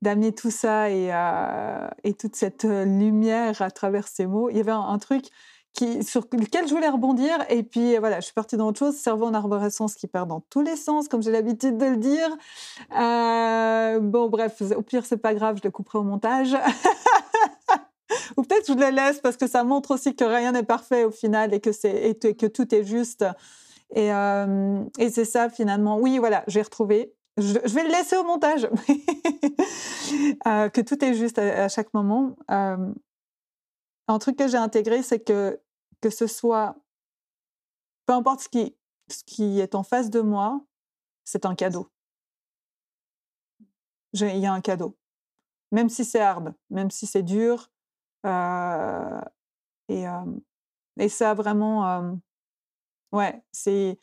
d'amener 0.02 0.34
tout 0.34 0.50
ça 0.50 0.90
et, 0.90 1.10
et 2.04 2.12
toute 2.12 2.36
cette 2.36 2.64
lumière 2.64 3.62
à 3.62 3.70
travers 3.70 4.08
ces 4.08 4.26
mots. 4.26 4.50
Il 4.50 4.58
y 4.58 4.60
avait 4.60 4.72
un 4.72 4.98
truc 4.98 5.30
sur 5.74 6.26
lequel 6.32 6.68
je 6.68 6.74
voulais 6.74 6.88
rebondir. 6.88 7.38
Et 7.48 7.62
puis 7.62 7.96
voilà, 7.96 8.20
je 8.20 8.26
suis 8.26 8.34
partie 8.34 8.56
dans 8.56 8.68
autre 8.68 8.78
chose. 8.78 8.96
Cerveau 8.96 9.26
en 9.26 9.34
arborescence 9.34 9.94
qui 9.94 10.06
perd 10.06 10.28
dans 10.28 10.40
tous 10.50 10.62
les 10.62 10.76
sens, 10.76 11.08
comme 11.08 11.22
j'ai 11.22 11.30
l'habitude 11.30 11.78
de 11.78 11.86
le 11.86 11.96
dire. 11.96 12.28
Euh, 12.98 14.00
bon, 14.00 14.28
bref, 14.28 14.62
au 14.76 14.82
pire, 14.82 15.04
c'est 15.06 15.16
pas 15.16 15.34
grave, 15.34 15.56
je 15.58 15.62
le 15.64 15.70
couperai 15.70 15.98
au 15.98 16.02
montage. 16.02 16.56
Ou 18.36 18.42
peut-être 18.42 18.66
je 18.66 18.74
le 18.74 18.90
laisse 18.90 19.20
parce 19.20 19.38
que 19.38 19.46
ça 19.46 19.64
montre 19.64 19.92
aussi 19.92 20.14
que 20.14 20.24
rien 20.24 20.52
n'est 20.52 20.62
parfait 20.62 21.04
au 21.04 21.10
final 21.10 21.54
et 21.54 21.60
que, 21.60 21.70
et 21.86 22.36
que 22.36 22.46
tout 22.46 22.74
est 22.74 22.84
juste. 22.84 23.24
Et, 23.94 24.12
euh, 24.12 24.84
et 24.98 25.10
c'est 25.10 25.24
ça 25.24 25.50
finalement. 25.50 25.98
Oui, 25.98 26.18
voilà, 26.18 26.44
j'ai 26.46 26.62
retrouvé. 26.62 27.14
Je, 27.36 27.52
vais 27.52 27.84
le 27.84 27.90
laisser 27.90 28.16
au 28.16 28.24
montage. 28.24 28.64
euh, 30.46 30.68
que 30.68 30.80
tout 30.80 31.02
est 31.04 31.14
juste 31.14 31.38
à, 31.38 31.68
chaque 31.68 31.92
moment. 31.94 32.36
Euh, 32.50 32.92
un 34.08 34.18
truc 34.18 34.36
que 34.36 34.48
j'ai 34.48 34.56
intégré, 34.56 35.02
c'est 35.02 35.20
que 35.20 35.60
que 36.00 36.10
ce 36.10 36.26
soit, 36.26 36.74
peu 38.06 38.14
importe 38.14 38.40
ce 38.40 38.48
qui, 38.48 38.76
ce 39.08 39.22
qui 39.24 39.60
est 39.60 39.76
en 39.76 39.84
face 39.84 40.10
de 40.10 40.20
moi, 40.20 40.60
c'est 41.24 41.46
un 41.46 41.54
cadeau. 41.54 41.88
Il 44.14 44.38
y 44.38 44.46
a 44.46 44.52
un 44.52 44.60
cadeau. 44.60 44.96
Même 45.70 45.88
si 45.88 46.04
c'est 46.04 46.20
hard, 46.20 46.54
même 46.70 46.90
si 46.90 47.06
c'est 47.06 47.22
dur. 47.22 47.70
Et, 48.24 50.04
et 50.98 51.08
ça, 51.08 51.34
vraiment, 51.34 52.18
ouais, 53.12 53.42
c'est 53.52 53.98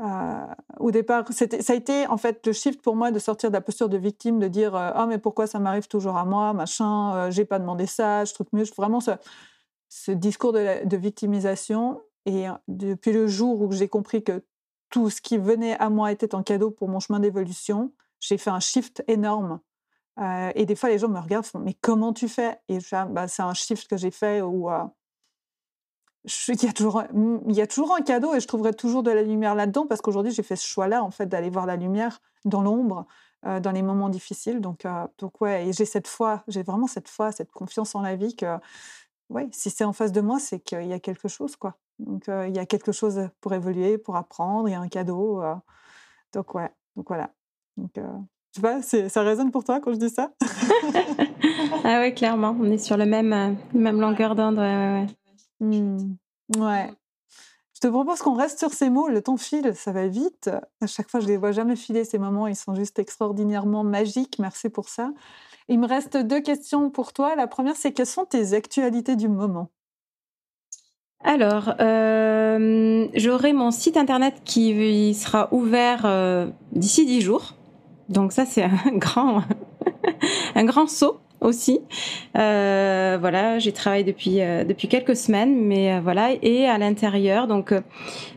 Euh, 0.00 0.46
au 0.78 0.92
départ, 0.92 1.24
ça 1.32 1.46
a 1.72 1.74
été 1.74 2.06
en 2.06 2.18
fait 2.18 2.46
le 2.46 2.52
shift 2.52 2.80
pour 2.82 2.94
moi 2.94 3.10
de 3.10 3.18
sortir 3.18 3.50
de 3.50 3.54
la 3.54 3.60
posture 3.60 3.88
de 3.88 3.96
victime, 3.98 4.38
de 4.38 4.46
dire 4.46 4.76
ah 4.76 5.06
mais 5.08 5.18
pourquoi 5.18 5.48
ça 5.48 5.58
m'arrive 5.58 5.88
toujours 5.88 6.16
à 6.16 6.24
moi, 6.24 6.52
machin, 6.52 7.30
j'ai 7.30 7.44
pas 7.44 7.58
demandé 7.58 7.86
ça, 7.86 8.24
je 8.24 8.32
trouve 8.32 8.46
mieux, 8.52 8.64
vraiment 8.76 9.00
ce, 9.00 10.12
discours 10.12 10.52
de, 10.52 10.96
victimisation. 10.96 12.00
Et 12.26 12.46
depuis 12.68 13.12
le 13.12 13.26
jour 13.26 13.60
où 13.60 13.72
j'ai 13.72 13.88
compris 13.88 14.22
que 14.22 14.44
tout 14.90 15.10
ce 15.10 15.20
qui 15.20 15.36
venait 15.36 15.76
à 15.80 15.90
moi 15.90 16.12
était 16.12 16.32
un 16.32 16.44
cadeau 16.44 16.70
pour 16.70 16.88
mon 16.88 17.00
chemin 17.00 17.18
d'évolution, 17.18 17.92
j'ai 18.20 18.38
fait 18.38 18.50
un 18.50 18.60
shift 18.60 19.02
énorme 19.08 19.58
euh, 20.18 20.50
et 20.54 20.66
des 20.66 20.74
fois, 20.74 20.88
les 20.88 20.98
gens 20.98 21.08
me 21.08 21.20
regardent, 21.20 21.46
font, 21.46 21.60
mais 21.60 21.74
comment 21.74 22.12
tu 22.12 22.28
fais? 22.28 22.58
Et 22.68 22.78
bah, 23.10 23.28
c'est 23.28 23.42
un 23.42 23.54
shift 23.54 23.88
que 23.88 23.96
j'ai 23.96 24.10
fait 24.10 24.42
où 24.42 24.70
euh, 24.70 24.84
il, 26.24 26.64
y 26.64 26.68
a 26.68 26.72
toujours, 26.72 27.02
il 27.14 27.54
y 27.54 27.60
a 27.60 27.66
toujours 27.66 27.94
un 27.94 28.00
cadeau 28.00 28.34
et 28.34 28.40
je 28.40 28.46
trouverai 28.46 28.72
toujours 28.72 29.02
de 29.02 29.10
la 29.10 29.22
lumière 29.22 29.54
là-dedans 29.54 29.86
parce 29.86 30.00
qu'aujourd'hui, 30.00 30.32
j'ai 30.32 30.42
fait 30.42 30.56
ce 30.56 30.66
choix-là, 30.66 31.02
en 31.02 31.10
fait, 31.10 31.26
d'aller 31.26 31.50
voir 31.50 31.66
la 31.66 31.76
lumière 31.76 32.20
dans 32.44 32.62
l'ombre, 32.62 33.06
euh, 33.46 33.60
dans 33.60 33.72
les 33.72 33.82
moments 33.82 34.08
difficiles. 34.08 34.60
Donc, 34.60 34.86
donc 35.18 35.40
ouais, 35.40 35.68
et 35.68 35.72
j'ai 35.72 35.84
cette 35.84 36.08
foi, 36.08 36.42
j'ai 36.48 36.62
vraiment 36.62 36.86
cette 36.86 37.08
foi, 37.08 37.32
cette 37.32 37.52
confiance 37.52 37.94
en 37.94 38.02
la 38.02 38.16
vie 38.16 38.36
que, 38.36 38.58
ouais, 39.30 39.48
si 39.52 39.70
c'est 39.70 39.84
en 39.84 39.92
face 39.92 40.12
de 40.12 40.20
moi, 40.20 40.38
c'est 40.38 40.60
qu'il 40.60 40.86
y 40.86 40.92
a 40.92 41.00
quelque 41.00 41.28
chose, 41.28 41.56
quoi. 41.56 41.76
Donc, 41.98 42.24
il 42.28 42.54
y 42.54 42.60
a 42.60 42.66
quelque 42.66 42.92
chose 42.92 43.28
pour 43.40 43.54
évoluer, 43.54 43.98
pour 43.98 44.16
apprendre, 44.16 44.68
il 44.68 44.72
y 44.72 44.74
a 44.74 44.80
un 44.80 44.88
cadeau. 44.88 45.42
donc, 46.32 46.54
ouais, 46.54 46.70
donc 46.96 47.08
voilà. 47.08 47.30
Donc, 47.76 47.98
ça 48.82 49.22
résonne 49.22 49.50
pour 49.50 49.64
toi 49.64 49.80
quand 49.80 49.92
je 49.92 49.98
dis 49.98 50.10
ça? 50.10 50.32
Ah 51.84 52.00
ouais, 52.00 52.12
clairement, 52.12 52.56
on 52.60 52.70
est 52.70 52.78
sur 52.78 52.96
le 52.96 53.06
même, 53.06 53.32
euh, 53.32 53.52
même 53.72 54.00
longueur 54.00 54.34
d'onde. 54.34 54.58
Ouais, 54.58 55.06
mmh. 55.60 56.16
ouais. 56.58 56.90
Je 57.74 57.86
te 57.86 57.92
propose 57.92 58.18
qu'on 58.22 58.34
reste 58.34 58.58
sur 58.58 58.72
ces 58.72 58.90
mots. 58.90 59.08
Le 59.08 59.22
temps 59.22 59.36
file, 59.36 59.72
ça 59.76 59.92
va 59.92 60.08
vite. 60.08 60.50
À 60.80 60.88
chaque 60.88 61.08
fois, 61.08 61.20
je 61.20 61.28
les 61.28 61.36
vois 61.36 61.52
jamais 61.52 61.76
filer 61.76 62.04
ces 62.04 62.18
moments. 62.18 62.48
Ils 62.48 62.56
sont 62.56 62.74
juste 62.74 62.98
extraordinairement 62.98 63.84
magiques. 63.84 64.40
Merci 64.40 64.68
pour 64.68 64.88
ça. 64.88 65.12
Il 65.68 65.78
me 65.78 65.86
reste 65.86 66.16
deux 66.16 66.40
questions 66.40 66.90
pour 66.90 67.12
toi. 67.12 67.36
La 67.36 67.46
première, 67.46 67.76
c'est 67.76 67.92
quelles 67.92 68.06
sont 68.06 68.24
tes 68.24 68.54
actualités 68.54 69.14
du 69.14 69.28
moment? 69.28 69.70
Alors, 71.22 71.74
euh, 71.80 73.06
j'aurai 73.14 73.52
mon 73.52 73.70
site 73.70 73.96
internet 73.96 74.42
qui 74.44 75.14
sera 75.14 75.48
ouvert 75.52 76.02
euh, 76.04 76.50
d'ici 76.72 77.06
dix 77.06 77.20
jours. 77.20 77.54
Donc 78.08 78.32
ça, 78.32 78.44
c'est 78.44 78.64
un 78.64 78.70
grand, 78.94 79.44
un 80.56 80.64
grand 80.64 80.88
saut 80.88 81.20
aussi. 81.40 81.80
Euh, 82.36 83.16
voilà, 83.20 83.58
j'ai 83.58 83.72
travaillé 83.72 84.04
depuis 84.04 84.40
euh, 84.40 84.64
depuis 84.64 84.88
quelques 84.88 85.16
semaines, 85.16 85.64
mais 85.64 85.94
euh, 85.94 86.00
voilà, 86.00 86.30
et 86.42 86.66
à 86.66 86.78
l'intérieur, 86.78 87.46
donc 87.46 87.72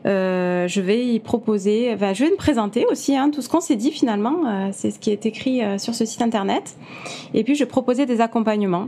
je 0.06 0.82
vais 0.82 1.06
y 1.06 1.20
proposer, 1.20 1.96
je 2.00 2.24
vais 2.24 2.32
me 2.32 2.36
présenter 2.36 2.86
aussi, 2.90 3.16
hein, 3.16 3.30
tout 3.30 3.42
ce 3.42 3.50
qu'on 3.50 3.62
s'est 3.62 3.76
dit 3.76 3.92
finalement, 3.92 4.72
c'est 4.72 4.92
ce 4.92 5.00
qui 5.00 5.12
est 5.12 5.26
écrit 5.26 5.62
sur 5.80 5.94
ce 5.94 6.06
site 6.06 6.22
internet, 6.22 6.76
et 7.34 7.44
puis 7.44 7.56
je 7.56 7.64
vais 7.64 7.70
proposer 7.70 8.06
des 8.06 8.22
accompagnements 8.22 8.88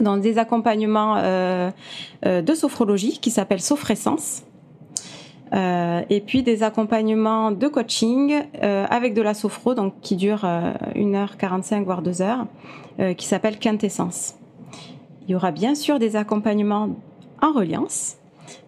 dans 0.00 0.16
des 0.16 0.38
accompagnements 0.38 1.16
de 2.22 2.54
sophrologie 2.54 3.18
qui 3.20 3.30
s'appellent 3.30 3.60
Sophrescence. 3.60 4.42
Euh, 5.54 6.02
et 6.10 6.20
puis 6.20 6.42
des 6.42 6.62
accompagnements 6.62 7.50
de 7.50 7.68
coaching 7.68 8.42
euh, 8.62 8.86
avec 8.90 9.14
de 9.14 9.22
la 9.22 9.34
sophro, 9.34 9.74
donc 9.74 9.94
qui 10.02 10.16
dure 10.16 10.46
1h45 10.94 11.80
euh, 11.80 11.84
voire 11.84 12.02
2 12.02 12.22
heures, 12.22 12.46
qui 13.16 13.26
s'appelle 13.26 13.58
Quintessence. 13.58 14.34
Il 15.26 15.30
y 15.30 15.34
aura 15.36 15.52
bien 15.52 15.76
sûr 15.76 16.00
des 16.00 16.16
accompagnements 16.16 16.96
en 17.40 17.52
reliance, 17.52 18.16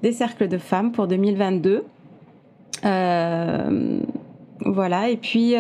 des 0.03 0.13
cercles 0.13 0.47
de 0.47 0.59
femmes 0.59 0.93
pour 0.93 1.09
2022. 1.09 1.85
voilà, 2.83 5.09
et 5.09 5.17
puis 5.17 5.57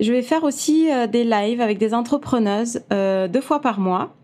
je 0.00 0.12
vais 0.12 0.22
faire 0.22 0.44
aussi 0.44 0.88
des 1.10 1.24
lives 1.24 1.60
avec 1.60 1.76
des 1.76 1.92
entrepreneuses 1.92 2.80
deux 2.90 3.42
fois 3.42 3.60
par 3.60 3.78
mois. 3.78 4.14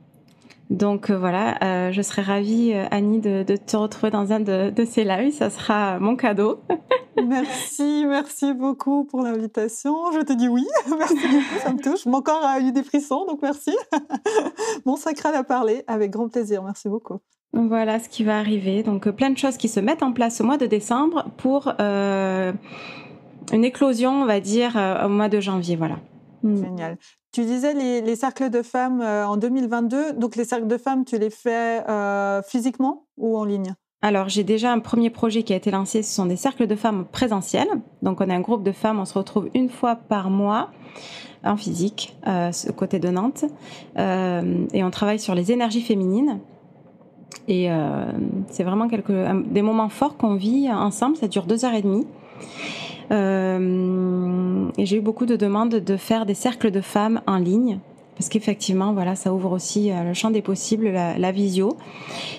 Donc 0.70 1.08
euh, 1.08 1.16
voilà, 1.18 1.56
euh, 1.62 1.92
je 1.92 2.02
serais 2.02 2.22
ravie, 2.22 2.72
euh, 2.74 2.84
Annie, 2.90 3.20
de, 3.20 3.42
te 3.42 3.76
retrouver 3.76 4.10
dans 4.10 4.32
un 4.32 4.40
de, 4.40 4.84
ces 4.84 5.04
lives. 5.04 5.32
Ça 5.32 5.48
sera 5.48 5.98
mon 5.98 6.14
cadeau. 6.14 6.60
merci, 7.26 8.04
merci 8.06 8.52
beaucoup 8.52 9.04
pour 9.04 9.22
l'invitation. 9.22 10.12
Je 10.12 10.20
te 10.20 10.34
dis 10.34 10.48
oui, 10.48 10.66
merci 10.98 11.14
beaucoup, 11.14 11.58
ça 11.62 11.72
me 11.72 11.82
touche. 11.82 12.04
Mon 12.04 12.20
corps 12.20 12.44
a 12.44 12.60
eu 12.60 12.72
des 12.72 12.82
frissons, 12.82 13.24
donc 13.26 13.40
merci. 13.40 13.74
mon 14.84 14.96
sacral 14.96 15.34
a 15.34 15.42
parlé, 15.42 15.84
avec 15.86 16.10
grand 16.10 16.28
plaisir. 16.28 16.62
Merci 16.62 16.88
beaucoup. 16.88 17.18
Voilà 17.54 17.98
ce 17.98 18.10
qui 18.10 18.24
va 18.24 18.38
arriver. 18.38 18.82
Donc 18.82 19.08
plein 19.08 19.30
de 19.30 19.38
choses 19.38 19.56
qui 19.56 19.68
se 19.68 19.80
mettent 19.80 20.02
en 20.02 20.12
place 20.12 20.42
au 20.42 20.44
mois 20.44 20.58
de 20.58 20.66
décembre 20.66 21.30
pour 21.38 21.72
une 21.78 22.54
éclosion, 23.64 24.20
on 24.20 24.26
va 24.26 24.40
dire, 24.40 24.76
au 25.02 25.08
mois 25.08 25.30
de 25.30 25.40
janvier. 25.40 25.76
Voilà. 25.76 25.96
Génial. 26.44 26.98
Tu 27.30 27.44
disais 27.44 27.74
les, 27.74 28.16
cercles 28.16 28.48
de 28.48 28.62
femmes 28.62 29.02
euh, 29.02 29.26
en 29.26 29.36
2022. 29.36 30.14
Donc, 30.14 30.34
les 30.34 30.44
cercles 30.44 30.66
de 30.66 30.78
femmes, 30.78 31.04
tu 31.04 31.18
les 31.18 31.30
fais 31.30 31.86
euh, 31.88 32.42
physiquement 32.42 33.06
ou 33.18 33.36
en 33.36 33.44
ligne? 33.44 33.74
Alors, 34.00 34.28
j'ai 34.28 34.44
déjà 34.44 34.72
un 34.72 34.78
premier 34.78 35.10
projet 35.10 35.42
qui 35.42 35.52
a 35.52 35.56
été 35.56 35.70
lancé. 35.70 36.02
Ce 36.02 36.14
sont 36.14 36.24
des 36.24 36.36
cercles 36.36 36.66
de 36.66 36.74
femmes 36.74 37.04
présentiels. 37.04 37.68
Donc, 38.00 38.20
on 38.20 38.30
a 38.30 38.34
un 38.34 38.40
groupe 38.40 38.62
de 38.62 38.72
femmes. 38.72 38.98
On 38.98 39.04
se 39.04 39.14
retrouve 39.14 39.50
une 39.54 39.68
fois 39.68 39.96
par 39.96 40.30
mois 40.30 40.70
en 41.44 41.56
physique, 41.56 42.16
euh, 42.26 42.50
côté 42.76 42.98
de 42.98 43.08
Nantes. 43.08 43.44
Euh, 43.98 44.66
et 44.72 44.82
on 44.82 44.90
travaille 44.90 45.18
sur 45.18 45.34
les 45.34 45.52
énergies 45.52 45.82
féminines. 45.82 46.40
Et 47.46 47.68
c'est 48.50 48.62
vraiment 48.62 48.86
des 48.86 49.62
moments 49.62 49.88
forts 49.88 50.18
qu'on 50.18 50.34
vit 50.34 50.70
ensemble. 50.70 51.16
Ça 51.16 51.28
dure 51.28 51.44
deux 51.44 51.64
heures 51.64 51.72
et 51.72 51.80
demie. 51.80 52.06
Euh, 53.10 54.68
et 54.76 54.86
j'ai 54.86 54.96
eu 54.96 55.00
beaucoup 55.00 55.26
de 55.26 55.36
demandes 55.36 55.74
de 55.74 55.96
faire 55.96 56.26
des 56.26 56.34
cercles 56.34 56.70
de 56.70 56.80
femmes 56.80 57.20
en 57.26 57.38
ligne 57.38 57.78
parce 58.16 58.30
qu'effectivement, 58.30 58.92
voilà, 58.94 59.14
ça 59.14 59.32
ouvre 59.32 59.52
aussi 59.52 59.92
euh, 59.92 60.02
le 60.02 60.12
champ 60.12 60.32
des 60.32 60.42
possibles, 60.42 60.88
la, 60.90 61.30
visio. 61.30 61.76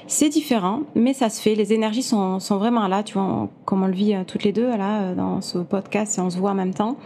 C'est 0.07 0.27
différent, 0.27 0.81
mais 0.93 1.13
ça 1.13 1.29
se 1.29 1.41
fait. 1.41 1.55
Les 1.55 1.71
énergies 1.71 2.03
sont, 2.03 2.41
sont 2.41 2.57
vraiment 2.57 2.89
là, 2.89 3.01
tu 3.01 3.13
vois, 3.13 3.47
comme 3.63 3.83
on 3.83 3.87
le 3.87 3.93
vit 3.93 4.13
euh, 4.13 4.25
toutes 4.27 4.43
les 4.43 4.51
deux 4.51 4.67
là 4.67 5.13
dans 5.13 5.39
ce 5.39 5.57
podcast, 5.59 6.17
et 6.17 6.21
on 6.21 6.29
se 6.29 6.37
voit 6.37 6.51
en 6.51 6.55
même 6.55 6.73
temps. 6.73 6.97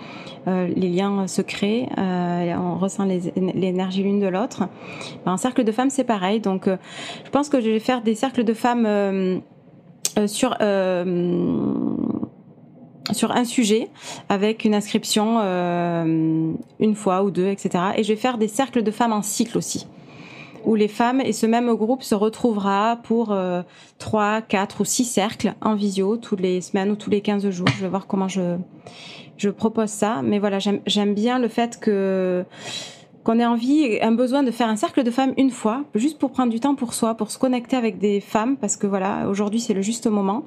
les 0.48 0.90
liens 0.90 1.28
se 1.28 1.44
créent, 1.44 1.88
on 1.98 2.76
ressent 2.80 3.06
l'énergie 3.06 4.02
l'une 4.02 4.20
de 4.20 4.28
l'autre. 4.28 4.64
Un 5.28 5.38
cercle 5.38 5.64
de 5.64 5.72
femmes, 5.72 5.92
c'est 5.92 6.04
pareil. 6.04 6.40
Donc, 6.40 6.68
je 6.68 7.30
pense 7.30 7.50
que 7.50 7.62
je 7.62 7.70
vais 7.70 7.80
faire 7.80 8.02
des 8.02 8.16
cercles 8.16 8.44
de 8.44 8.56
femmes 8.56 8.88
sur 10.26 10.58
sur 13.12 13.32
un 13.32 13.44
sujet 13.44 13.90
avec 14.30 14.66
une 14.66 14.76
inscription 14.76 15.40
euh, 15.42 16.54
une 16.80 16.96
fois 16.96 17.24
ou 17.24 17.32
deux, 17.32 17.48
etc. 17.48 17.84
Et 17.98 18.04
je 18.04 18.14
vais 18.14 18.20
faire 18.20 18.38
des 18.38 18.48
cercles 18.48 18.84
de 18.84 18.92
femmes 18.92 19.14
en 19.14 19.22
cycle 19.22 19.58
aussi, 19.58 19.88
où 20.64 20.76
les 20.76 20.88
femmes 20.88 21.22
et 21.22 21.34
ce 21.34 21.46
même 21.46 21.74
groupe 21.74 22.04
se 22.04 22.16
retrouvera 22.16 23.00
pour 23.04 23.32
euh, 23.32 23.62
trois, 24.00 24.42
quatre 24.42 24.82
ou 24.82 24.86
six 24.86 25.06
cercles 25.06 25.54
en 25.62 25.76
visio 25.76 26.18
tous 26.18 26.38
les 26.38 26.62
semaines 26.62 26.92
ou 26.92 26.96
tous 26.96 27.10
les 27.10 27.22
15 27.22 27.50
jours. 27.50 27.68
Je 27.76 27.82
vais 27.82 27.90
voir 27.90 28.08
comment 28.08 28.28
je, 28.28 28.58
je 29.38 29.50
propose 29.50 29.90
ça. 29.90 30.22
Mais 30.24 30.40
voilà, 30.40 30.60
j'aime 30.60 31.14
bien 31.14 31.40
le 31.40 31.50
fait 31.50 31.80
que 31.80 32.46
qu'on 33.24 33.40
ait 33.40 33.46
envie, 33.46 34.00
un 34.02 34.12
besoin 34.12 34.44
de 34.44 34.52
faire 34.52 34.68
un 34.68 34.76
cercle 34.76 35.04
de 35.04 35.12
femmes 35.12 35.34
une 35.38 35.50
fois, 35.50 35.84
juste 35.96 36.20
pour 36.20 36.32
prendre 36.32 36.52
du 36.52 36.60
temps 36.60 36.76
pour 36.76 36.94
soi, 36.94 37.16
pour 37.16 37.32
se 37.32 37.40
connecter 37.40 37.76
avec 37.76 37.98
des 37.98 38.20
femmes, 38.20 38.58
parce 38.58 38.76
que 38.76 38.88
voilà, 38.88 39.28
aujourd'hui 39.30 39.60
c'est 39.60 39.74
le 39.74 39.82
juste 39.82 40.08
moment, 40.08 40.44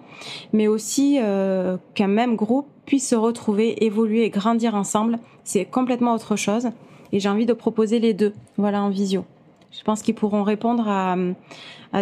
mais 0.53 0.68
aussi 0.68 1.18
euh, 1.20 1.77
qu'un 1.95 2.09
même 2.09 2.37
groupe 2.37 2.66
puisse 2.85 3.09
se 3.09 3.14
retrouver, 3.14 3.85
évoluer 3.85 4.24
et 4.24 4.31
grandir 4.31 4.74
ensemble, 4.74 5.18
c'est 5.45 5.64
complètement 5.64 6.14
autre 6.14 6.37
chose. 6.37 6.68
Et 7.12 7.20
j'ai 7.20 7.29
envie 7.29 7.47
de 7.47 7.53
proposer 7.53 7.99
les 7.99 8.14
deux, 8.14 8.35
voilà, 8.57 8.83
en 8.83 8.91
visio. 8.91 9.24
Je 9.70 9.83
pense 9.83 10.03
qu'ils 10.03 10.14
pourront 10.14 10.43
répondre 10.43 10.89
à, 10.89 11.16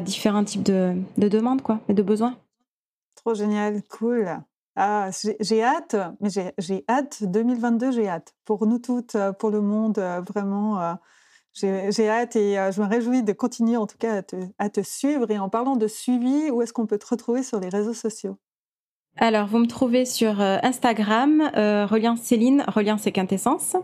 différents 0.00 0.44
types 0.44 0.62
de, 0.62 0.94
de 1.18 1.28
demandes, 1.28 1.62
quoi, 1.62 1.80
et 1.88 1.94
de 1.94 2.02
besoins. 2.02 2.36
Trop 3.16 3.34
génial, 3.34 3.82
cool. 3.88 4.40
Ah, 4.76 5.10
j'ai 5.40 5.62
hâte, 5.62 5.94
mais 6.20 6.30
j'ai 6.58 6.84
hâte, 6.88 7.22
2022, 7.22 7.92
j'ai 7.92 8.08
hâte. 8.08 8.34
Pour 8.44 8.66
nous 8.66 8.78
toutes, 8.78 9.14
euh, 9.14 9.32
pour 9.32 9.50
le 9.50 9.60
monde, 9.60 9.98
euh, 9.98 10.20
vraiment, 10.20 10.80
euh, 10.80 10.94
j'ai 11.52 12.08
hâte 12.08 12.34
et 12.34 12.56
je 12.72 12.80
me 12.80 12.86
réjouis 12.86 13.22
de 13.22 13.32
continuer 13.32 13.76
en 13.76 13.86
tout 13.86 13.98
cas 13.98 14.22
à 14.58 14.68
te, 14.70 14.80
suivre. 14.80 15.30
Et 15.30 15.38
en 15.38 15.48
parlant 15.48 15.76
de 15.76 15.86
suivi, 15.86 16.50
où 16.50 16.60
est-ce 16.62 16.72
qu'on 16.72 16.86
peut 16.86 16.98
te 16.98 17.06
retrouver 17.06 17.44
sur 17.44 17.60
les 17.60 17.68
réseaux 17.68 17.94
sociaux? 17.94 18.36
Alors, 19.16 19.46
vous 19.46 19.58
me 19.58 19.68
trouvez 19.68 20.06
sur 20.06 20.40
Instagram, 20.40 21.48
Reliance 21.54 22.22
Céline, 22.22 22.64
Reliance 22.66 23.02
c'est 23.02 23.12
quintessence. 23.12 23.76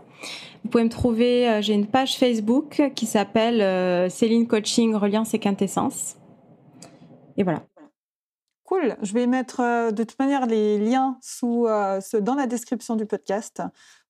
Vous 0.65 0.69
pouvez 0.69 0.83
me 0.83 0.89
trouver, 0.89 1.61
j'ai 1.61 1.73
une 1.73 1.87
page 1.87 2.17
Facebook 2.17 2.91
qui 2.95 3.05
s'appelle 3.05 4.11
Céline 4.11 4.45
Coaching, 4.45 4.93
Reliance 4.93 5.33
et 5.33 5.39
quintessence. 5.39 6.17
Et 7.37 7.43
voilà. 7.43 7.63
Cool. 8.71 8.95
Je 9.01 9.11
vais 9.11 9.27
mettre 9.27 9.59
euh, 9.59 9.91
de 9.91 10.05
toute 10.05 10.17
manière 10.17 10.45
les 10.45 10.77
liens 10.77 11.17
sous, 11.21 11.67
euh, 11.67 11.99
dans 12.21 12.35
la 12.35 12.47
description 12.47 12.95
du 12.95 13.05
podcast 13.05 13.61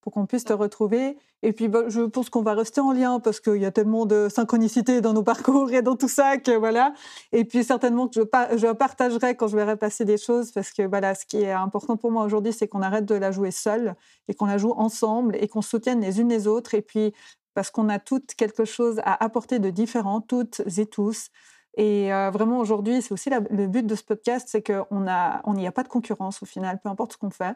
pour 0.01 0.13
qu'on 0.13 0.27
puisse 0.27 0.43
te 0.43 0.53
retrouver. 0.53 1.17
Et 1.41 1.51
puis, 1.51 1.67
bah, 1.67 1.85
je 1.87 2.01
pense 2.01 2.29
qu'on 2.29 2.43
va 2.43 2.53
rester 2.53 2.79
en 2.79 2.91
lien 2.91 3.19
parce 3.19 3.39
qu'il 3.39 3.55
y 3.55 3.65
a 3.65 3.71
tellement 3.71 4.05
de 4.05 4.29
synchronicité 4.29 5.01
dans 5.01 5.13
nos 5.13 5.23
parcours 5.23 5.71
et 5.71 5.81
dans 5.81 5.95
tout 5.95 6.07
ça 6.07 6.37
que 6.37 6.51
voilà. 6.51 6.93
Et 7.31 7.43
puis, 7.43 7.63
certainement 7.63 8.07
que 8.07 8.21
je, 8.21 8.57
je 8.57 8.71
partagerai 8.71 9.35
quand 9.35 9.47
je 9.47 9.55
verrai 9.55 9.77
passer 9.77 10.05
des 10.05 10.19
choses 10.19 10.51
parce 10.51 10.69
que 10.69 10.83
voilà, 10.83 11.15
ce 11.15 11.25
qui 11.25 11.37
est 11.37 11.51
important 11.51 11.97
pour 11.97 12.11
moi 12.11 12.23
aujourd'hui, 12.23 12.53
c'est 12.53 12.67
qu'on 12.67 12.83
arrête 12.83 13.05
de 13.05 13.15
la 13.15 13.31
jouer 13.31 13.49
seule 13.49 13.95
et 14.27 14.35
qu'on 14.35 14.45
la 14.45 14.59
joue 14.59 14.73
ensemble 14.73 15.37
et 15.37 15.47
qu'on 15.47 15.63
soutienne 15.63 16.01
les 16.01 16.19
unes 16.19 16.29
les 16.29 16.45
autres. 16.45 16.75
Et 16.75 16.83
puis, 16.83 17.15
parce 17.55 17.71
qu'on 17.71 17.89
a 17.89 17.97
toutes 17.97 18.35
quelque 18.35 18.65
chose 18.65 18.99
à 19.05 19.23
apporter 19.23 19.57
de 19.57 19.71
différent, 19.71 20.21
toutes 20.21 20.61
et 20.77 20.85
tous. 20.85 21.29
Et 21.75 22.13
euh, 22.13 22.29
vraiment, 22.31 22.59
aujourd'hui, 22.59 23.01
c'est 23.01 23.13
aussi 23.13 23.29
le 23.29 23.67
but 23.67 23.85
de 23.85 23.95
ce 23.95 24.03
podcast, 24.03 24.47
c'est 24.51 24.61
qu'on 24.61 24.85
on 24.89 25.53
n'y 25.53 25.67
a 25.67 25.71
pas 25.71 25.83
de 25.83 25.87
concurrence 25.87 26.43
au 26.43 26.45
final, 26.45 26.79
peu 26.81 26.89
importe 26.89 27.13
ce 27.13 27.17
qu'on 27.17 27.29
fait. 27.29 27.55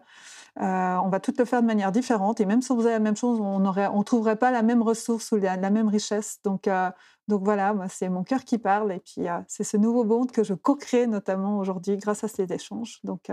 Euh, 0.61 0.95
on 1.03 1.09
va 1.09 1.19
tout 1.19 1.33
le 1.37 1.45
faire 1.45 1.61
de 1.61 1.67
manière 1.67 1.91
différente. 1.91 2.39
Et 2.39 2.45
même 2.45 2.61
si 2.61 2.71
on 2.71 2.77
faisait 2.77 2.91
la 2.91 2.99
même 2.99 3.17
chose, 3.17 3.39
on 3.41 3.59
ne 3.59 3.87
on 3.89 4.03
trouverait 4.03 4.37
pas 4.37 4.51
la 4.51 4.61
même 4.61 4.81
ressource 4.81 5.31
ou 5.33 5.37
la, 5.37 5.57
même 5.57 5.89
richesse. 5.89 6.39
Donc, 6.43 6.67
euh, 6.67 6.89
donc 7.27 7.43
voilà, 7.43 7.75
c'est 7.89 8.07
mon 8.07 8.23
cœur 8.23 8.45
qui 8.45 8.57
parle. 8.57 8.93
Et 8.93 8.99
puis, 8.99 9.25
c'est 9.47 9.65
ce 9.65 9.75
nouveau 9.75 10.05
bond 10.05 10.25
que 10.25 10.43
je 10.43 10.53
co-crée 10.53 11.07
notamment 11.07 11.57
aujourd'hui 11.57 11.97
grâce 11.97 12.23
à 12.23 12.27
ces 12.29 12.51
échanges. 12.53 12.99
Donc, 13.03 13.29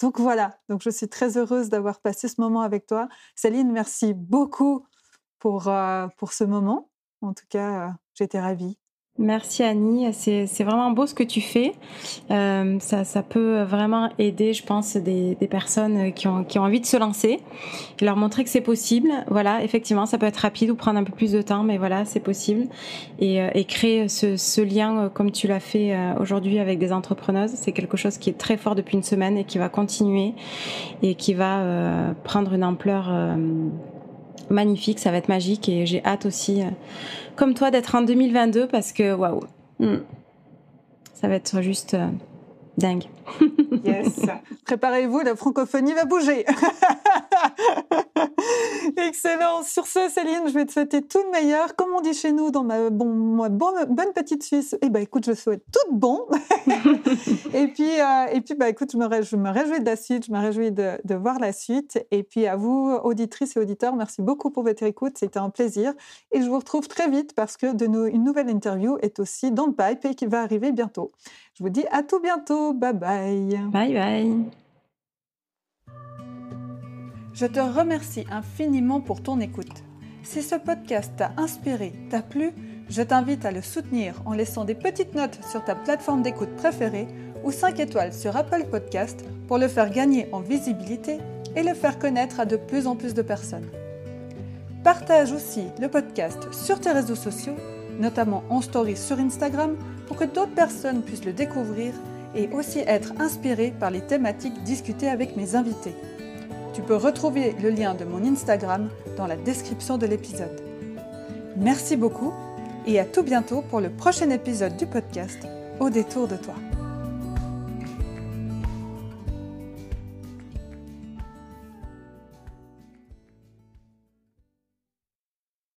donc 0.00 0.18
voilà, 0.18 0.58
donc 0.68 0.82
je 0.82 0.90
suis 0.90 1.08
très 1.08 1.36
heureuse 1.36 1.68
d'avoir 1.68 2.00
passé 2.00 2.28
ce 2.28 2.40
moment 2.40 2.62
avec 2.62 2.86
toi. 2.86 3.08
Céline, 3.34 3.70
merci 3.70 4.14
beaucoup 4.14 4.86
pour, 5.38 5.70
pour 6.16 6.32
ce 6.32 6.44
moment. 6.44 6.90
En 7.22 7.34
tout 7.34 7.46
cas, 7.48 7.94
j'étais 8.14 8.40
ravie. 8.40 8.79
Merci 9.22 9.62
Annie, 9.62 10.06
c'est 10.14 10.64
vraiment 10.64 10.92
beau 10.92 11.06
ce 11.06 11.12
que 11.12 11.22
tu 11.22 11.42
fais. 11.42 11.74
Euh, 12.30 12.78
ça, 12.80 13.04
ça, 13.04 13.22
peut 13.22 13.60
vraiment 13.64 14.08
aider, 14.18 14.54
je 14.54 14.64
pense, 14.64 14.96
des, 14.96 15.34
des, 15.34 15.46
personnes 15.46 16.14
qui 16.14 16.26
ont, 16.26 16.42
qui 16.42 16.58
ont 16.58 16.62
envie 16.62 16.80
de 16.80 16.86
se 16.86 16.96
lancer 16.96 17.38
et 18.00 18.04
leur 18.06 18.16
montrer 18.16 18.44
que 18.44 18.48
c'est 18.48 18.62
possible. 18.62 19.10
Voilà, 19.28 19.62
effectivement, 19.62 20.06
ça 20.06 20.16
peut 20.16 20.24
être 20.24 20.38
rapide 20.38 20.70
ou 20.70 20.74
prendre 20.74 20.98
un 20.98 21.04
peu 21.04 21.12
plus 21.12 21.32
de 21.32 21.42
temps, 21.42 21.62
mais 21.64 21.76
voilà, 21.76 22.06
c'est 22.06 22.20
possible. 22.20 22.68
Et, 23.18 23.42
euh, 23.42 23.50
et, 23.52 23.64
créer 23.66 24.08
ce, 24.08 24.38
ce, 24.38 24.62
lien 24.62 24.96
euh, 24.96 25.08
comme 25.10 25.32
tu 25.32 25.46
l'as 25.46 25.60
fait 25.60 25.94
aujourd'hui 26.18 26.58
avec 26.58 26.78
des 26.78 26.90
entrepreneuses, 26.90 27.50
c'est 27.52 27.72
quelque 27.72 27.98
chose 27.98 28.16
qui 28.16 28.30
est 28.30 28.38
très 28.38 28.56
fort 28.56 28.74
depuis 28.74 28.96
une 28.96 29.02
semaine 29.02 29.36
et 29.36 29.44
qui 29.44 29.58
va 29.58 29.68
continuer 29.68 30.32
et 31.02 31.14
qui 31.14 31.34
va 31.34 32.14
prendre 32.24 32.54
une 32.54 32.64
ampleur 32.64 33.10
magnifique, 34.50 34.98
ça 34.98 35.10
va 35.10 35.16
être 35.16 35.28
magique 35.28 35.68
et 35.68 35.86
j'ai 35.86 36.04
hâte 36.04 36.26
aussi, 36.26 36.62
euh, 36.62 36.70
comme 37.36 37.54
toi, 37.54 37.70
d'être 37.70 37.94
en 37.94 38.02
2022 38.02 38.68
parce 38.68 38.92
que 38.92 39.14
waouh, 39.14 39.40
hmm, 39.78 39.98
ça 41.14 41.28
va 41.28 41.34
être 41.34 41.60
juste 41.62 41.94
euh, 41.94 42.08
dingue. 42.76 43.04
yes. 43.84 44.20
Préparez-vous, 44.66 45.20
la 45.20 45.36
francophonie 45.36 45.94
va 45.94 46.04
bouger. 46.04 46.44
Excellent. 48.96 49.62
Sur 49.62 49.86
ce, 49.86 50.08
Céline, 50.08 50.46
je 50.46 50.52
vais 50.52 50.66
te 50.66 50.72
souhaiter 50.72 51.02
tout 51.02 51.20
le 51.24 51.30
meilleur. 51.30 51.76
Comme 51.76 51.92
on 51.94 52.00
dit 52.00 52.14
chez 52.14 52.32
nous, 52.32 52.50
dans 52.50 52.64
ma 52.64 52.90
bon, 52.90 53.36
bonne 53.48 54.12
petite 54.14 54.42
Suisse, 54.42 54.76
eh 54.82 54.88
ben, 54.88 55.00
écoute, 55.02 55.24
je 55.26 55.32
souhaite 55.32 55.64
tout 55.72 55.94
bon. 55.94 56.26
et 57.54 57.66
puis, 57.68 58.00
euh, 58.00 58.26
et 58.32 58.40
puis 58.40 58.54
bah, 58.54 58.68
écoute, 58.68 58.92
je 58.92 58.96
me, 58.96 59.22
je 59.22 59.36
me 59.36 59.50
réjouis 59.50 59.80
de 59.80 59.84
la 59.84 59.96
suite, 59.96 60.26
je 60.26 60.32
me 60.32 60.38
réjouis 60.38 60.72
de, 60.72 60.98
de, 61.04 61.14
voir 61.14 61.38
la 61.38 61.52
suite. 61.52 62.04
Et 62.10 62.22
puis, 62.22 62.46
à 62.46 62.56
vous, 62.56 62.98
auditrices 63.04 63.56
et 63.56 63.60
auditeurs, 63.60 63.94
merci 63.94 64.22
beaucoup 64.22 64.50
pour 64.50 64.62
votre 64.62 64.82
écoute. 64.82 65.14
C'était 65.18 65.38
un 65.38 65.50
plaisir. 65.50 65.92
Et 66.32 66.42
je 66.42 66.48
vous 66.48 66.58
retrouve 66.58 66.88
très 66.88 67.08
vite 67.08 67.34
parce 67.34 67.56
que 67.56 67.74
de 67.74 67.86
nous, 67.86 68.06
une 68.06 68.24
nouvelle 68.24 68.50
interview 68.50 68.98
est 69.02 69.18
aussi 69.20 69.50
dans 69.52 69.66
le 69.66 69.72
pipe 69.72 70.04
et 70.04 70.14
qui 70.14 70.26
va 70.26 70.42
arriver 70.42 70.72
bientôt. 70.72 71.12
Je 71.54 71.62
vous 71.62 71.70
dis 71.70 71.84
à 71.90 72.02
tout 72.02 72.20
bientôt. 72.20 72.72
Bye 72.72 72.94
bye. 72.94 73.60
Bye 73.70 73.92
bye. 73.92 74.59
Je 77.40 77.46
te 77.46 77.58
remercie 77.58 78.26
infiniment 78.30 79.00
pour 79.00 79.22
ton 79.22 79.40
écoute. 79.40 79.82
Si 80.22 80.42
ce 80.42 80.56
podcast 80.56 81.10
t'a 81.16 81.32
inspiré, 81.38 81.94
t'a 82.10 82.20
plu, 82.20 82.52
je 82.90 83.00
t'invite 83.00 83.46
à 83.46 83.50
le 83.50 83.62
soutenir 83.62 84.20
en 84.26 84.34
laissant 84.34 84.66
des 84.66 84.74
petites 84.74 85.14
notes 85.14 85.38
sur 85.50 85.64
ta 85.64 85.74
plateforme 85.74 86.20
d'écoute 86.20 86.54
préférée 86.56 87.08
ou 87.42 87.50
5 87.50 87.80
étoiles 87.80 88.12
sur 88.12 88.36
Apple 88.36 88.66
Podcast 88.70 89.24
pour 89.48 89.56
le 89.56 89.68
faire 89.68 89.90
gagner 89.90 90.28
en 90.32 90.40
visibilité 90.40 91.16
et 91.56 91.62
le 91.62 91.72
faire 91.72 91.98
connaître 91.98 92.40
à 92.40 92.44
de 92.44 92.56
plus 92.56 92.86
en 92.86 92.94
plus 92.94 93.14
de 93.14 93.22
personnes. 93.22 93.70
Partage 94.84 95.32
aussi 95.32 95.64
le 95.80 95.88
podcast 95.88 96.52
sur 96.52 96.78
tes 96.78 96.92
réseaux 96.92 97.14
sociaux, 97.14 97.56
notamment 97.98 98.44
en 98.50 98.60
story 98.60 98.98
sur 98.98 99.18
Instagram, 99.18 99.78
pour 100.08 100.18
que 100.18 100.24
d'autres 100.24 100.54
personnes 100.54 101.00
puissent 101.00 101.24
le 101.24 101.32
découvrir 101.32 101.94
et 102.34 102.50
aussi 102.50 102.80
être 102.80 103.14
inspirées 103.18 103.72
par 103.80 103.90
les 103.90 104.02
thématiques 104.02 104.62
discutées 104.62 105.08
avec 105.08 105.38
mes 105.38 105.54
invités. 105.54 105.94
Tu 106.72 106.82
peux 106.82 106.96
retrouver 106.96 107.54
le 107.62 107.70
lien 107.70 107.94
de 107.94 108.04
mon 108.04 108.24
Instagram 108.24 108.88
dans 109.16 109.26
la 109.26 109.36
description 109.36 109.98
de 109.98 110.06
l'épisode. 110.06 110.60
Merci 111.56 111.96
beaucoup 111.96 112.32
et 112.86 113.00
à 113.00 113.04
tout 113.04 113.22
bientôt 113.22 113.62
pour 113.62 113.80
le 113.80 113.90
prochain 113.90 114.30
épisode 114.30 114.76
du 114.76 114.86
podcast 114.86 115.38
Au 115.80 115.90
détour 115.90 116.28
de 116.28 116.36
toi. 116.36 116.54